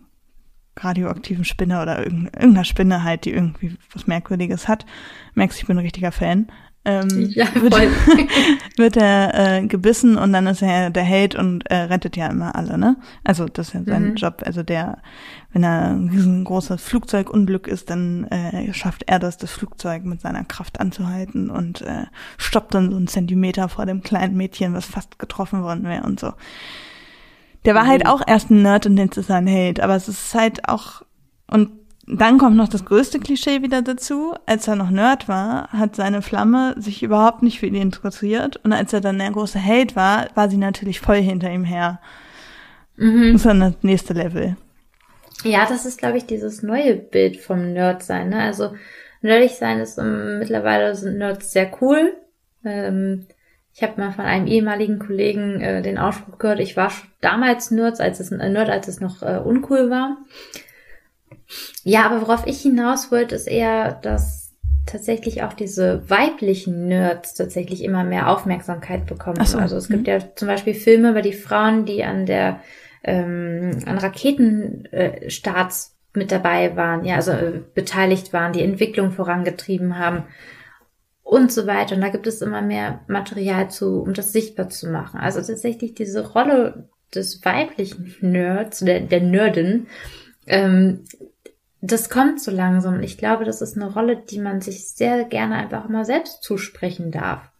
radioaktiven 0.76 1.44
Spinne 1.44 1.82
oder 1.82 2.02
irgendeiner 2.02 2.64
Spinne 2.64 3.02
halt, 3.02 3.24
die 3.24 3.32
irgendwie 3.32 3.76
was 3.92 4.06
Merkwürdiges 4.06 4.66
hat. 4.66 4.86
Merkst, 5.34 5.58
ich 5.58 5.66
bin 5.66 5.76
ein 5.76 5.84
richtiger 5.84 6.12
Fan 6.12 6.46
ähm, 6.88 7.30
ja, 7.34 7.46
wird, 7.54 7.74
wird 8.76 8.96
er 8.96 9.58
äh, 9.58 9.66
gebissen 9.66 10.16
und 10.16 10.32
dann 10.32 10.46
ist 10.46 10.62
er 10.62 10.88
der 10.88 11.02
Held 11.02 11.34
und 11.34 11.70
äh, 11.70 11.76
rettet 11.76 12.16
ja 12.16 12.28
immer 12.28 12.56
alle, 12.56 12.78
ne? 12.78 12.96
Also 13.24 13.44
das 13.46 13.68
ist 13.68 13.74
ja 13.74 13.82
sein 13.84 14.10
mhm. 14.10 14.14
Job. 14.14 14.42
Also 14.44 14.62
der, 14.62 14.98
wenn 15.52 15.62
er 15.64 15.90
ein 15.90 16.08
riesengroßes 16.08 16.82
Flugzeugunglück 16.82 17.68
ist, 17.68 17.90
dann 17.90 18.24
äh, 18.24 18.72
schafft 18.72 19.04
er 19.06 19.18
das, 19.18 19.36
das 19.36 19.50
Flugzeug 19.50 20.04
mit 20.04 20.22
seiner 20.22 20.44
Kraft 20.44 20.80
anzuhalten 20.80 21.50
und 21.50 21.82
äh, 21.82 22.06
stoppt 22.38 22.74
dann 22.74 22.90
so 22.90 22.96
einen 22.96 23.06
Zentimeter 23.06 23.68
vor 23.68 23.84
dem 23.84 24.02
kleinen 24.02 24.36
Mädchen, 24.36 24.72
was 24.72 24.86
fast 24.86 25.18
getroffen 25.18 25.62
worden 25.62 25.84
wäre 25.84 26.04
und 26.04 26.18
so. 26.18 26.32
Der 27.66 27.74
war 27.74 27.86
halt 27.86 28.04
mhm. 28.04 28.08
halt 28.08 28.22
auch 28.22 28.26
erst 28.26 28.50
ein 28.50 28.62
Nerd 28.62 28.86
und 28.86 28.96
jetzt 28.96 29.18
ist 29.18 29.28
er 29.28 29.36
ein 29.36 29.46
Held, 29.46 29.80
aber 29.80 29.94
es 29.94 30.08
ist 30.08 30.34
halt 30.34 30.66
auch 30.68 31.02
und 31.50 31.70
dann 32.10 32.38
kommt 32.38 32.56
noch 32.56 32.68
das 32.68 32.84
größte 32.84 33.20
Klischee 33.20 33.62
wieder 33.62 33.82
dazu. 33.82 34.34
Als 34.46 34.66
er 34.66 34.76
noch 34.76 34.90
Nerd 34.90 35.28
war, 35.28 35.70
hat 35.72 35.94
seine 35.94 36.22
Flamme 36.22 36.74
sich 36.78 37.02
überhaupt 37.02 37.42
nicht 37.42 37.60
für 37.60 37.66
ihn 37.66 37.74
interessiert. 37.74 38.56
Und 38.64 38.72
als 38.72 38.92
er 38.92 39.00
dann 39.00 39.18
der 39.18 39.30
große 39.30 39.58
Held 39.58 39.94
war, 39.94 40.28
war 40.34 40.48
sie 40.48 40.56
natürlich 40.56 41.00
voll 41.00 41.18
hinter 41.18 41.50
ihm 41.50 41.64
her. 41.64 42.00
Mhm. 42.96 43.32
Das 43.32 43.34
ist 43.42 43.46
dann 43.46 43.60
das 43.60 43.74
nächste 43.82 44.14
Level. 44.14 44.56
Ja, 45.44 45.66
das 45.68 45.86
ist, 45.86 45.98
glaube 45.98 46.18
ich, 46.18 46.26
dieses 46.26 46.62
neue 46.62 46.96
Bild 46.96 47.36
vom 47.36 47.72
Nerd 47.72 48.02
sein. 48.02 48.30
Ne? 48.30 48.40
Also 48.40 48.72
nerdig 49.20 49.52
sein 49.52 49.78
ist 49.78 49.98
um, 49.98 50.06
ähm, 50.06 50.38
mittlerweile 50.38 50.94
sind 50.94 51.18
Nerds 51.18 51.52
sehr 51.52 51.70
cool. 51.80 52.14
Ähm, 52.64 53.26
ich 53.74 53.82
habe 53.82 54.00
mal 54.00 54.12
von 54.12 54.24
einem 54.24 54.46
ehemaligen 54.46 54.98
Kollegen 54.98 55.60
äh, 55.60 55.82
den 55.82 55.98
Ausspruch 55.98 56.38
gehört, 56.38 56.58
ich 56.58 56.76
war 56.76 56.90
damals 57.20 57.70
Nerd, 57.70 58.00
als 58.00 58.18
es, 58.18 58.32
äh, 58.32 58.48
Nerd, 58.48 58.70
als 58.70 58.88
es 58.88 59.00
noch 59.00 59.22
äh, 59.22 59.38
uncool 59.38 59.90
war. 59.90 60.16
Ja, 61.82 62.06
aber 62.06 62.22
worauf 62.22 62.46
ich 62.46 62.60
hinaus 62.60 63.10
wollte, 63.10 63.34
ist 63.34 63.46
eher, 63.48 63.92
dass 63.92 64.54
tatsächlich 64.86 65.42
auch 65.42 65.52
diese 65.52 66.08
weiblichen 66.08 66.88
Nerds 66.88 67.34
tatsächlich 67.34 67.84
immer 67.84 68.04
mehr 68.04 68.30
Aufmerksamkeit 68.30 69.06
bekommen. 69.06 69.44
So. 69.44 69.58
Also 69.58 69.76
es 69.76 69.88
gibt 69.88 70.06
mhm. 70.06 70.12
ja 70.12 70.18
zum 70.34 70.48
Beispiel 70.48 70.74
Filme 70.74 71.10
über 71.10 71.22
die 71.22 71.32
Frauen, 71.34 71.84
die 71.84 72.04
an 72.04 72.26
der 72.26 72.60
ähm, 73.04 73.78
an 73.86 73.98
Raketenstarts 73.98 75.96
äh, 76.14 76.18
mit 76.18 76.32
dabei 76.32 76.76
waren, 76.76 77.04
ja, 77.04 77.16
also 77.16 77.32
äh, 77.32 77.60
beteiligt 77.74 78.32
waren, 78.32 78.52
die 78.52 78.62
Entwicklung 78.62 79.12
vorangetrieben 79.12 79.98
haben 79.98 80.24
und 81.22 81.52
so 81.52 81.66
weiter. 81.66 81.94
Und 81.94 82.00
da 82.00 82.08
gibt 82.08 82.26
es 82.26 82.42
immer 82.42 82.62
mehr 82.62 83.00
Material 83.06 83.70
zu, 83.70 84.00
um 84.02 84.14
das 84.14 84.32
sichtbar 84.32 84.68
zu 84.70 84.88
machen. 84.88 85.20
Also 85.20 85.40
tatsächlich 85.40 85.94
diese 85.94 86.26
Rolle 86.32 86.88
des 87.14 87.44
weiblichen 87.44 88.14
Nerds, 88.20 88.80
der, 88.80 89.00
der 89.00 89.20
Nerdin, 89.20 89.86
ähm, 90.46 91.04
das 91.80 92.10
kommt 92.10 92.40
so 92.40 92.50
langsam. 92.50 93.00
Ich 93.00 93.18
glaube, 93.18 93.44
das 93.44 93.62
ist 93.62 93.76
eine 93.76 93.92
Rolle, 93.92 94.16
die 94.16 94.40
man 94.40 94.60
sich 94.60 94.88
sehr 94.88 95.24
gerne 95.24 95.56
einfach 95.56 95.88
immer 95.88 96.04
selbst 96.04 96.42
zusprechen 96.42 97.10
darf. 97.10 97.50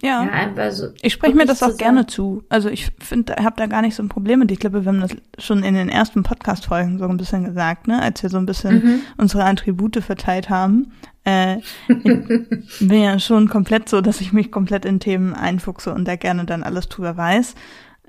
Ja, 0.00 0.50
ja 0.56 0.70
so 0.72 0.88
ich 1.02 1.12
spreche 1.12 1.36
mir 1.36 1.46
das 1.46 1.62
auch 1.62 1.76
gerne 1.76 2.06
zu. 2.06 2.42
Also 2.48 2.68
ich 2.68 2.90
finde, 2.98 3.36
ich 3.38 3.44
habe 3.44 3.56
da 3.56 3.66
gar 3.66 3.80
nicht 3.80 3.94
so 3.94 4.02
ein 4.02 4.08
Problem 4.08 4.40
mit. 4.40 4.50
Ich 4.50 4.58
glaube, 4.58 4.84
wir 4.84 4.92
haben 4.92 5.00
das 5.00 5.16
schon 5.38 5.62
in 5.62 5.74
den 5.74 5.88
ersten 5.88 6.24
Podcast-Folgen 6.24 6.98
so 6.98 7.06
ein 7.06 7.16
bisschen 7.16 7.44
gesagt, 7.44 7.86
ne, 7.86 8.02
als 8.02 8.22
wir 8.22 8.30
so 8.30 8.38
ein 8.38 8.46
bisschen 8.46 8.84
mhm. 8.84 9.00
unsere 9.16 9.44
Attribute 9.44 10.02
verteilt 10.02 10.50
haben. 10.50 10.92
Äh, 11.24 11.58
ich 11.58 11.68
bin 12.80 13.02
ja 13.02 13.18
schon 13.20 13.48
komplett 13.48 13.88
so, 13.88 14.00
dass 14.00 14.20
ich 14.20 14.32
mich 14.32 14.50
komplett 14.50 14.84
in 14.84 14.98
Themen 14.98 15.32
einfuchse 15.32 15.94
und 15.94 16.06
da 16.06 16.16
gerne 16.16 16.44
dann 16.44 16.64
alles 16.64 16.88
drüber 16.88 17.16
weiß. 17.16 17.54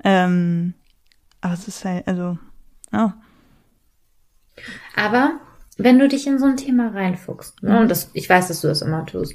Ähm, 0.02 0.74
aber 1.40 1.54
es 1.54 1.68
ist 1.68 1.84
halt, 1.84 2.08
also, 2.08 2.36
ja. 2.92 3.14
Aber 4.94 5.40
wenn 5.76 5.98
du 5.98 6.08
dich 6.08 6.26
in 6.26 6.38
so 6.38 6.46
ein 6.46 6.56
Thema 6.56 6.88
reinfuchst, 6.88 7.62
ne, 7.62 7.80
und 7.80 7.90
das, 7.90 8.10
ich 8.14 8.28
weiß, 8.28 8.48
dass 8.48 8.60
du 8.60 8.68
das 8.68 8.82
immer 8.82 9.04
tust, 9.06 9.34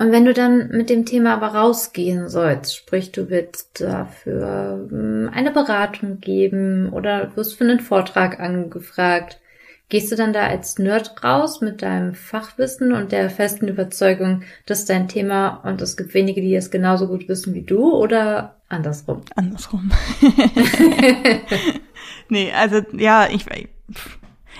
und 0.00 0.12
wenn 0.12 0.24
du 0.24 0.32
dann 0.32 0.68
mit 0.68 0.88
dem 0.88 1.04
Thema 1.04 1.34
aber 1.34 1.48
rausgehen 1.48 2.30
sollst, 2.30 2.74
sprich, 2.74 3.12
du 3.12 3.28
willst 3.28 3.82
dafür 3.82 4.86
hm, 4.88 5.30
eine 5.30 5.50
Beratung 5.50 6.20
geben 6.20 6.90
oder 6.90 7.36
wirst 7.36 7.58
für 7.58 7.64
einen 7.64 7.80
Vortrag 7.80 8.40
angefragt, 8.40 9.40
gehst 9.90 10.10
du 10.10 10.16
dann 10.16 10.32
da 10.32 10.46
als 10.46 10.78
Nerd 10.78 11.22
raus 11.22 11.60
mit 11.60 11.82
deinem 11.82 12.14
Fachwissen 12.14 12.92
und 12.92 13.12
der 13.12 13.28
festen 13.28 13.68
Überzeugung, 13.68 14.42
dass 14.64 14.86
dein 14.86 15.06
Thema 15.06 15.56
und 15.64 15.82
es 15.82 15.98
gibt 15.98 16.14
wenige, 16.14 16.40
die 16.40 16.54
es 16.54 16.70
genauso 16.70 17.06
gut 17.06 17.28
wissen 17.28 17.52
wie 17.52 17.64
du 17.64 17.92
oder 17.92 18.56
andersrum? 18.70 19.20
Andersrum. 19.36 19.90
nee, 22.30 22.52
also 22.52 22.82
ja, 22.92 23.28
ich, 23.28 23.46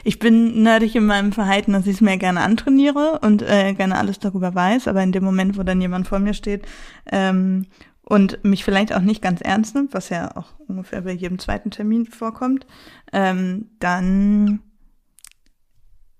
ich 0.04 0.18
bin 0.18 0.62
nerdig 0.62 0.94
in 0.96 1.06
meinem 1.06 1.32
Verhalten, 1.32 1.72
dass 1.72 1.86
ich 1.86 1.96
es 1.96 2.00
mir 2.00 2.16
gerne 2.18 2.40
antrainiere 2.40 3.20
und 3.22 3.42
äh, 3.42 3.74
gerne 3.74 3.98
alles 3.98 4.18
darüber 4.18 4.54
weiß, 4.54 4.88
aber 4.88 5.02
in 5.02 5.12
dem 5.12 5.24
Moment, 5.24 5.58
wo 5.58 5.62
dann 5.62 5.80
jemand 5.80 6.08
vor 6.08 6.18
mir 6.18 6.34
steht 6.34 6.66
ähm, 7.10 7.66
und 8.02 8.42
mich 8.44 8.64
vielleicht 8.64 8.94
auch 8.94 9.00
nicht 9.00 9.22
ganz 9.22 9.40
ernst 9.40 9.74
nimmt, 9.74 9.94
was 9.94 10.08
ja 10.08 10.36
auch 10.36 10.48
ungefähr 10.66 11.02
bei 11.02 11.12
jedem 11.12 11.38
zweiten 11.38 11.70
Termin 11.70 12.06
vorkommt, 12.06 12.66
ähm, 13.12 13.70
dann 13.78 14.60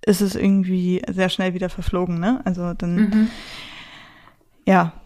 ist 0.05 0.21
es 0.21 0.35
irgendwie 0.35 1.03
sehr 1.11 1.29
schnell 1.29 1.55
wieder 1.55 1.69
verflogen, 1.69 2.19
ne? 2.19 2.41
Also 2.45 2.73
dann, 2.75 2.95
mhm. 2.97 3.31
ja, 4.67 5.00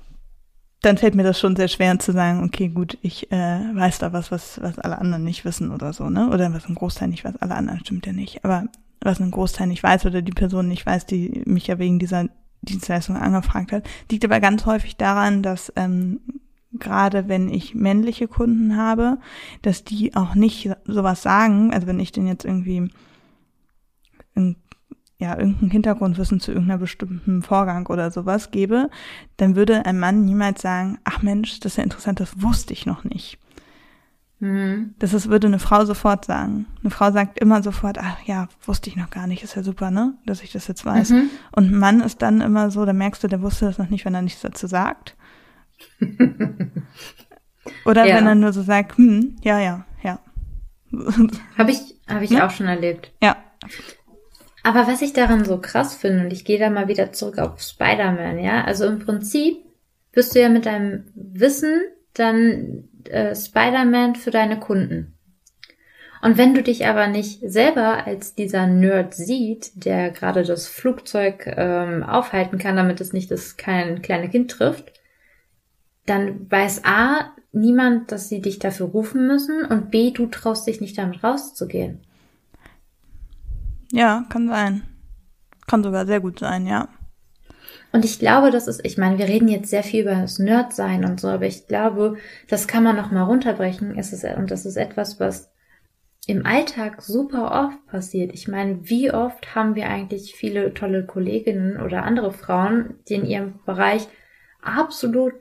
dann 0.85 0.99
fällt 0.99 1.15
mir 1.15 1.23
das 1.23 1.39
schon 1.39 1.57
sehr 1.57 1.69
schwer 1.69 1.99
zu 1.99 2.13
sagen, 2.13 2.43
okay, 2.45 2.69
gut, 2.69 2.99
ich 3.03 3.31
äh, 3.33 3.37
weiß 3.75 3.99
da 3.99 4.13
was, 4.13 4.31
was, 4.31 4.61
was 4.61 4.79
alle 4.79 4.99
anderen 4.99 5.25
nicht 5.25 5.45
wissen 5.45 5.71
oder 5.71 5.93
so, 5.93 6.09
ne? 6.09 6.31
Oder 6.31 6.53
was 6.53 6.69
ein 6.69 6.75
Großteil 6.75 7.09
nicht 7.09 7.25
weiß, 7.25 7.37
alle 7.41 7.55
anderen 7.55 7.81
stimmt 7.81 8.07
ja 8.07 8.13
nicht. 8.13 8.45
Aber 8.45 8.65
was 9.01 9.21
ein 9.21 9.31
Großteil 9.31 9.67
nicht 9.67 9.83
weiß 9.83 10.07
oder 10.07 10.23
die 10.23 10.33
Person 10.33 10.69
nicht 10.69 10.87
weiß, 10.87 11.07
die 11.07 11.43
mich 11.47 11.67
ja 11.67 11.79
wegen 11.79 11.99
dieser 11.99 12.29
Dienstleistung 12.63 13.17
angefragt 13.17 13.73
hat, 13.73 13.87
liegt 14.11 14.25
aber 14.25 14.41
ganz 14.41 14.67
häufig 14.67 14.97
daran, 14.97 15.43
dass 15.43 15.73
ähm, 15.77 16.21
gerade 16.73 17.29
wenn 17.29 17.49
ich 17.49 17.75
männliche 17.75 18.29
Kunden 18.29 18.77
habe, 18.77 19.19
dass 19.63 19.85
die 19.85 20.15
auch 20.17 20.35
nicht 20.35 20.71
sowas 20.85 21.23
sagen, 21.23 21.73
also 21.73 21.87
wenn 21.87 22.01
ich 22.01 22.13
den 22.13 22.27
jetzt 22.27 22.45
irgendwie 22.45 22.91
ein 24.37 24.57
ja, 25.25 25.39
irgendein 25.39 25.71
Hintergrundwissen 25.71 26.39
zu 26.39 26.53
irgendeiner 26.53 26.79
bestimmten 26.79 27.43
Vorgang 27.43 27.87
oder 27.87 28.11
sowas 28.11 28.51
gebe, 28.51 28.91
dann 29.39 29.57
würde 29.57 29.87
ein 29.87 29.99
Mann 29.99 30.27
niemals 30.27 30.61
sagen, 30.61 30.99
ach 31.05 31.23
Mensch, 31.23 31.61
das 31.61 31.73
ist 31.73 31.77
ja 31.79 31.85
interessant, 31.85 32.21
das 32.21 32.43
wusste 32.43 32.75
ich 32.75 32.85
noch 32.85 33.05
nicht. 33.05 33.39
Mhm. 34.41 34.95
Das 34.99 35.15
ist, 35.15 35.31
würde 35.31 35.47
eine 35.47 35.59
Frau 35.59 35.87
sofort 35.87 36.27
sagen. 36.27 36.67
Eine 36.83 36.91
Frau 36.91 37.11
sagt 37.11 37.39
immer 37.39 37.63
sofort, 37.63 37.97
ach 37.99 38.19
ja, 38.27 38.49
wusste 38.67 38.91
ich 38.91 38.97
noch 38.97 39.09
gar 39.09 39.27
nicht, 39.27 39.43
ist 39.43 39.57
ja 39.57 39.63
super, 39.63 39.91
ne, 39.91 40.13
dass 40.27 40.43
ich 40.43 40.53
das 40.53 40.69
jetzt 40.69 40.85
weiß. 40.85 41.11
Mhm. 41.11 41.31
Und 41.53 41.73
ein 41.73 41.79
Mann 41.79 42.03
ist 42.03 42.21
dann 42.21 42.43
immer 42.43 42.71
so, 42.71 42.85
da 42.85 42.93
merkst 42.93 43.25
du, 43.25 43.29
der 43.29 43.41
wusste 43.41 43.65
das 43.65 43.79
noch 43.79 43.89
nicht, 43.89 44.05
wenn 44.05 44.15
er 44.15 44.21
nichts 44.21 44.43
dazu 44.43 44.67
sagt. 44.67 45.17
Oder 47.87 48.05
ja. 48.05 48.17
wenn 48.17 48.27
er 48.27 48.35
nur 48.35 48.53
so 48.53 48.61
sagt, 48.61 48.99
hm, 48.99 49.37
ja, 49.43 49.59
ja, 49.59 49.87
ja. 50.03 50.19
Habe 51.57 51.71
ich, 51.71 51.97
hab 52.07 52.21
ich 52.21 52.31
hm? 52.31 52.43
auch 52.43 52.51
schon 52.51 52.67
erlebt. 52.67 53.11
Ja. 53.23 53.37
Aber 54.65 54.87
was 54.87 55.03
ich 55.03 55.13
daran 55.13 55.45
so 55.45 55.59
krass 55.61 55.95
finde, 55.95 56.25
und 56.25 56.33
ich 56.33 56.47
gehe 56.47 56.59
da 56.59 56.71
mal 56.71 56.89
wieder 56.89 57.13
zurück 57.13 57.39
auf 57.39 57.61
Spider-Man, 57.61 58.39
ja, 58.39 58.65
also 58.65 58.87
im 58.87 58.99
Prinzip 58.99 59.59
bist 60.11 60.35
du 60.35 60.41
ja 60.41 60.49
mit 60.49 60.65
deinem 60.65 61.05
Wissen 61.15 61.83
dann 62.15 62.89
äh, 63.05 63.35
Spider-Man 63.37 64.17
für 64.17 64.31
deine 64.31 64.59
Kunden. 64.59 65.19
Und 66.23 66.39
wenn 66.39 66.55
du 66.55 66.63
dich 66.63 66.87
aber 66.87 67.09
nicht 67.09 67.41
selber 67.43 68.07
als 68.07 68.35
dieser 68.35 68.67
Nerd 68.67 69.13
sieht, 69.13 69.85
der 69.85 70.11
gerade 70.11 70.45
das 70.45 70.67
Flugzeug 70.67 71.47
ähm, 71.47 72.03
aufhalten 72.03 72.57
kann, 72.57 72.77
damit 72.77 73.03
es 73.03 73.13
nicht 73.13 73.31
das 73.31 73.59
kein 73.59 74.01
kleine 74.01 74.31
Kind 74.31 74.51
trifft, 74.51 74.95
dann 76.07 76.51
weiß 76.51 76.87
A, 76.87 77.35
niemand, 77.53 78.11
dass 78.13 78.31
sie 78.31 78.41
dich 78.41 78.59
dafür 78.61 78.87
rufen 78.87 79.27
müssen 79.27 79.67
und 79.67 79.91
B, 79.91 80.11
du 80.11 80.25
traust 80.27 80.67
dich 80.67 80.81
nicht 80.81 80.97
damit 80.97 81.23
rauszugehen. 81.23 82.01
Ja, 83.95 84.25
kann 84.29 84.49
sein. 84.49 84.83
Kann 85.69 85.85
sogar 85.85 86.05
sehr 86.05 86.21
gut 86.21 86.41
sein, 86.41 86.67
ja. 86.67 86.89
Und 87.93 88.05
ich 88.05 88.19
glaube, 88.19 88.51
das 88.51 88.67
ist, 88.67 88.85
ich 88.85 88.99
meine, 88.99 89.19
wir 89.19 89.29
reden 89.29 89.47
jetzt 89.47 89.71
sehr 89.71 89.85
viel 89.85 90.03
über 90.03 90.17
das 90.17 90.41
Nerdsein 90.41 91.05
und 91.05 91.21
so, 91.21 91.29
aber 91.29 91.47
ich 91.47 91.69
glaube, 91.69 92.17
das 92.49 92.67
kann 92.67 92.83
man 92.83 92.97
noch 92.97 93.13
mal 93.13 93.23
runterbrechen. 93.23 93.97
Es 93.97 94.13
ist, 94.13 94.25
und 94.25 94.51
das 94.51 94.67
ist 94.67 94.77
etwas, 94.77 95.21
was 95.21 95.53
im 96.27 96.45
Alltag 96.45 97.03
super 97.03 97.69
oft 97.69 97.87
passiert. 97.87 98.33
Ich 98.35 98.49
meine, 98.49 98.81
wie 98.89 99.13
oft 99.13 99.55
haben 99.55 99.77
wir 99.77 99.89
eigentlich 99.89 100.35
viele 100.35 100.75
tolle 100.75 101.07
Kolleginnen 101.07 101.81
oder 101.81 102.03
andere 102.03 102.33
Frauen, 102.33 102.97
die 103.09 103.15
in 103.15 103.27
ihrem 103.27 103.61
Bereich 103.65 104.09
absolut 104.61 105.35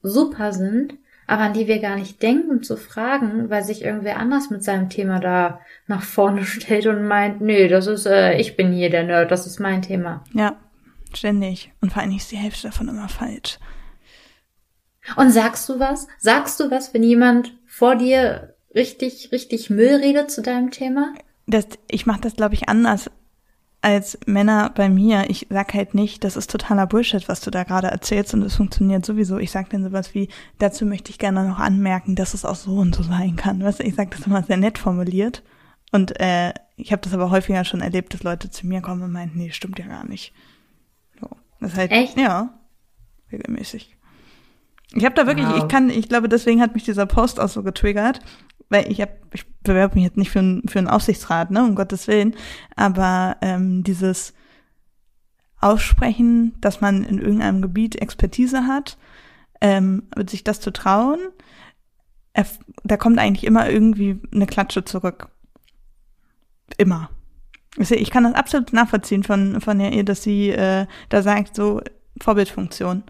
super 0.00 0.54
sind, 0.54 0.94
aber 1.26 1.42
an 1.42 1.52
die 1.52 1.66
wir 1.66 1.80
gar 1.80 1.96
nicht 1.96 2.22
denken 2.22 2.62
zu 2.62 2.76
fragen, 2.76 3.50
weil 3.50 3.64
sich 3.64 3.82
irgendwer 3.82 4.18
anders 4.18 4.50
mit 4.50 4.62
seinem 4.62 4.88
Thema 4.88 5.18
da 5.18 5.60
nach 5.86 6.02
vorne 6.02 6.44
stellt 6.44 6.86
und 6.86 7.06
meint, 7.06 7.40
nee, 7.40 7.68
das 7.68 7.86
ist, 7.86 8.06
äh, 8.06 8.38
ich 8.38 8.56
bin 8.56 8.72
hier 8.72 8.90
der 8.90 9.04
Nerd, 9.04 9.30
das 9.30 9.46
ist 9.46 9.60
mein 9.60 9.82
Thema. 9.82 10.24
Ja, 10.32 10.56
ständig. 11.14 11.72
Und 11.80 11.92
vor 11.92 12.02
allem 12.02 12.16
ist 12.16 12.30
die 12.30 12.36
Hälfte 12.36 12.68
davon 12.68 12.88
immer 12.88 13.08
falsch. 13.08 13.58
Und 15.16 15.30
sagst 15.30 15.68
du 15.68 15.78
was? 15.78 16.08
Sagst 16.18 16.58
du 16.58 16.70
was, 16.70 16.92
wenn 16.92 17.02
jemand 17.02 17.56
vor 17.66 17.96
dir 17.96 18.56
richtig, 18.74 19.30
richtig 19.32 19.70
Müll 19.70 19.94
redet 19.96 20.30
zu 20.30 20.42
deinem 20.42 20.70
Thema? 20.70 21.14
Das, 21.46 21.66
ich 21.88 22.06
mache 22.06 22.20
das, 22.22 22.34
glaube 22.34 22.54
ich, 22.54 22.68
anders 22.68 23.10
als 23.86 24.18
Männer 24.26 24.72
bei 24.74 24.88
mir. 24.88 25.30
Ich 25.30 25.46
sag 25.48 25.72
halt 25.72 25.94
nicht, 25.94 26.24
das 26.24 26.36
ist 26.36 26.50
totaler 26.50 26.88
Bullshit, 26.88 27.28
was 27.28 27.40
du 27.40 27.52
da 27.52 27.62
gerade 27.62 27.86
erzählst 27.86 28.34
und 28.34 28.42
es 28.42 28.56
funktioniert 28.56 29.06
sowieso. 29.06 29.38
Ich 29.38 29.52
sag 29.52 29.70
dann 29.70 29.84
sowas 29.84 30.12
wie, 30.12 30.28
dazu 30.58 30.84
möchte 30.84 31.10
ich 31.10 31.20
gerne 31.20 31.46
noch 31.46 31.60
anmerken, 31.60 32.16
dass 32.16 32.34
es 32.34 32.44
auch 32.44 32.56
so 32.56 32.78
und 32.78 32.96
so 32.96 33.04
sein 33.04 33.36
kann. 33.36 33.62
Weißt 33.62 33.78
du, 33.78 33.84
ich 33.84 33.94
sag 33.94 34.10
das 34.10 34.26
immer 34.26 34.42
sehr 34.42 34.56
nett 34.56 34.78
formuliert. 34.78 35.44
Und 35.92 36.18
äh, 36.18 36.52
ich 36.74 36.90
habe 36.90 37.00
das 37.02 37.14
aber 37.14 37.30
häufiger 37.30 37.64
schon 37.64 37.80
erlebt, 37.80 38.12
dass 38.12 38.24
Leute 38.24 38.50
zu 38.50 38.66
mir 38.66 38.80
kommen 38.80 39.04
und 39.04 39.12
meinen, 39.12 39.36
nee, 39.36 39.52
stimmt 39.52 39.78
ja 39.78 39.86
gar 39.86 40.04
nicht. 40.04 40.34
So. 41.20 41.28
Das 41.60 41.70
ist 41.70 41.78
halt, 41.78 41.92
Echt? 41.92 42.18
Ja, 42.18 42.58
regelmäßig. 43.30 43.96
Ich 44.94 45.04
habe 45.04 45.14
da 45.14 45.28
wirklich, 45.28 45.46
wow. 45.46 45.58
ich 45.58 45.68
kann, 45.68 45.90
ich 45.90 46.08
glaube, 46.08 46.28
deswegen 46.28 46.60
hat 46.60 46.74
mich 46.74 46.82
dieser 46.82 47.06
Post 47.06 47.38
auch 47.38 47.48
so 47.48 47.62
getriggert, 47.62 48.18
weil 48.68 48.90
ich 48.90 49.00
habe, 49.00 49.12
ich 49.32 49.46
bewerbe 49.62 49.94
mich 49.94 50.04
jetzt 50.04 50.16
nicht 50.16 50.30
für, 50.30 50.40
ein, 50.40 50.62
für 50.66 50.78
einen 50.78 50.88
Aufsichtsrat, 50.88 51.50
ne, 51.50 51.62
um 51.62 51.74
Gottes 51.74 52.08
Willen, 52.08 52.34
aber 52.74 53.36
ähm, 53.40 53.84
dieses 53.84 54.34
Aussprechen, 55.60 56.54
dass 56.60 56.80
man 56.80 57.04
in 57.04 57.18
irgendeinem 57.18 57.62
Gebiet 57.62 58.00
Expertise 58.00 58.66
hat, 58.66 58.98
ähm, 59.60 60.04
sich 60.28 60.44
das 60.44 60.60
zu 60.60 60.72
trauen, 60.72 61.18
da 62.84 62.96
kommt 62.96 63.18
eigentlich 63.18 63.44
immer 63.44 63.68
irgendwie 63.70 64.20
eine 64.32 64.46
Klatsche 64.46 64.84
zurück. 64.84 65.28
Immer. 66.76 67.10
Ich 67.78 68.10
kann 68.10 68.24
das 68.24 68.34
absolut 68.34 68.72
nachvollziehen 68.72 69.22
von, 69.22 69.60
von 69.60 69.80
ihr, 69.80 70.04
dass 70.04 70.22
sie 70.22 70.50
äh, 70.50 70.86
da 71.08 71.22
sagt, 71.22 71.54
so 71.54 71.80
Vorbildfunktion 72.20 73.04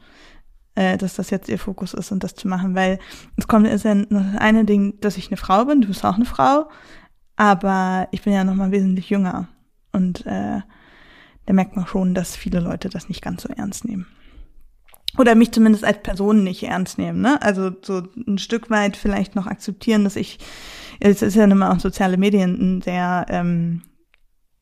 äh, 0.77 0.97
dass 0.97 1.17
das 1.17 1.31
jetzt 1.31 1.49
ihr 1.49 1.59
Fokus 1.59 1.93
ist 1.95 2.13
und 2.13 2.23
das 2.23 2.35
zu 2.35 2.47
machen, 2.47 2.75
weil 2.75 2.99
es 3.37 3.49
kommt 3.49 3.67
ist 3.67 3.85
ja 3.85 3.95
das 3.95 4.37
eine 4.39 4.65
Ding, 4.65 5.01
dass 5.01 5.17
ich 5.17 5.29
eine 5.29 5.37
Frau 5.37 5.65
bin, 5.65 5.81
du 5.81 5.89
bist 5.89 6.05
auch 6.05 6.15
eine 6.15 6.25
Frau, 6.25 6.69
aber 7.35 8.09
ich 8.13 8.23
bin 8.23 8.33
ja 8.33 8.45
noch 8.45 8.55
mal 8.55 8.71
wesentlich 8.71 9.11
jünger 9.11 9.49
und 9.93 10.25
äh, 10.27 10.61
da 11.47 11.53
merkt 11.53 11.77
man 11.77 11.87
schon, 11.87 12.15
dass 12.15 12.37
viele 12.37 12.61
Leute 12.61 12.89
das 12.89 13.09
nicht 13.09 13.23
ganz 13.23 13.43
so 13.43 13.49
ernst 13.49 13.85
nehmen. 13.85 14.07
Oder 15.19 15.35
mich 15.35 15.53
zumindest 15.53 15.85
als 15.85 16.03
Person 16.03 16.45
nicht 16.45 16.63
ernst 16.65 16.99
nehmen, 16.99 17.23
ne? 17.23 17.41
Also 17.41 17.71
so 17.81 18.03
ein 18.27 18.37
Stück 18.37 18.69
weit 18.69 18.97
vielleicht 18.97 19.35
noch 19.35 19.47
akzeptieren, 19.47 20.05
dass 20.05 20.17
ich, 20.17 20.39
es 21.01 21.23
ist 21.23 21.37
ja 21.37 21.45
immer 21.45 21.73
auch 21.73 21.81
soziale 21.81 22.19
Medien 22.19 22.77
ein 22.77 22.83
sehr 22.83 23.25
ähm, 23.31 23.83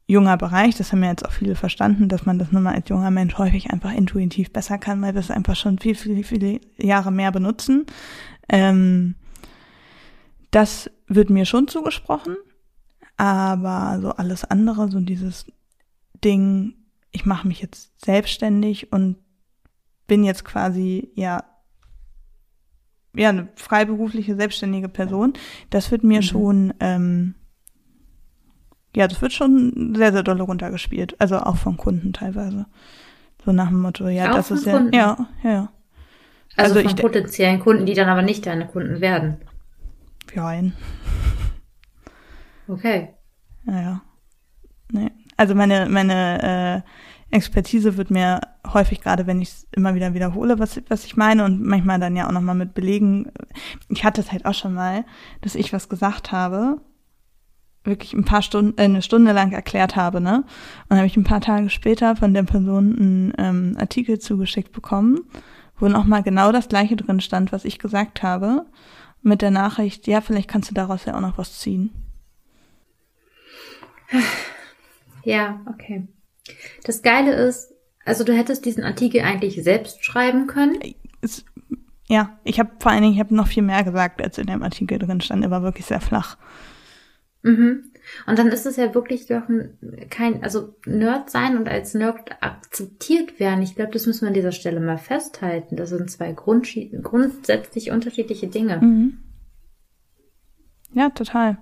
junger 0.07 0.37
Bereich, 0.37 0.77
das 0.77 0.93
haben 0.93 1.03
ja 1.03 1.11
jetzt 1.11 1.25
auch 1.25 1.33
viele 1.33 1.55
verstanden, 1.55 2.09
dass 2.09 2.27
man 2.27 2.39
das 2.39 2.53
nun 2.53 2.63
mal 2.63 2.75
als 2.75 2.89
junger 2.89 3.11
Mensch 3.11 3.39
häufig 3.39 3.71
einfach 3.71 3.93
intuitiv 3.93 4.53
besser 4.53 4.79
kann, 4.79 5.01
weil 5.01 5.15
wir 5.15 5.21
es 5.21 5.31
einfach 5.31 5.57
schon 5.57 5.79
viel, 5.79 5.95
viel, 5.95 6.23
viele 6.25 6.61
Jahre 6.77 7.11
mehr 7.11 7.33
benutzen. 7.33 7.87
Ähm, 8.49 9.15
das 10.51 10.91
wird 11.07 11.31
mir 11.31 11.47
schon 11.47 11.69
zugesprochen, 11.69 12.37
aber 13.17 13.99
so 14.01 14.11
alles 14.11 14.45
andere, 14.45 14.91
so 14.91 15.01
dieses 15.01 15.47
Ding, 16.23 16.75
ich 17.11 17.25
mache 17.25 17.49
mich 17.49 17.61
jetzt 17.61 18.05
selbstständig 18.05 18.93
und 18.93 19.17
bin 20.07 20.23
jetzt 20.23 20.45
quasi 20.45 21.11
ja 21.15 21.45
ja 23.17 23.29
eine 23.29 23.49
freiberufliche 23.55 24.35
selbstständige 24.35 24.89
Person, 24.89 25.35
das 25.71 25.91
wird 25.91 26.03
mir 26.03 26.19
mhm. 26.19 26.23
schon 26.23 26.75
ähm, 26.81 27.35
ja, 28.95 29.09
das 29.09 29.21
wird 29.21 29.33
schon 29.33 29.95
sehr, 29.97 30.13
sehr 30.13 30.23
doll 30.23 30.41
runtergespielt. 30.41 31.21
Also 31.21 31.39
auch 31.39 31.57
von 31.57 31.77
Kunden 31.77 32.13
teilweise. 32.13 32.67
So 33.45 33.53
nach 33.53 33.69
dem 33.69 33.81
Motto, 33.81 34.09
ja, 34.09 34.31
auch 34.31 34.37
das 34.37 34.51
ist 34.51 34.67
ja, 34.67 34.73
Kunden? 34.73 34.95
ja, 34.95 35.29
ja. 35.43 35.69
Also, 36.57 36.79
also 36.79 36.89
von 36.89 36.91
ich, 36.91 36.97
potenziellen 36.97 37.61
Kunden, 37.61 37.87
die 37.87 37.95
dann 37.95 38.09
aber 38.09 38.23
nicht 38.23 38.47
deine 38.47 38.67
Kunden 38.67 39.01
werden. 39.01 39.39
Nein. 40.35 40.73
Okay. 42.69 43.15
Naja. 43.65 44.03
Nee. 44.91 45.11
Also 45.37 45.55
meine, 45.55 45.89
meine 45.89 46.83
äh, 47.31 47.37
Expertise 47.37 47.97
wird 47.97 48.11
mir 48.11 48.41
häufig, 48.73 49.01
gerade 49.01 49.27
wenn 49.27 49.43
ich 49.43 49.49
es 49.49 49.67
immer 49.73 49.95
wieder 49.95 50.15
wiederhole, 50.15 50.59
was, 50.59 50.81
was 50.89 51.05
ich 51.05 51.17
meine 51.17 51.45
und 51.45 51.61
manchmal 51.61 51.99
dann 51.99 52.17
ja 52.17 52.29
auch 52.29 52.33
nochmal 52.33 52.55
mit 52.55 52.75
Belegen. 52.75 53.31
Ich 53.89 54.05
hatte 54.05 54.21
es 54.21 54.31
halt 54.31 54.47
auch 54.47 54.55
schon 54.55 54.75
mal, 54.75 55.05
dass 55.41 55.57
ich 55.57 55.73
was 55.73 55.89
gesagt 55.89 56.31
habe 56.31 56.81
wirklich 57.85 58.13
ein 58.15 58.25
paar 58.25 58.43
Stunden, 58.43 58.79
äh, 58.79 58.85
eine 58.85 59.03
Stunde 59.03 59.33
lang 59.33 59.53
erklärt 59.53 59.97
habe, 59.97 60.21
ne? 60.21 60.39
Und 60.39 60.47
dann 60.89 60.99
habe 60.99 61.07
ich 61.07 61.17
ein 61.17 61.25
paar 61.25 61.41
Tage 61.41 61.71
später 61.71 62.17
von 62.17 62.35
der 62.35 62.43
Person 62.43 62.97
einen 62.99 63.33
ähm, 63.39 63.77
Artikel 63.79 64.19
zugeschickt 64.19 64.73
bekommen, 64.73 65.21
wo 65.79 65.89
nochmal 65.89 66.23
genau 66.23 66.51
das 66.51 66.69
gleiche 66.69 66.97
drin 66.97 67.21
stand, 67.21 67.53
was 67.53 67.65
ich 67.65 67.79
gesagt 67.79 68.23
habe, 68.23 68.65
mit 69.23 69.43
der 69.43 69.51
Nachricht, 69.51 70.07
ja, 70.07 70.21
vielleicht 70.21 70.49
kannst 70.49 70.71
du 70.71 70.75
daraus 70.75 71.05
ja 71.05 71.17
auch 71.17 71.21
noch 71.21 71.39
was 71.39 71.59
ziehen. 71.59 71.91
Ja, 75.25 75.61
okay. 75.67 76.07
Das 76.85 77.03
Geile 77.03 77.33
ist, 77.33 77.73
also 78.05 78.25
du 78.25 78.37
hättest 78.37 78.67
diesen 78.67 78.85
Artikel 78.85 79.23
eigentlich 79.23 79.63
selbst 79.63 80.05
schreiben 80.05 80.47
können. 80.47 80.79
Es, 81.23 81.45
ja, 82.07 82.39
ich 82.45 82.61
habe 82.61 82.71
vor 82.79 82.93
allen 82.93 83.03
Dingen, 83.03 83.15
ich 83.15 83.21
habe 83.21 83.35
noch 83.35 83.49
viel 83.49 83.63
mehr 83.63 83.83
gesagt, 83.83 84.23
als 84.23 84.37
in 84.37 84.47
dem 84.47 84.63
Artikel 84.63 84.99
drin 84.99 85.23
stand. 85.23 85.43
Er 85.43 85.51
war 85.51 85.63
wirklich 85.63 85.87
sehr 85.87 86.03
flach. 86.03 86.37
Mhm. 87.45 87.85
Und 88.27 88.39
dann 88.39 88.49
ist 88.49 88.67
es 88.67 88.77
ja 88.77 88.95
wirklich 88.95 89.27
doch 89.27 89.43
kein, 90.11 90.43
also 90.43 90.75
Nerd 90.87 91.31
sein 91.31 91.57
und 91.57 91.69
als 91.69 91.95
Nerd 91.95 92.19
akzeptiert 92.41 93.39
werden. 93.39 93.63
Ich 93.63 93.77
glaube, 93.77 93.93
das 93.93 94.07
müssen 94.07 94.23
wir 94.23 94.29
an 94.29 94.35
dieser 94.35 94.53
Stelle 94.53 94.81
mal 94.81 94.99
festhalten. 94.99 95.77
Das 95.77 95.91
sind 95.91 96.11
zwei 96.11 96.33
grundsätzlich 96.33 97.91
unterschiedliche 97.91 98.49
Dinge. 98.49 98.79
Mhm. 98.79 99.19
Ja, 100.93 101.11
total. 101.11 101.59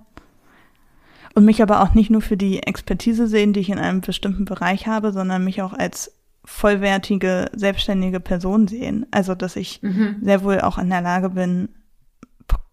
Und 1.34 1.44
mich 1.44 1.62
aber 1.62 1.82
auch 1.82 1.94
nicht 1.94 2.10
nur 2.10 2.22
für 2.22 2.36
die 2.36 2.62
Expertise 2.62 3.26
sehen, 3.26 3.52
die 3.52 3.60
ich 3.60 3.70
in 3.70 3.78
einem 3.78 4.02
bestimmten 4.02 4.44
Bereich 4.44 4.86
habe, 4.86 5.12
sondern 5.12 5.44
mich 5.44 5.62
auch 5.62 5.72
als 5.72 6.14
vollwertige, 6.44 7.50
selbstständige 7.54 8.20
Person 8.20 8.68
sehen. 8.68 9.06
Also, 9.10 9.34
dass 9.34 9.56
ich 9.56 9.80
mhm. 9.82 10.16
sehr 10.20 10.42
wohl 10.44 10.60
auch 10.60 10.78
in 10.78 10.90
der 10.90 11.00
Lage 11.00 11.30
bin, 11.30 11.70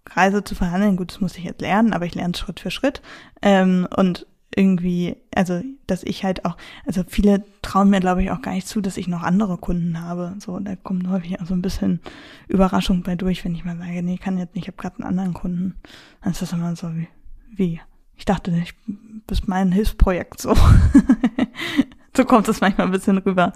Preise 0.10 0.44
zu 0.44 0.56
verhandeln. 0.56 0.98
Gut, 0.98 1.12
das 1.12 1.22
muss 1.22 1.38
ich 1.38 1.44
jetzt 1.44 1.62
lernen, 1.62 1.94
aber 1.94 2.06
ich 2.06 2.16
lerne 2.16 2.36
Schritt 2.36 2.60
für 2.60 2.72
Schritt. 2.72 3.02
Ähm, 3.42 3.88
und 3.96 4.26
irgendwie, 4.56 5.16
also 5.36 5.62
dass 5.86 6.04
ich 6.04 6.24
halt 6.24 6.44
auch, 6.46 6.58
also 6.86 7.04
viele 7.08 7.44
trauen 7.62 7.90
mir, 7.90 8.00
glaube 8.00 8.24
ich, 8.24 8.32
auch 8.32 8.42
gar 8.42 8.54
nicht 8.54 8.68
zu, 8.68 8.82
dass 8.82 8.98
ich 8.98 9.08
noch 9.08 9.22
andere 9.22 9.58
Kunden 9.58 10.02
habe. 10.02 10.36
So, 10.40 10.60
da 10.60 10.76
kommt 10.76 11.08
häufig 11.08 11.40
auch 11.40 11.46
so 11.46 11.54
ein 11.54 11.62
bisschen 11.62 12.00
Überraschung 12.48 13.04
bei 13.04 13.16
durch, 13.16 13.46
wenn 13.46 13.56
ich 13.56 13.64
mal 13.64 13.78
sage, 13.78 14.02
nee, 14.02 14.16
ich 14.16 14.20
kann 14.20 14.38
jetzt 14.38 14.56
nicht, 14.56 14.64
ich 14.64 14.68
habe 14.68 14.82
gerade 14.82 14.98
einen 14.98 15.08
anderen 15.08 15.34
Kunden. 15.34 15.76
Dann 16.22 16.32
ist 16.32 16.42
das 16.42 16.52
immer 16.52 16.76
so 16.76 16.96
wie, 16.96 17.08
wie? 17.56 17.82
Ich 18.18 18.26
dachte, 18.26 18.52
ich 18.52 18.74
bist 19.28 19.48
mein 19.48 19.72
Hilfsprojekt 19.72 20.42
so. 20.42 20.56
so 22.18 22.26
kommt 22.26 22.48
es 22.48 22.60
manchmal 22.60 22.88
ein 22.88 22.92
bisschen 22.92 23.20
rüber. 23.20 23.54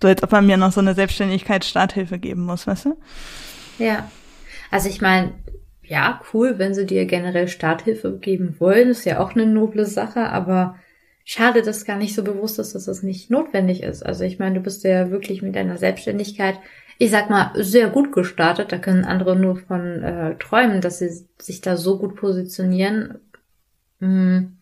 So 0.00 0.08
als 0.08 0.22
ob 0.22 0.30
man 0.30 0.46
mir 0.46 0.56
noch 0.56 0.72
so 0.72 0.80
eine 0.80 0.94
Selbstständigkeitsstarthilfe 0.94 2.18
geben 2.18 2.46
muss, 2.46 2.66
weißt 2.66 2.86
du? 2.86 2.96
Ja. 3.78 4.08
Also 4.70 4.88
ich 4.88 5.00
meine, 5.00 5.32
ja, 5.82 6.20
cool, 6.32 6.58
wenn 6.58 6.74
sie 6.74 6.86
dir 6.86 7.06
generell 7.06 7.48
Starthilfe 7.48 8.18
geben 8.18 8.56
wollen, 8.58 8.90
ist 8.90 9.04
ja 9.04 9.20
auch 9.20 9.34
eine 9.34 9.46
noble 9.46 9.86
Sache, 9.86 10.28
aber 10.28 10.76
schade, 11.24 11.62
dass 11.62 11.84
gar 11.84 11.96
nicht 11.96 12.14
so 12.14 12.22
bewusst 12.22 12.58
ist, 12.58 12.74
dass 12.74 12.84
das 12.84 13.02
nicht 13.02 13.30
notwendig 13.30 13.82
ist. 13.82 14.04
Also 14.04 14.24
ich 14.24 14.38
meine, 14.38 14.56
du 14.56 14.60
bist 14.60 14.84
ja 14.84 15.10
wirklich 15.10 15.42
mit 15.42 15.56
deiner 15.56 15.78
Selbstständigkeit, 15.78 16.58
ich 16.98 17.10
sag 17.10 17.30
mal, 17.30 17.52
sehr 17.54 17.88
gut 17.88 18.12
gestartet. 18.12 18.72
Da 18.72 18.78
können 18.78 19.04
andere 19.04 19.36
nur 19.36 19.56
von 19.56 20.02
äh, 20.02 20.36
träumen, 20.36 20.80
dass 20.80 20.98
sie 20.98 21.10
sich 21.38 21.60
da 21.60 21.76
so 21.76 21.98
gut 21.98 22.16
positionieren. 22.16 23.20
Mhm. 24.00 24.58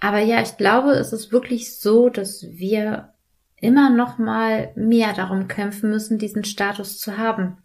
Aber 0.00 0.20
ja, 0.20 0.42
ich 0.42 0.56
glaube, 0.56 0.92
es 0.92 1.12
ist 1.12 1.32
wirklich 1.32 1.78
so, 1.78 2.08
dass 2.08 2.46
wir 2.50 3.12
immer 3.60 3.90
noch 3.90 4.18
mal 4.18 4.72
mehr 4.74 5.12
darum 5.12 5.48
kämpfen 5.48 5.90
müssen, 5.90 6.18
diesen 6.18 6.44
Status 6.44 6.98
zu 6.98 7.18
haben. 7.18 7.58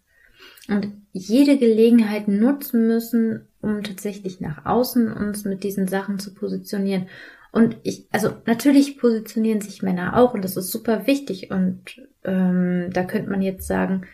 Und 0.68 0.92
jede 1.12 1.58
Gelegenheit 1.58 2.28
nutzen 2.28 2.86
müssen, 2.86 3.48
um 3.60 3.82
tatsächlich 3.82 4.40
nach 4.40 4.64
außen 4.64 5.12
uns 5.12 5.44
mit 5.44 5.64
diesen 5.64 5.88
Sachen 5.88 6.18
zu 6.18 6.32
positionieren. 6.34 7.06
Und 7.50 7.76
ich, 7.82 8.06
also 8.10 8.30
natürlich 8.46 8.98
positionieren 8.98 9.60
sich 9.60 9.82
Männer 9.82 10.16
auch 10.16 10.34
und 10.34 10.42
das 10.44 10.56
ist 10.56 10.70
super 10.70 11.06
wichtig. 11.06 11.50
Und 11.50 12.00
ähm, 12.24 12.90
da 12.92 13.04
könnte 13.04 13.30
man 13.30 13.42
jetzt 13.42 13.66
sagen, 13.66 14.06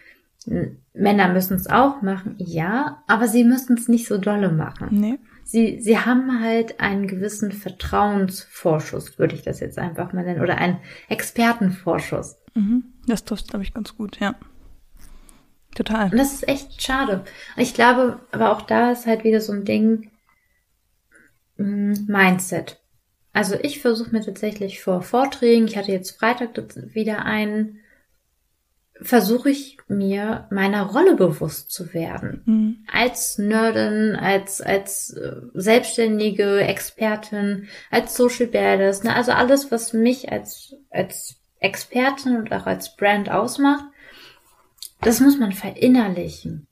Männer 0.94 1.32
müssen 1.32 1.54
es 1.54 1.68
auch 1.68 2.02
machen, 2.02 2.34
ja, 2.38 3.02
aber 3.06 3.28
sie 3.28 3.44
müssen 3.44 3.76
es 3.76 3.88
nicht 3.88 4.06
so 4.06 4.18
dolle 4.18 4.50
machen. 4.50 4.88
Nee. 4.90 5.18
Sie, 5.44 5.80
sie 5.80 5.98
haben 5.98 6.42
halt 6.42 6.80
einen 6.80 7.06
gewissen 7.06 7.52
Vertrauensvorschuss, 7.52 9.18
würde 9.18 9.34
ich 9.34 9.42
das 9.42 9.60
jetzt 9.60 9.78
einfach 9.78 10.12
mal 10.12 10.24
nennen, 10.24 10.42
oder 10.42 10.58
einen 10.58 10.78
Expertenvorschuss. 11.08 12.36
Mhm. 12.54 12.84
Das 13.06 13.24
trifft, 13.24 13.48
glaube 13.48 13.62
ich, 13.62 13.72
ganz 13.72 13.96
gut, 13.96 14.20
ja. 14.20 14.34
Total. 15.78 16.10
Und 16.10 16.18
das 16.18 16.32
ist 16.32 16.48
echt 16.48 16.82
schade. 16.82 17.22
Ich 17.56 17.72
glaube, 17.72 18.18
aber 18.32 18.50
auch 18.50 18.62
da 18.62 18.90
ist 18.90 19.06
halt 19.06 19.22
wieder 19.22 19.40
so 19.40 19.52
ein 19.52 19.64
Ding, 19.64 20.10
mm, 21.56 21.92
Mindset. 22.08 22.80
Also 23.32 23.54
ich 23.62 23.80
versuche 23.80 24.10
mir 24.10 24.20
tatsächlich 24.20 24.82
vor 24.82 25.02
Vorträgen, 25.02 25.68
ich 25.68 25.76
hatte 25.76 25.92
jetzt 25.92 26.18
Freitag 26.18 26.50
wieder 26.94 27.24
einen, 27.24 27.78
versuche 29.00 29.50
ich 29.50 29.78
mir 29.86 30.48
meiner 30.50 30.82
Rolle 30.82 31.14
bewusst 31.14 31.70
zu 31.70 31.94
werden. 31.94 32.42
Mhm. 32.44 32.76
Als 32.92 33.38
Nerdin, 33.38 34.16
als, 34.16 34.60
als 34.60 35.10
äh, 35.10 35.36
selbstständige 35.54 36.60
Expertin, 36.60 37.68
als 37.92 38.16
Social 38.16 38.48
Badass, 38.48 39.04
ne? 39.04 39.14
also 39.14 39.30
alles, 39.30 39.70
was 39.70 39.92
mich 39.92 40.32
als, 40.32 40.74
als 40.90 41.36
Expertin 41.60 42.36
und 42.36 42.52
auch 42.52 42.66
als 42.66 42.96
Brand 42.96 43.30
ausmacht, 43.30 43.84
das 45.00 45.20
muss 45.20 45.38
man 45.38 45.52
verinnerlichen. 45.52 46.66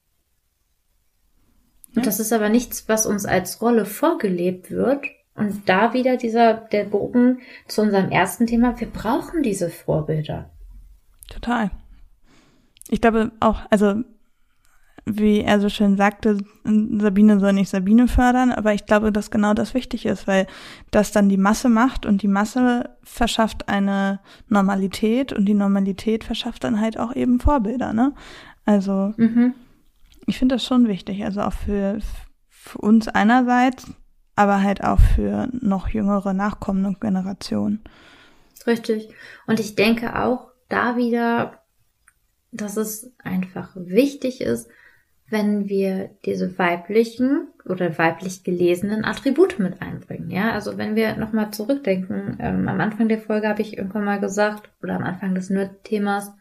Und 1.95 2.07
das 2.07 2.21
ist 2.21 2.33
aber 2.33 2.49
nichts, 2.49 2.89
was 2.89 3.07
uns 3.07 3.25
als 3.25 3.63
Rolle 3.63 3.87
vorgelebt 3.87 4.71
wird, 4.71 5.07
und 5.37 5.69
da 5.69 5.93
wieder 5.93 6.17
dieser, 6.17 6.55
der 6.55 6.85
Bogen 6.85 7.41
zu 7.69 7.83
unserem 7.83 8.11
ersten 8.11 8.47
Thema. 8.47 8.81
Wir 8.81 8.89
brauchen 8.89 9.43
diese 9.43 9.69
Vorbilder. 9.69 10.51
Total. 11.29 11.71
Ich 12.89 13.01
glaube 13.01 13.33
auch, 13.41 13.61
also, 13.71 14.03
wie 15.09 15.41
er 15.41 15.61
so 15.61 15.69
schön 15.69 15.97
sagte, 15.97 16.39
Sabine 16.65 17.39
soll 17.39 17.53
nicht 17.53 17.71
Sabine 17.71 18.09
fördern, 18.09 18.51
aber 18.51 18.75
ich 18.75 18.87
glaube, 18.87 19.13
dass 19.13 19.31
genau 19.31 19.55
das 19.55 19.73
wichtig 19.73 20.05
ist, 20.05 20.27
weil 20.27 20.49
das 20.91 21.13
dann 21.13 21.29
die 21.29 21.37
Masse 21.37 21.69
macht 21.69 22.05
und 22.05 22.23
die 22.23 22.29
Masse 22.29 22.91
verschafft 23.05 23.69
eine 23.69 24.19
Normalität 24.49 25.33
und 25.33 25.47
die 25.47 25.55
Normalität 25.55 26.25
verschafft 26.25 26.65
dann 26.65 26.81
halt 26.81 26.99
auch 26.99 27.15
eben 27.15 27.39
Vorbilder, 27.39 27.93
ne? 27.93 28.15
Also, 28.65 29.15
mhm. 29.17 29.55
ich 30.27 30.41
finde 30.41 30.57
das 30.57 30.65
schon 30.65 30.89
wichtig, 30.89 31.25
also 31.25 31.41
auch 31.43 31.53
für, 31.53 31.99
für 32.49 32.79
uns 32.79 33.07
einerseits, 33.07 33.87
aber 34.35 34.61
halt 34.61 34.83
auch 34.83 34.99
für 34.99 35.49
noch 35.53 35.89
jüngere 35.89 36.33
nachkommende 36.33 36.99
Generationen. 36.99 37.85
Richtig. 38.67 39.09
Und 39.47 39.61
ich 39.61 39.77
denke 39.77 40.21
auch 40.21 40.51
da 40.69 40.97
wieder, 40.97 41.61
dass 42.51 42.77
es 42.77 43.13
einfach 43.23 43.71
wichtig 43.77 44.41
ist, 44.41 44.69
wenn 45.29 45.69
wir 45.69 46.11
diese 46.25 46.59
weiblichen 46.59 47.49
oder 47.65 47.99
weiblich 47.99 48.45
gelesenen 48.45 49.05
Attribute 49.05 49.59
mit 49.59 49.83
einbringen. 49.83 50.31
Ja, 50.31 50.53
also 50.53 50.79
wenn 50.79 50.95
wir 50.95 51.17
nochmal 51.17 51.51
zurückdenken, 51.51 52.37
ähm, 52.41 52.69
am 52.69 52.81
Anfang 52.81 53.09
der 53.09 53.19
Folge 53.19 53.49
habe 53.49 53.63
ich 53.63 53.77
irgendwann 53.77 54.05
mal 54.05 54.21
gesagt, 54.21 54.71
oder 54.83 54.95
am 54.95 55.03
Anfang 55.03 55.35
des 55.35 55.51
Nerd-Themas, 55.51 56.33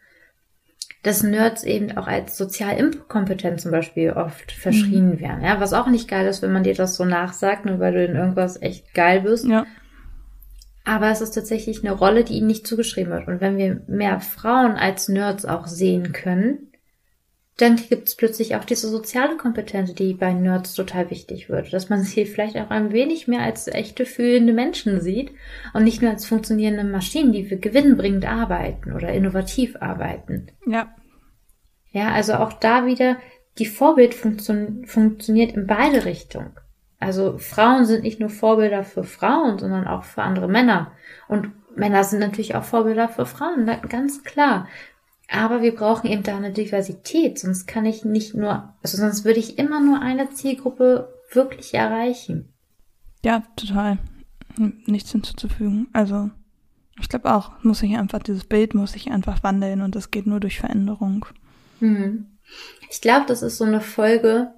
dass 1.02 1.22
Nerds 1.22 1.64
eben 1.64 1.96
auch 1.96 2.06
als 2.06 2.36
sozial 2.36 2.76
inkompetent 2.76 3.60
zum 3.60 3.70
Beispiel 3.70 4.10
oft 4.10 4.52
verschrien 4.52 5.10
mhm. 5.10 5.20
werden. 5.20 5.44
Ja, 5.44 5.60
was 5.60 5.72
auch 5.72 5.88
nicht 5.88 6.08
geil 6.08 6.26
ist, 6.26 6.42
wenn 6.42 6.52
man 6.52 6.64
dir 6.64 6.74
das 6.74 6.96
so 6.96 7.04
nachsagt, 7.04 7.64
nur 7.64 7.80
weil 7.80 7.92
du 7.92 8.04
in 8.04 8.16
irgendwas 8.16 8.60
echt 8.60 8.94
geil 8.94 9.20
bist. 9.20 9.46
Ja. 9.46 9.66
Aber 10.84 11.10
es 11.10 11.20
ist 11.20 11.32
tatsächlich 11.32 11.84
eine 11.84 11.92
Rolle, 11.92 12.22
die 12.22 12.34
ihnen 12.34 12.46
nicht 12.46 12.66
zugeschrieben 12.66 13.12
wird. 13.12 13.26
Und 13.26 13.40
wenn 13.40 13.56
wir 13.56 13.82
mehr 13.88 14.20
Frauen 14.20 14.72
als 14.76 15.08
Nerds 15.08 15.44
auch 15.44 15.66
sehen 15.66 16.12
können, 16.12 16.65
dann 17.56 17.76
gibt 17.76 18.08
es 18.08 18.16
plötzlich 18.16 18.54
auch 18.54 18.64
diese 18.64 18.88
soziale 18.88 19.38
Kompetenz, 19.38 19.94
die 19.94 20.12
bei 20.12 20.34
Nerds 20.34 20.74
total 20.74 21.10
wichtig 21.10 21.48
wird. 21.48 21.72
Dass 21.72 21.88
man 21.88 22.02
sie 22.02 22.26
vielleicht 22.26 22.56
auch 22.56 22.68
ein 22.68 22.92
wenig 22.92 23.28
mehr 23.28 23.40
als 23.40 23.66
echte 23.66 24.04
fühlende 24.04 24.52
Menschen 24.52 25.00
sieht 25.00 25.32
und 25.72 25.84
nicht 25.84 26.02
nur 26.02 26.10
als 26.10 26.26
funktionierende 26.26 26.84
Maschinen, 26.84 27.32
die 27.32 27.46
für 27.46 27.56
gewinnbringend 27.56 28.26
arbeiten 28.26 28.92
oder 28.92 29.08
innovativ 29.08 29.76
arbeiten. 29.80 30.48
Ja. 30.66 30.94
Ja, 31.92 32.12
also 32.12 32.34
auch 32.34 32.52
da 32.52 32.84
wieder, 32.84 33.16
die 33.56 33.64
Vorbildfunktion 33.64 34.84
funktioniert 34.84 35.56
in 35.56 35.66
beide 35.66 36.04
Richtungen. 36.04 36.52
Also 36.98 37.38
Frauen 37.38 37.86
sind 37.86 38.02
nicht 38.02 38.20
nur 38.20 38.28
Vorbilder 38.28 38.84
für 38.84 39.04
Frauen, 39.04 39.58
sondern 39.58 39.86
auch 39.86 40.04
für 40.04 40.22
andere 40.22 40.48
Männer. 40.48 40.92
Und 41.26 41.52
Männer 41.74 42.04
sind 42.04 42.18
natürlich 42.18 42.54
auch 42.54 42.64
Vorbilder 42.64 43.08
für 43.08 43.24
Frauen, 43.24 43.66
ganz 43.88 44.24
klar. 44.24 44.66
Aber 45.28 45.60
wir 45.60 45.74
brauchen 45.74 46.08
eben 46.08 46.22
da 46.22 46.36
eine 46.36 46.52
Diversität, 46.52 47.38
sonst 47.38 47.66
kann 47.66 47.84
ich 47.84 48.04
nicht 48.04 48.34
nur, 48.34 48.74
also 48.82 48.96
sonst 48.96 49.24
würde 49.24 49.40
ich 49.40 49.58
immer 49.58 49.80
nur 49.80 50.00
eine 50.00 50.30
Zielgruppe 50.30 51.12
wirklich 51.32 51.74
erreichen. 51.74 52.52
Ja, 53.24 53.42
total. 53.56 53.98
Nichts 54.86 55.10
hinzuzufügen. 55.10 55.88
Also, 55.92 56.30
ich 57.00 57.08
glaube 57.08 57.34
auch, 57.34 57.52
muss 57.62 57.80
sich 57.80 57.96
einfach, 57.96 58.22
dieses 58.22 58.44
Bild 58.44 58.74
muss 58.74 58.92
sich 58.92 59.10
einfach 59.10 59.42
wandeln 59.42 59.82
und 59.82 59.94
das 59.96 60.10
geht 60.10 60.26
nur 60.26 60.40
durch 60.40 60.60
Veränderung. 60.60 61.26
Hm. 61.80 62.26
Ich 62.88 63.00
glaube, 63.00 63.26
das 63.26 63.42
ist 63.42 63.58
so 63.58 63.64
eine 63.64 63.80
Folge, 63.80 64.52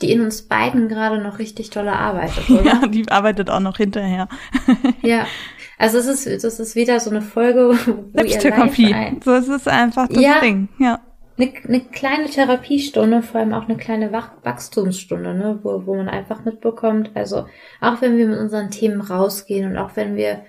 die 0.00 0.12
in 0.12 0.20
uns 0.20 0.42
beiden 0.42 0.88
gerade 0.88 1.22
noch 1.22 1.38
richtig 1.38 1.70
tolle 1.70 1.92
arbeitet, 1.92 2.48
oder? 2.50 2.64
Ja, 2.64 2.86
die 2.86 3.08
arbeitet 3.08 3.50
auch 3.50 3.60
noch 3.60 3.78
hinterher. 3.78 4.28
ja, 5.02 5.26
Also 5.78 5.98
es 5.98 6.06
ist, 6.06 6.44
das 6.44 6.58
ist 6.58 6.74
wieder 6.74 7.00
so 7.00 7.10
eine 7.10 7.22
Folge, 7.22 7.70
wo 7.70 8.04
Selbsttherapie. 8.14 8.94
Ein, 8.94 9.20
so 9.22 9.32
es 9.32 9.48
ist 9.48 9.68
einfach 9.68 10.08
das 10.08 10.22
ja, 10.22 10.40
Ding, 10.40 10.68
ja. 10.78 11.00
Eine, 11.38 11.52
eine 11.64 11.80
kleine 11.80 12.30
Therapiestunde, 12.30 13.22
vor 13.22 13.40
allem 13.40 13.52
auch 13.52 13.68
eine 13.68 13.76
kleine 13.76 14.10
Wach 14.10 14.30
Wachstumsstunde, 14.42 15.34
ne, 15.34 15.58
wo, 15.62 15.84
wo 15.84 15.94
man 15.94 16.08
einfach 16.08 16.46
mitbekommt, 16.46 17.10
also 17.14 17.46
auch 17.82 18.00
wenn 18.00 18.16
wir 18.16 18.26
mit 18.26 18.38
unseren 18.38 18.70
Themen 18.70 19.02
rausgehen 19.02 19.70
und 19.70 19.76
auch 19.76 19.96
wenn 19.96 20.16
wir 20.16 20.46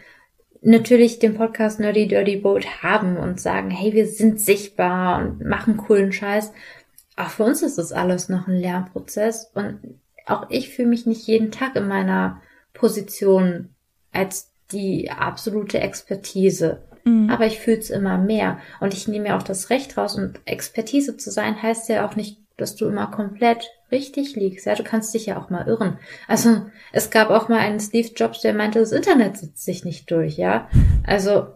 natürlich 0.62 1.20
den 1.20 1.36
Podcast 1.36 1.82
Nerdy 1.82 2.08
Dirty 2.08 2.38
Boat 2.38 2.82
haben 2.82 3.18
und 3.18 3.42
sagen, 3.42 3.70
hey, 3.70 3.94
wir 3.94 4.08
sind 4.08 4.40
sichtbar 4.40 5.20
und 5.20 5.46
machen 5.46 5.76
coolen 5.76 6.14
Scheiß, 6.14 6.54
auch 7.18 7.30
für 7.30 7.44
uns 7.44 7.64
ist 7.64 7.78
das 7.78 7.92
alles 7.92 8.30
noch 8.30 8.48
ein 8.48 8.56
Lernprozess 8.56 9.52
und 9.54 10.00
auch 10.26 10.50
ich 10.50 10.70
fühle 10.70 10.88
mich 10.88 11.06
nicht 11.06 11.28
jeden 11.28 11.52
Tag 11.52 11.76
in 11.76 11.88
meiner 11.88 12.42
Position 12.74 13.70
als 14.14 14.52
die 14.72 15.12
absolute 15.12 15.80
Expertise. 15.80 16.84
Mhm. 17.06 17.30
Aber 17.30 17.46
ich 17.46 17.60
fühle 17.60 17.78
es 17.78 17.90
immer 17.90 18.18
mehr. 18.18 18.60
Und 18.80 18.94
ich 18.94 19.08
nehme 19.08 19.30
mir 19.30 19.38
auch 19.38 19.44
das 19.44 19.70
Recht 19.70 19.98
raus. 19.98 20.16
Und 20.16 20.40
Expertise 20.46 21.18
zu 21.18 21.32
sein 21.32 21.62
heißt 21.62 21.90
ja 21.90 22.08
auch 22.08 22.16
nicht, 22.16 22.40
dass 22.58 22.76
du 22.76 22.88
immer 22.88 23.08
komplett 23.08 23.70
richtig 23.92 24.36
liegst. 24.36 24.66
Ja, 24.66 24.76
du 24.76 24.84
kannst 24.84 25.14
dich 25.14 25.28
ja 25.28 25.38
auch 25.40 25.50
mal 25.50 25.68
irren. 25.68 25.98
Also 26.28 26.66
es 26.92 27.10
gab 27.10 27.30
auch 27.30 27.50
mal 27.50 27.60
einen 27.60 27.80
Steve 27.80 28.10
Jobs, 28.16 28.42
der 28.42 28.54
meinte, 28.54 28.80
das 28.80 28.92
Internet 28.92 29.38
setzt 29.38 29.64
sich 29.64 29.86
nicht 29.86 30.10
durch. 30.12 30.38
Ja, 30.38 30.68
also 31.06 31.48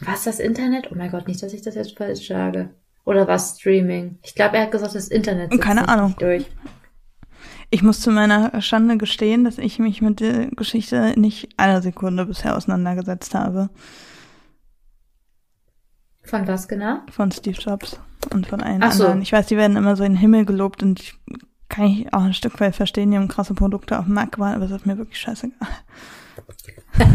was 0.00 0.24
das 0.24 0.38
Internet? 0.38 0.90
Oh 0.92 0.94
mein 0.94 1.10
Gott, 1.10 1.26
nicht, 1.26 1.42
dass 1.42 1.52
ich 1.52 1.62
das 1.62 1.74
jetzt 1.74 1.98
falsch 1.98 2.26
sage. 2.28 2.70
Oder 3.04 3.26
was 3.26 3.58
Streaming? 3.58 4.18
Ich 4.22 4.34
glaube, 4.34 4.56
er 4.56 4.64
hat 4.64 4.70
gesagt, 4.70 4.94
das 4.94 5.08
Internet 5.08 5.50
setzt 5.50 5.62
Keine 5.62 5.80
sich 5.80 5.88
Ahnung. 5.88 6.06
nicht 6.08 6.22
durch. 6.22 6.46
Ich 7.70 7.82
muss 7.82 8.00
zu 8.00 8.10
meiner 8.10 8.60
Schande 8.62 8.96
gestehen, 8.96 9.44
dass 9.44 9.58
ich 9.58 9.78
mich 9.78 10.00
mit 10.00 10.20
der 10.20 10.46
Geschichte 10.48 11.14
nicht 11.18 11.48
eine 11.58 11.82
Sekunde 11.82 12.24
bisher 12.24 12.56
auseinandergesetzt 12.56 13.34
habe. 13.34 13.68
Von 16.22 16.46
was 16.46 16.68
genau? 16.68 17.00
Von 17.10 17.30
Steve 17.30 17.58
Jobs 17.58 18.00
und 18.32 18.46
von 18.46 18.62
allen 18.62 18.82
Ach 18.82 18.92
anderen. 18.92 19.18
So. 19.18 19.22
Ich 19.22 19.32
weiß, 19.32 19.46
die 19.46 19.56
werden 19.56 19.76
immer 19.76 19.96
so 19.96 20.04
in 20.04 20.12
den 20.12 20.20
Himmel 20.20 20.44
gelobt 20.44 20.82
und 20.82 21.00
ich 21.00 21.14
kann 21.68 21.86
ich 21.86 22.12
auch 22.12 22.22
ein 22.22 22.34
Stück 22.34 22.58
weit 22.60 22.74
verstehen, 22.74 23.10
die 23.10 23.18
haben 23.18 23.28
krasse 23.28 23.54
Produkte 23.54 23.98
auf 23.98 24.06
dem 24.06 24.14
Markt 24.14 24.32
gebracht, 24.32 24.56
aber 24.56 24.64
es 24.64 24.70
ist 24.70 24.86
mir 24.86 24.96
wirklich 24.96 25.18
scheißegal. 25.20 25.68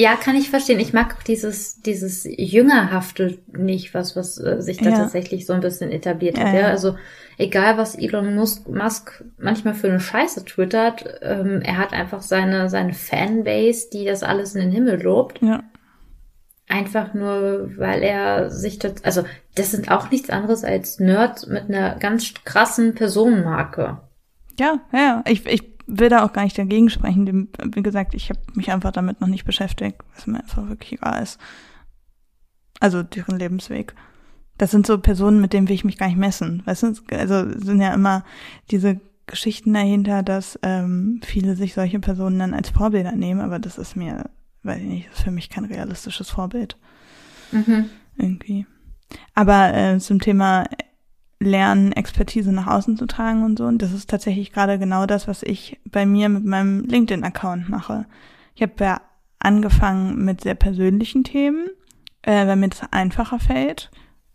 Ja, 0.00 0.14
kann 0.14 0.36
ich 0.36 0.48
verstehen. 0.48 0.78
Ich 0.78 0.92
mag 0.92 1.16
auch 1.16 1.24
dieses, 1.24 1.82
dieses 1.82 2.22
Jüngerhafte 2.22 3.40
nicht, 3.48 3.94
was, 3.94 4.14
was 4.14 4.38
äh, 4.38 4.62
sich 4.62 4.78
da 4.78 4.90
ja. 4.90 4.96
tatsächlich 4.96 5.44
so 5.44 5.54
ein 5.54 5.60
bisschen 5.60 5.90
etabliert 5.90 6.38
hat. 6.38 6.54
Ja, 6.54 6.60
ja. 6.60 6.66
Also 6.68 6.94
egal, 7.36 7.78
was 7.78 7.96
Elon 7.96 8.36
Musk, 8.36 8.68
Musk 8.68 9.24
manchmal 9.38 9.74
für 9.74 9.88
eine 9.88 9.98
Scheiße 9.98 10.44
twittert, 10.44 11.04
ähm, 11.20 11.62
er 11.62 11.78
hat 11.78 11.94
einfach 11.94 12.22
seine, 12.22 12.70
seine 12.70 12.94
Fanbase, 12.94 13.90
die 13.92 14.04
das 14.04 14.22
alles 14.22 14.54
in 14.54 14.60
den 14.60 14.70
Himmel 14.70 15.02
lobt. 15.02 15.42
Ja. 15.42 15.64
Einfach 16.68 17.12
nur, 17.12 17.76
weil 17.76 18.04
er 18.04 18.50
sich 18.50 18.78
das, 18.78 19.02
also 19.02 19.24
das 19.56 19.72
sind 19.72 19.90
auch 19.90 20.12
nichts 20.12 20.30
anderes 20.30 20.62
als 20.62 21.00
Nerds 21.00 21.48
mit 21.48 21.64
einer 21.64 21.96
ganz 21.96 22.34
krassen 22.44 22.94
Personenmarke. 22.94 23.98
Ja, 24.60 24.78
ja, 24.92 25.24
ich, 25.26 25.44
ich 25.46 25.77
will 25.88 26.10
da 26.10 26.24
auch 26.24 26.32
gar 26.32 26.44
nicht 26.44 26.58
dagegen 26.58 26.90
sprechen. 26.90 27.48
Wie 27.72 27.82
gesagt, 27.82 28.14
ich 28.14 28.28
habe 28.28 28.40
mich 28.54 28.70
einfach 28.70 28.92
damit 28.92 29.20
noch 29.20 29.28
nicht 29.28 29.44
beschäftigt, 29.44 29.98
was 30.14 30.26
mir 30.26 30.38
einfach 30.38 30.68
wirklich 30.68 30.92
egal 30.92 31.22
ist. 31.22 31.40
Also 32.78 33.02
deren 33.02 33.38
Lebensweg. 33.38 33.94
Das 34.58 34.70
sind 34.70 34.86
so 34.86 34.98
Personen, 34.98 35.40
mit 35.40 35.52
denen 35.52 35.68
will 35.68 35.74
ich 35.74 35.84
mich 35.84 35.98
gar 35.98 36.08
nicht 36.08 36.18
messen. 36.18 36.62
Weißt 36.66 36.82
du, 36.82 36.92
also 37.12 37.48
sind 37.58 37.80
ja 37.80 37.94
immer 37.94 38.24
diese 38.70 39.00
Geschichten 39.26 39.72
dahinter, 39.72 40.22
dass 40.22 40.58
ähm, 40.62 41.20
viele 41.24 41.56
sich 41.56 41.74
solche 41.74 42.00
Personen 42.00 42.38
dann 42.38 42.54
als 42.54 42.70
Vorbilder 42.70 43.12
nehmen, 43.12 43.40
aber 43.40 43.58
das 43.58 43.78
ist 43.78 43.96
mir, 43.96 44.30
weiß 44.64 44.80
ich 44.80 44.88
nicht, 44.88 45.08
ist 45.12 45.22
für 45.22 45.30
mich 45.30 45.48
kein 45.48 45.64
realistisches 45.64 46.30
Vorbild. 46.30 46.76
Mhm. 47.52 47.90
Irgendwie. 48.16 48.66
Aber 49.34 49.74
äh, 49.74 49.98
zum 49.98 50.20
Thema 50.20 50.64
lernen, 51.40 51.92
Expertise 51.92 52.52
nach 52.52 52.66
außen 52.66 52.96
zu 52.96 53.06
tragen 53.06 53.44
und 53.44 53.58
so. 53.58 53.64
Und 53.64 53.80
das 53.80 53.92
ist 53.92 54.10
tatsächlich 54.10 54.52
gerade 54.52 54.78
genau 54.78 55.06
das, 55.06 55.28
was 55.28 55.42
ich 55.42 55.78
bei 55.84 56.04
mir 56.04 56.28
mit 56.28 56.44
meinem 56.44 56.84
LinkedIn-Account 56.84 57.68
mache. 57.68 58.06
Ich 58.54 58.62
habe 58.62 58.72
ja 58.80 59.00
angefangen 59.38 60.24
mit 60.24 60.40
sehr 60.40 60.54
persönlichen 60.54 61.22
Themen, 61.24 61.68
äh, 62.22 62.46
weil 62.46 62.56
mir 62.56 62.68
das 62.68 62.82
einfacher 62.90 63.38
fällt, 63.38 63.90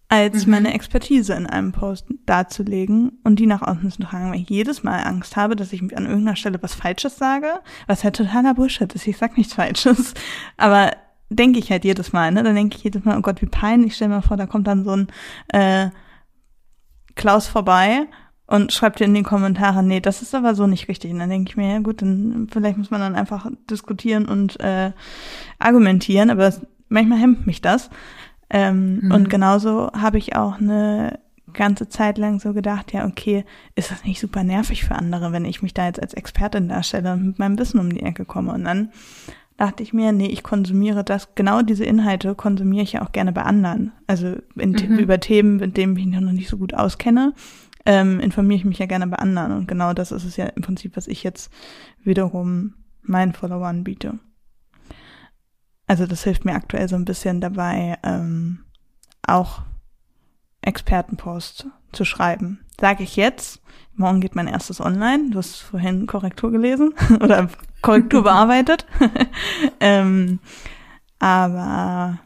als 0.07 0.45
mhm. 0.45 0.51
meine 0.51 0.73
Expertise 0.73 1.33
in 1.33 1.45
einem 1.45 1.73
Post 1.73 2.05
darzulegen 2.25 3.19
und 3.23 3.37
die 3.37 3.47
nach 3.47 3.61
außen 3.61 3.91
zu 3.91 4.03
tragen, 4.03 4.31
weil 4.31 4.39
ich 4.39 4.49
jedes 4.49 4.83
Mal 4.83 5.03
Angst 5.03 5.35
habe, 5.35 5.55
dass 5.55 5.73
ich 5.73 5.81
an 5.81 6.05
irgendeiner 6.05 6.37
Stelle 6.37 6.61
was 6.61 6.73
Falsches 6.73 7.17
sage, 7.17 7.47
was 7.87 8.03
halt 8.03 8.15
totaler 8.15 8.53
Bullshit 8.53 8.93
ist. 8.93 9.07
Ich 9.07 9.17
sag 9.17 9.37
nichts 9.37 9.55
Falsches, 9.55 10.13
aber 10.57 10.91
denke 11.29 11.59
ich 11.59 11.71
halt 11.71 11.83
jedes 11.83 12.13
Mal, 12.13 12.31
ne? 12.31 12.43
Dann 12.43 12.55
denke 12.55 12.77
ich 12.77 12.83
jedes 12.83 13.03
Mal, 13.03 13.17
oh 13.17 13.21
Gott, 13.21 13.41
wie 13.41 13.47
peinlich. 13.47 13.95
Stell 13.95 14.07
mir 14.07 14.21
vor, 14.21 14.37
da 14.37 14.45
kommt 14.45 14.67
dann 14.67 14.83
so 14.83 14.91
ein 14.91 15.07
äh, 15.49 15.89
Klaus 17.15 17.47
vorbei 17.47 18.07
und 18.47 18.73
schreibt 18.73 18.99
dir 18.99 19.05
in 19.05 19.13
die 19.13 19.23
Kommentare, 19.23 19.83
nee, 19.83 19.99
das 19.99 20.21
ist 20.21 20.35
aber 20.35 20.55
so 20.55 20.67
nicht 20.67 20.87
richtig. 20.87 21.11
Und 21.11 21.19
dann 21.19 21.29
denke 21.29 21.49
ich 21.49 21.57
mir, 21.57 21.71
ja 21.71 21.79
gut, 21.79 22.01
dann 22.01 22.47
vielleicht 22.51 22.77
muss 22.77 22.91
man 22.91 23.01
dann 23.01 23.15
einfach 23.15 23.49
diskutieren 23.69 24.25
und 24.25 24.59
äh, 24.59 24.91
argumentieren, 25.59 26.29
aber 26.29 26.53
manchmal 26.89 27.19
hemmt 27.19 27.47
mich 27.47 27.61
das. 27.61 27.89
Ähm, 28.49 28.99
mhm. 29.01 29.11
Und 29.11 29.29
genauso 29.29 29.91
habe 29.93 30.17
ich 30.17 30.35
auch 30.35 30.59
eine 30.59 31.19
ganze 31.53 31.87
Zeit 31.87 32.17
lang 32.17 32.39
so 32.39 32.53
gedacht, 32.53 32.93
ja, 32.93 33.05
okay, 33.05 33.45
ist 33.75 33.91
das 33.91 34.03
nicht 34.03 34.19
super 34.19 34.43
nervig 34.43 34.83
für 34.83 34.95
andere, 34.95 35.31
wenn 35.31 35.45
ich 35.45 35.61
mich 35.61 35.73
da 35.73 35.85
jetzt 35.85 36.01
als 36.01 36.13
Expertin 36.13 36.67
darstelle 36.67 37.13
und 37.13 37.25
mit 37.25 37.39
meinem 37.39 37.57
Wissen 37.59 37.79
um 37.79 37.93
die 37.93 38.03
Ecke 38.03 38.25
komme. 38.25 38.53
Und 38.53 38.65
dann 38.65 38.91
dachte 39.63 39.81
ich 39.81 39.93
mir, 39.93 40.11
nee, 40.11 40.27
ich 40.27 40.43
konsumiere 40.43 41.05
das, 41.05 41.35
genau 41.35 41.61
diese 41.61 41.85
Inhalte 41.85 42.35
konsumiere 42.35 42.83
ich 42.83 42.93
ja 42.93 43.01
auch 43.01 43.13
gerne 43.13 43.31
bei 43.31 43.43
anderen. 43.43 43.93
Also 44.07 44.35
in, 44.55 44.71
mhm. 44.71 44.99
über 44.99 45.21
Themen, 45.21 45.55
mit 45.55 45.77
denen 45.77 45.95
ich 45.95 46.05
mich 46.05 46.19
noch 46.19 46.33
nicht 46.33 46.49
so 46.49 46.57
gut 46.57 46.73
auskenne, 46.73 47.33
ähm, 47.85 48.19
informiere 48.19 48.57
ich 48.57 48.65
mich 48.65 48.79
ja 48.79 48.87
gerne 48.87 49.07
bei 49.07 49.15
anderen. 49.15 49.53
Und 49.53 49.67
genau 49.69 49.93
das 49.93 50.11
ist 50.11 50.25
es 50.25 50.35
ja 50.35 50.47
im 50.47 50.63
Prinzip, 50.63 50.97
was 50.97 51.07
ich 51.07 51.23
jetzt 51.23 51.49
wiederum 52.03 52.73
meinen 53.03 53.31
Followern 53.31 53.85
biete. 53.85 54.19
Also 55.87 56.07
das 56.07 56.25
hilft 56.25 56.43
mir 56.43 56.55
aktuell 56.55 56.89
so 56.89 56.97
ein 56.97 57.05
bisschen 57.05 57.39
dabei, 57.39 57.97
ähm, 58.03 58.65
auch 59.25 59.61
Expertenpost 60.61 61.67
zu 61.93 62.03
schreiben. 62.03 62.59
Sage 62.81 63.03
ich 63.03 63.15
jetzt, 63.15 63.61
morgen 63.95 64.21
geht 64.21 64.35
mein 64.35 64.47
erstes 64.47 64.81
online. 64.81 65.29
Du 65.31 65.37
hast 65.37 65.61
vorhin 65.61 66.07
Korrektur 66.07 66.51
gelesen 66.51 66.93
oder 67.21 67.49
Korrektur 67.81 68.23
bearbeitet. 68.23 68.85
ähm, 69.79 70.39
aber 71.19 72.19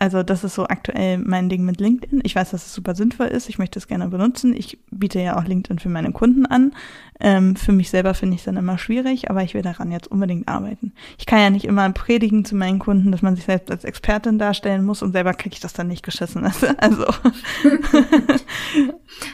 also 0.00 0.22
das 0.22 0.44
ist 0.44 0.54
so 0.54 0.64
aktuell 0.64 1.18
mein 1.18 1.48
Ding 1.48 1.64
mit 1.64 1.80
LinkedIn. 1.80 2.20
Ich 2.22 2.36
weiß, 2.36 2.52
dass 2.52 2.66
es 2.66 2.74
super 2.74 2.94
sinnvoll 2.94 3.26
ist. 3.26 3.48
Ich 3.48 3.58
möchte 3.58 3.80
es 3.80 3.88
gerne 3.88 4.08
benutzen. 4.08 4.54
Ich 4.54 4.78
biete 4.92 5.18
ja 5.18 5.36
auch 5.36 5.44
LinkedIn 5.44 5.80
für 5.80 5.88
meine 5.88 6.12
Kunden 6.12 6.46
an. 6.46 6.72
Ähm, 7.18 7.56
für 7.56 7.72
mich 7.72 7.90
selber 7.90 8.14
finde 8.14 8.36
ich 8.36 8.42
es 8.42 8.44
dann 8.44 8.56
immer 8.56 8.78
schwierig, 8.78 9.28
aber 9.28 9.42
ich 9.42 9.54
will 9.54 9.62
daran 9.62 9.90
jetzt 9.90 10.08
unbedingt 10.08 10.46
arbeiten. 10.46 10.92
Ich 11.18 11.26
kann 11.26 11.40
ja 11.40 11.50
nicht 11.50 11.64
immer 11.64 11.90
predigen 11.90 12.44
zu 12.44 12.54
meinen 12.54 12.78
Kunden, 12.78 13.10
dass 13.10 13.22
man 13.22 13.34
sich 13.34 13.46
selbst 13.46 13.72
als 13.72 13.82
Expertin 13.82 14.38
darstellen 14.38 14.84
muss 14.84 15.02
und 15.02 15.10
selber 15.10 15.34
kriege 15.34 15.54
ich 15.54 15.60
das 15.60 15.72
dann 15.72 15.88
nicht 15.88 16.04
geschissen. 16.04 16.48
Also. 16.78 17.06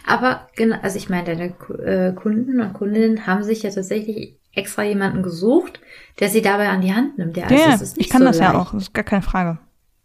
aber 0.06 0.48
genau, 0.56 0.76
also 0.82 0.96
ich 0.96 1.10
meine, 1.10 1.24
deine 1.24 1.54
äh, 1.84 2.12
Kunden 2.14 2.60
und 2.60 2.72
Kundinnen 2.72 3.26
haben 3.26 3.42
sich 3.42 3.62
ja 3.62 3.70
tatsächlich 3.70 4.38
extra 4.54 4.82
jemanden 4.82 5.22
gesucht, 5.22 5.80
der 6.20 6.30
sie 6.30 6.42
dabei 6.42 6.68
an 6.68 6.80
die 6.80 6.94
Hand 6.94 7.18
nimmt. 7.18 7.36
Ja, 7.36 7.44
also 7.44 7.54
ja 7.54 7.92
ich 7.96 8.08
kann 8.08 8.22
so 8.22 8.28
das 8.28 8.38
leicht. 8.38 8.52
ja 8.52 8.58
auch, 8.58 8.72
das 8.72 8.84
ist 8.84 8.94
gar 8.94 9.04
keine 9.04 9.22
Frage. 9.22 9.58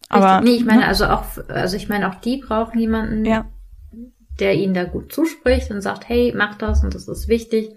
Aber 0.10 0.42
nee, 0.42 0.56
ich 0.56 0.66
meine, 0.66 0.82
ne? 0.82 0.88
also 0.88 1.06
auch, 1.06 1.24
also 1.48 1.78
ich 1.78 1.88
meine, 1.88 2.10
auch 2.10 2.16
die 2.16 2.38
brauchen 2.38 2.80
jemanden, 2.80 3.26
ja. 3.26 3.46
der 4.40 4.56
ihnen 4.56 4.74
da 4.74 4.84
gut 4.84 5.14
zuspricht 5.14 5.70
und 5.70 5.82
sagt, 5.82 6.10
hey, 6.10 6.34
mach 6.36 6.56
das 6.56 6.84
und 6.84 6.96
das 6.96 7.08
ist 7.08 7.28
wichtig. 7.28 7.70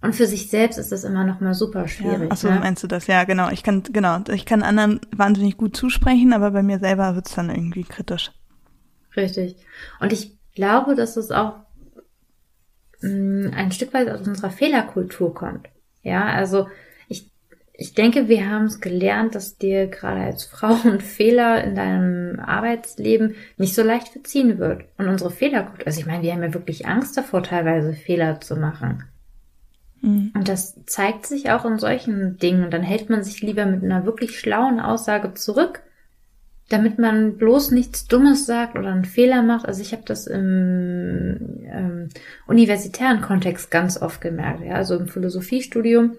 Und 0.00 0.14
für 0.14 0.26
sich 0.26 0.48
selbst 0.48 0.78
ist 0.78 0.92
das 0.92 1.04
immer 1.04 1.24
noch 1.24 1.40
mal 1.40 1.52
super 1.52 1.86
schwierig. 1.86 2.20
Ja, 2.20 2.30
achso, 2.30 2.48
ne? 2.48 2.60
meinst 2.60 2.82
du 2.82 2.86
das? 2.86 3.06
Ja, 3.06 3.24
genau. 3.24 3.50
Ich 3.50 3.62
kann, 3.62 3.82
genau, 3.82 4.20
ich 4.32 4.46
kann 4.46 4.62
anderen 4.62 5.00
wahnsinnig 5.14 5.58
gut 5.58 5.76
zusprechen, 5.76 6.32
aber 6.32 6.52
bei 6.52 6.62
mir 6.62 6.78
selber 6.78 7.14
wird's 7.16 7.34
dann 7.34 7.50
irgendwie 7.50 7.84
kritisch. 7.84 8.30
Richtig. 9.14 9.56
Und 9.98 10.12
ich 10.12 10.38
glaube, 10.54 10.94
dass 10.94 11.16
es 11.16 11.30
auch 11.30 11.56
mh, 13.02 13.10
mm, 13.10 13.54
ein 13.54 13.72
Stück 13.72 13.92
weit 13.92 14.08
aus 14.08 14.26
unserer 14.26 14.50
Fehlerkultur 14.50 15.34
kommt. 15.34 15.68
Ja, 16.02 16.24
also 16.24 16.68
ich 17.80 17.94
denke, 17.94 18.28
wir 18.28 18.50
haben 18.50 18.66
es 18.66 18.82
gelernt, 18.82 19.34
dass 19.34 19.56
dir 19.56 19.86
gerade 19.86 20.20
als 20.20 20.44
Frau 20.44 20.76
ein 20.84 21.00
Fehler 21.00 21.64
in 21.64 21.74
deinem 21.74 22.38
Arbeitsleben 22.38 23.36
nicht 23.56 23.74
so 23.74 23.82
leicht 23.82 24.08
verziehen 24.08 24.58
wird. 24.58 24.84
Und 24.98 25.08
unsere 25.08 25.30
Fehler, 25.30 25.72
also 25.86 25.98
ich 25.98 26.04
meine, 26.04 26.22
wir 26.22 26.34
haben 26.34 26.42
ja 26.42 26.52
wirklich 26.52 26.86
Angst 26.86 27.16
davor, 27.16 27.42
teilweise 27.42 27.94
Fehler 27.94 28.38
zu 28.42 28.56
machen. 28.56 29.04
Mhm. 30.02 30.30
Und 30.34 30.46
das 30.46 30.78
zeigt 30.84 31.24
sich 31.24 31.50
auch 31.52 31.64
in 31.64 31.78
solchen 31.78 32.36
Dingen. 32.36 32.64
Und 32.64 32.74
dann 32.74 32.82
hält 32.82 33.08
man 33.08 33.24
sich 33.24 33.40
lieber 33.40 33.64
mit 33.64 33.82
einer 33.82 34.04
wirklich 34.04 34.38
schlauen 34.38 34.78
Aussage 34.78 35.32
zurück, 35.32 35.80
damit 36.68 36.98
man 36.98 37.38
bloß 37.38 37.70
nichts 37.70 38.06
Dummes 38.06 38.44
sagt 38.44 38.76
oder 38.76 38.92
einen 38.92 39.06
Fehler 39.06 39.40
macht. 39.40 39.64
Also 39.64 39.80
ich 39.80 39.92
habe 39.92 40.02
das 40.04 40.26
im 40.26 41.62
ähm, 41.64 42.08
universitären 42.46 43.22
Kontext 43.22 43.70
ganz 43.70 44.02
oft 44.02 44.20
gemerkt, 44.20 44.62
ja, 44.62 44.74
also 44.74 44.98
im 44.98 45.08
Philosophiestudium 45.08 46.18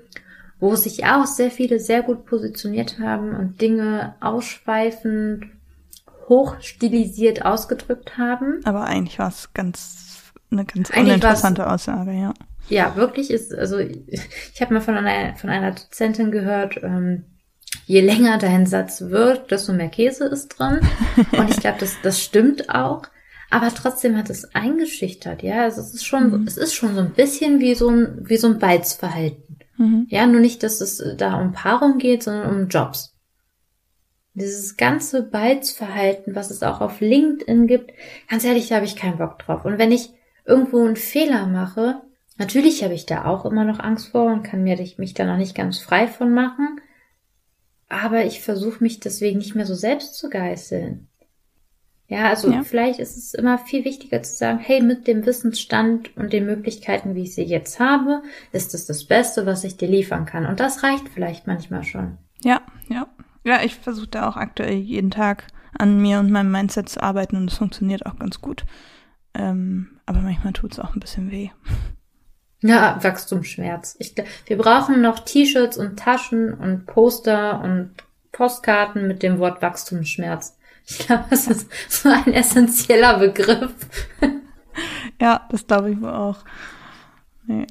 wo 0.62 0.76
sich 0.76 1.06
auch 1.06 1.26
sehr 1.26 1.52
viele 1.52 1.80
sehr 1.80 2.04
gut 2.04 2.26
positioniert 2.26 3.00
haben 3.00 3.36
und 3.36 3.60
Dinge 3.60 4.16
ausschweifend, 4.22 5.48
hochstilisiert 6.30 7.44
ausgedrückt 7.44 8.18
haben. 8.18 8.62
Aber 8.64 8.86
eigentlich 8.86 9.20
war 9.20 9.28
es 9.28 9.52
ganz 9.54 10.32
eine 10.52 10.64
ganz 10.66 10.92
eigentlich 10.92 11.14
uninteressante 11.14 11.70
Aussage, 11.70 12.12
ja. 12.12 12.34
Ja, 12.70 12.96
wirklich 12.96 13.32
ist, 13.32 13.54
also 13.54 13.80
ich 13.80 14.62
habe 14.62 14.76
mal 14.76 14.82
von 14.82 14.96
einer, 14.96 15.36
von 15.36 15.50
einer 15.50 15.72
Dozentin 15.72 16.32
gehört, 16.32 16.80
ähm, 16.84 17.26
je 17.86 18.02
länger 18.02 18.38
dein 18.38 18.68
Satz 18.68 19.02
wird, 19.02 19.50
desto 19.50 19.74
mehr 19.74 19.90
Käse 19.90 20.26
ist 20.26 20.50
drin. 20.50 20.80
Und 21.32 21.50
ich 21.50 21.60
glaube, 21.60 21.80
das, 21.80 21.96
das 22.04 22.22
stimmt 22.22 22.70
auch. 22.70 23.04
Aber 23.50 23.74
trotzdem 23.74 24.16
hat 24.16 24.30
es 24.30 24.54
eingeschüchtert, 24.54 25.42
ja. 25.42 25.64
Also 25.64 25.82
es 25.82 25.96
ist 25.96 26.06
schon, 26.06 26.42
mhm. 26.42 26.48
es 26.48 26.58
ist 26.58 26.76
schon 26.76 26.94
so 26.94 27.02
ein 27.02 27.12
bisschen 27.12 27.60
wie 27.60 27.74
so 27.74 27.90
ein, 27.90 28.20
wie 28.22 28.38
so 28.38 28.48
ein 28.48 28.60
Beizverhalten. 28.60 29.61
Mhm. 29.82 30.06
Ja, 30.10 30.28
nur 30.28 30.42
nicht, 30.42 30.62
dass 30.62 30.80
es 30.80 31.04
da 31.18 31.42
um 31.42 31.54
Paarung 31.54 31.98
geht, 31.98 32.22
sondern 32.22 32.56
um 32.56 32.68
Jobs. 32.68 33.18
Dieses 34.36 34.78
ganze 34.78 35.24
Beizverhalten, 35.24 36.36
was 36.36 36.52
es 36.52 36.62
auch 36.62 36.82
auf 36.82 37.02
LinkedIn 37.02 37.66
gibt, 37.66 37.92
ganz 38.30 38.46
ehrlich, 38.46 38.68
da 38.68 38.76
habe 38.76 38.86
ich 38.86 38.96
keinen 38.96 39.18
Bock 39.18 39.40
drauf. 39.40 39.66
Und 39.66 39.80
wenn 39.80 39.92
ich 39.92 40.14
irgendwo 40.46 40.86
einen 40.86 40.96
Fehler 40.96 41.48
mache, 41.48 42.02
natürlich 42.38 42.84
habe 42.84 42.94
ich 42.94 43.08
da 43.08 43.26
auch 43.26 43.44
immer 43.44 43.66
noch 43.66 43.80
Angst 43.80 44.10
vor 44.10 44.32
und 44.32 44.44
kann 44.44 44.64
mir 44.64 44.78
mich 44.98 45.16
da 45.16 45.26
noch 45.26 45.38
nicht 45.38 45.56
ganz 45.56 45.80
frei 45.80 46.08
von 46.08 46.32
machen. 46.32 46.80
Aber 47.90 48.24
ich 48.24 48.42
versuche 48.42 48.84
mich 48.84 49.00
deswegen 49.00 49.40
nicht 49.40 49.56
mehr 49.56 49.66
so 49.66 49.76
selbst 49.76 50.16
zu 50.16 50.30
geißeln. 50.30 51.10
Ja, 52.12 52.28
also 52.28 52.52
ja. 52.52 52.62
vielleicht 52.64 53.00
ist 53.00 53.16
es 53.16 53.34
immer 53.34 53.58
viel 53.58 53.86
wichtiger 53.86 54.22
zu 54.22 54.36
sagen, 54.36 54.60
hey, 54.60 54.82
mit 54.82 55.08
dem 55.08 55.26
Wissensstand 55.26 56.10
und 56.18 56.34
den 56.34 56.46
Möglichkeiten, 56.46 57.16
wie 57.16 57.24
ich 57.24 57.34
sie 57.34 57.44
jetzt 57.44 57.80
habe, 57.80 58.22
ist 58.52 58.74
es 58.74 58.86
das 58.86 59.06
Beste, 59.06 59.46
was 59.46 59.64
ich 59.64 59.78
dir 59.78 59.88
liefern 59.88 60.26
kann. 60.26 60.46
Und 60.46 60.60
das 60.60 60.84
reicht 60.84 61.08
vielleicht 61.08 61.48
manchmal 61.48 61.84
schon. 61.84 62.18
Ja, 62.44 62.64
ja. 62.90 63.08
Ja, 63.46 63.64
ich 63.64 63.76
versuche 63.76 64.08
da 64.08 64.28
auch 64.28 64.36
aktuell 64.36 64.74
jeden 64.74 65.10
Tag 65.10 65.48
an 65.80 66.02
mir 66.02 66.20
und 66.20 66.32
meinem 66.32 66.52
Mindset 66.52 66.90
zu 66.90 67.02
arbeiten 67.02 67.38
und 67.38 67.50
es 67.50 67.58
funktioniert 67.58 68.06
auch 68.06 68.20
ganz 68.20 68.42
gut. 68.42 68.66
Ähm, 69.34 70.02
aber 70.06 70.20
manchmal 70.20 70.52
tut 70.52 70.74
es 70.74 70.80
auch 70.80 70.94
ein 70.94 71.00
bisschen 71.00 71.32
weh. 71.32 71.50
Ja, 72.60 73.02
Wachstumsschmerz. 73.02 73.96
Ich, 74.00 74.16
wir 74.48 74.58
brauchen 74.58 75.02
noch 75.02 75.20
T-Shirts 75.20 75.78
und 75.78 75.98
Taschen 75.98 76.54
und 76.54 76.88
Poster 76.88 77.62
und 77.64 77.94
Postkarten 78.34 79.08
mit 79.08 79.24
dem 79.24 79.40
Wort 79.40 79.62
Wachstumsschmerz. 79.62 80.58
Ich 80.86 81.00
glaube, 81.00 81.26
das 81.30 81.48
ist 81.48 81.70
so 81.90 82.10
ein 82.10 82.34
essentieller 82.34 83.20
Begriff. 83.20 83.74
Ja, 85.20 85.48
das 85.50 85.68
glaube 85.68 85.92
ich 85.92 86.02
wohl 86.02 86.10
auch. 86.10 86.44
Nee. 87.46 87.68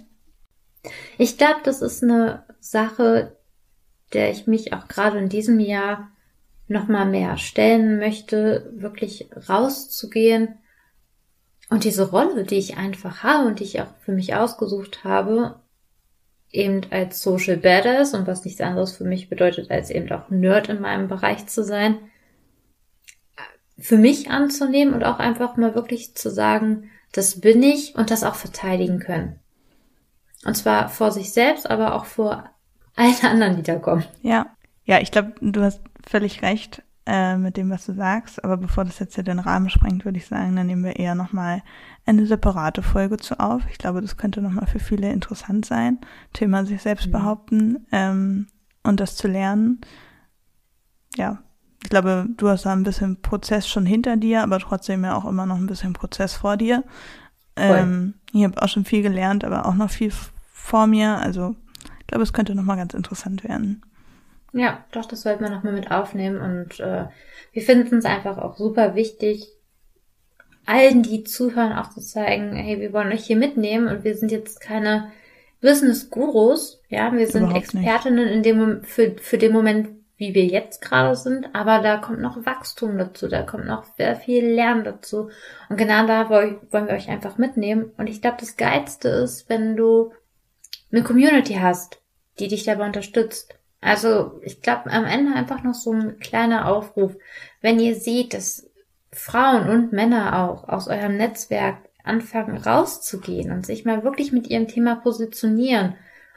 Ich 1.18 1.36
glaube, 1.36 1.61
das 1.64 1.82
ist 1.82 2.02
eine 2.02 2.44
Sache, 2.61 3.36
der 4.12 4.30
ich 4.30 4.46
mich 4.46 4.72
auch 4.72 4.88
gerade 4.88 5.18
in 5.18 5.28
diesem 5.28 5.61
Jahr 5.61 6.11
noch 6.68 6.88
mal 6.88 7.06
mehr 7.06 7.36
stellen 7.36 7.98
möchte, 7.98 8.72
wirklich 8.76 9.28
rauszugehen 9.48 10.58
und 11.70 11.84
diese 11.84 12.11
Rolle, 12.11 12.44
die 12.44 12.58
ich 12.58 12.76
einfach 12.76 13.22
habe 13.22 13.46
und 13.46 13.61
die 13.61 13.64
ich 13.64 13.80
auch 13.80 13.92
für 14.00 14.12
mich 14.12 14.34
ausgesucht 14.34 15.04
habe, 15.04 15.61
eben 16.50 16.80
als 16.90 17.22
Social 17.22 17.56
Badass 17.56 18.12
und 18.12 18.26
was 18.26 18.44
nichts 18.44 18.61
anderes 18.61 18.96
für 18.96 19.04
mich 19.04 19.28
bedeutet, 19.28 19.70
als 19.70 19.90
eben 19.90 20.11
auch 20.11 20.30
Nerd 20.30 20.68
in 20.68 20.80
meinem 20.80 21.08
Bereich 21.08 21.46
zu 21.46 21.62
sein, 21.62 21.98
für 23.81 23.97
mich 23.97 24.31
anzunehmen 24.31 24.95
und 24.95 25.05
auch 25.05 25.18
einfach 25.18 25.57
mal 25.57 25.74
wirklich 25.74 26.14
zu 26.14 26.31
sagen, 26.31 26.91
das 27.12 27.41
bin 27.41 27.62
ich 27.62 27.95
und 27.97 28.11
das 28.11 28.24
auch 28.24 28.35
verteidigen 28.35 29.01
können. 29.01 29.39
Und 30.45 30.57
zwar 30.57 30.89
vor 30.89 31.11
sich 31.11 31.33
selbst, 31.33 31.68
aber 31.68 31.95
auch 31.95 32.05
vor 32.05 32.51
allen 32.97 33.14
anderen, 33.22 33.57
die 33.57 33.62
da 33.62 33.76
kommen. 33.76 34.05
Ja, 34.22 34.47
ja, 34.85 35.01
ich 35.01 35.11
glaube, 35.11 35.35
du 35.41 35.62
hast 35.62 35.83
völlig 36.07 36.43
recht 36.43 36.83
äh, 37.07 37.37
mit 37.37 37.57
dem, 37.57 37.70
was 37.70 37.87
du 37.87 37.93
sagst. 37.93 38.43
Aber 38.45 38.57
bevor 38.57 38.85
das 38.85 38.99
jetzt 38.99 39.16
ja 39.16 39.22
den 39.22 39.39
Rahmen 39.39 39.70
sprengt, 39.70 40.05
würde 40.05 40.18
ich 40.18 40.26
sagen, 40.26 40.57
dann 40.57 40.66
nehmen 40.66 40.85
wir 40.85 40.97
eher 40.97 41.14
nochmal 41.14 41.62
eine 42.07 42.26
separate 42.26 42.83
Folge 42.83 43.16
zu 43.16 43.39
auf. 43.41 43.62
Ich 43.70 43.78
glaube, 43.78 44.01
das 44.01 44.16
könnte 44.16 44.43
nochmal 44.43 44.66
für 44.66 44.78
viele 44.78 45.11
interessant 45.11 45.66
sein. 45.66 45.99
Thema 46.33 46.64
sich 46.64 46.83
selbst 46.83 47.09
mhm. 47.09 47.12
behaupten 47.12 47.87
ähm, 47.93 48.47
und 48.83 49.01
das 49.01 49.16
zu 49.16 49.28
lernen. 49.28 49.81
Ja, 51.16 51.43
ich 51.91 51.93
glaube, 51.93 52.26
du 52.36 52.49
hast 52.49 52.66
da 52.66 52.72
ein 52.72 52.84
bisschen 52.84 53.20
Prozess 53.20 53.66
schon 53.66 53.84
hinter 53.84 54.16
dir, 54.16 54.45
aber 54.45 54.61
trotzdem 54.61 55.03
ja 55.03 55.16
auch 55.16 55.24
immer 55.24 55.45
noch 55.45 55.57
ein 55.57 55.66
bisschen 55.66 55.93
Prozess 55.93 56.34
vor 56.34 56.57
dir. 56.57 56.84
Ähm, 57.57 58.14
ich 58.32 58.45
habe 58.45 58.62
auch 58.62 58.68
schon 58.68 58.84
viel 58.84 59.03
gelernt, 59.03 59.45
aber 59.45 59.66
auch 59.66 59.74
noch 59.74 59.91
viel 59.91 60.12
vor 60.53 60.86
mir. 60.86 61.18
Also 61.18 61.57
ich 61.99 62.07
glaube, 62.07 62.22
es 62.22 62.32
könnte 62.32 62.55
nochmal 62.55 62.76
ganz 62.76 62.95
interessant 62.95 63.43
werden. 63.43 63.82
Ja, 64.53 64.84
doch, 64.93 65.05
das 65.05 65.22
sollten 65.22 65.43
wir 65.43 65.51
nochmal 65.51 65.72
mit 65.72 65.91
aufnehmen. 65.91 66.41
Und 66.41 66.78
äh, 66.78 67.07
wir 67.53 67.62
finden 67.62 67.99
es 67.99 68.05
einfach 68.05 68.38
auch 68.38 68.57
super 68.57 68.95
wichtig, 68.95 69.49
allen, 70.66 71.03
die 71.03 71.24
zuhören, 71.24 71.72
auch 71.72 71.91
zu 71.91 72.01
zeigen, 72.01 72.55
hey, 72.55 72.78
wir 72.78 72.93
wollen 72.93 73.11
euch 73.11 73.26
hier 73.26 73.36
mitnehmen 73.36 73.88
und 73.88 74.05
wir 74.05 74.16
sind 74.16 74.30
jetzt 74.30 74.61
keine 74.61 75.11
Business-Gurus, 75.61 76.82
ja, 76.88 77.12
wir 77.12 77.26
sind 77.26 77.47
Überhaupt 77.47 77.64
Expertinnen 77.64 78.26
nicht. 78.26 78.34
in 78.36 78.43
dem, 78.45 78.82
für, 78.84 79.16
für 79.20 79.38
den 79.38 79.53
Moment, 79.53 79.88
wie 80.21 80.35
wir 80.35 80.45
jetzt 80.45 80.83
gerade 80.83 81.16
sind, 81.16 81.49
aber 81.55 81.81
da 81.81 81.97
kommt 81.97 82.21
noch 82.21 82.45
Wachstum 82.45 82.99
dazu, 82.99 83.27
da 83.27 83.43
kommt 83.43 83.64
noch 83.64 83.85
sehr 83.97 84.14
viel 84.14 84.45
Lernen 84.45 84.85
dazu. 84.85 85.31
Und 85.71 85.79
genau 85.79 86.07
da 86.07 86.29
wollen 86.29 86.61
wir 86.71 86.95
euch 86.95 87.09
einfach 87.09 87.39
mitnehmen. 87.39 87.91
Und 87.97 88.07
ich 88.07 88.21
glaube, 88.21 88.37
das 88.39 88.59
Geilste 88.59 89.09
ist, 89.09 89.49
wenn 89.49 89.79
du 89.79 90.12
eine 90.93 91.03
Community 91.03 91.55
hast, 91.55 92.03
die 92.39 92.49
dich 92.49 92.64
dabei 92.64 92.85
unterstützt. 92.85 93.55
Also 93.81 94.39
ich 94.43 94.61
glaube, 94.61 94.91
am 94.91 95.07
Ende 95.07 95.33
einfach 95.35 95.62
noch 95.62 95.73
so 95.73 95.93
ein 95.93 96.18
kleiner 96.18 96.68
Aufruf. 96.68 97.16
Wenn 97.62 97.81
ihr 97.81 97.95
seht, 97.95 98.35
dass 98.35 98.68
Frauen 99.12 99.71
und 99.71 99.93
Männer 99.93 100.39
auch 100.45 100.68
aus 100.68 100.87
eurem 100.87 101.16
Netzwerk 101.16 101.79
anfangen 102.05 102.59
rauszugehen 102.59 103.51
und 103.51 103.64
sich 103.64 103.87
mal 103.87 104.05
wirklich 104.05 104.33
mit 104.33 104.49
ihrem 104.49 104.68
Thema 104.68 104.97
positionieren 104.97 105.95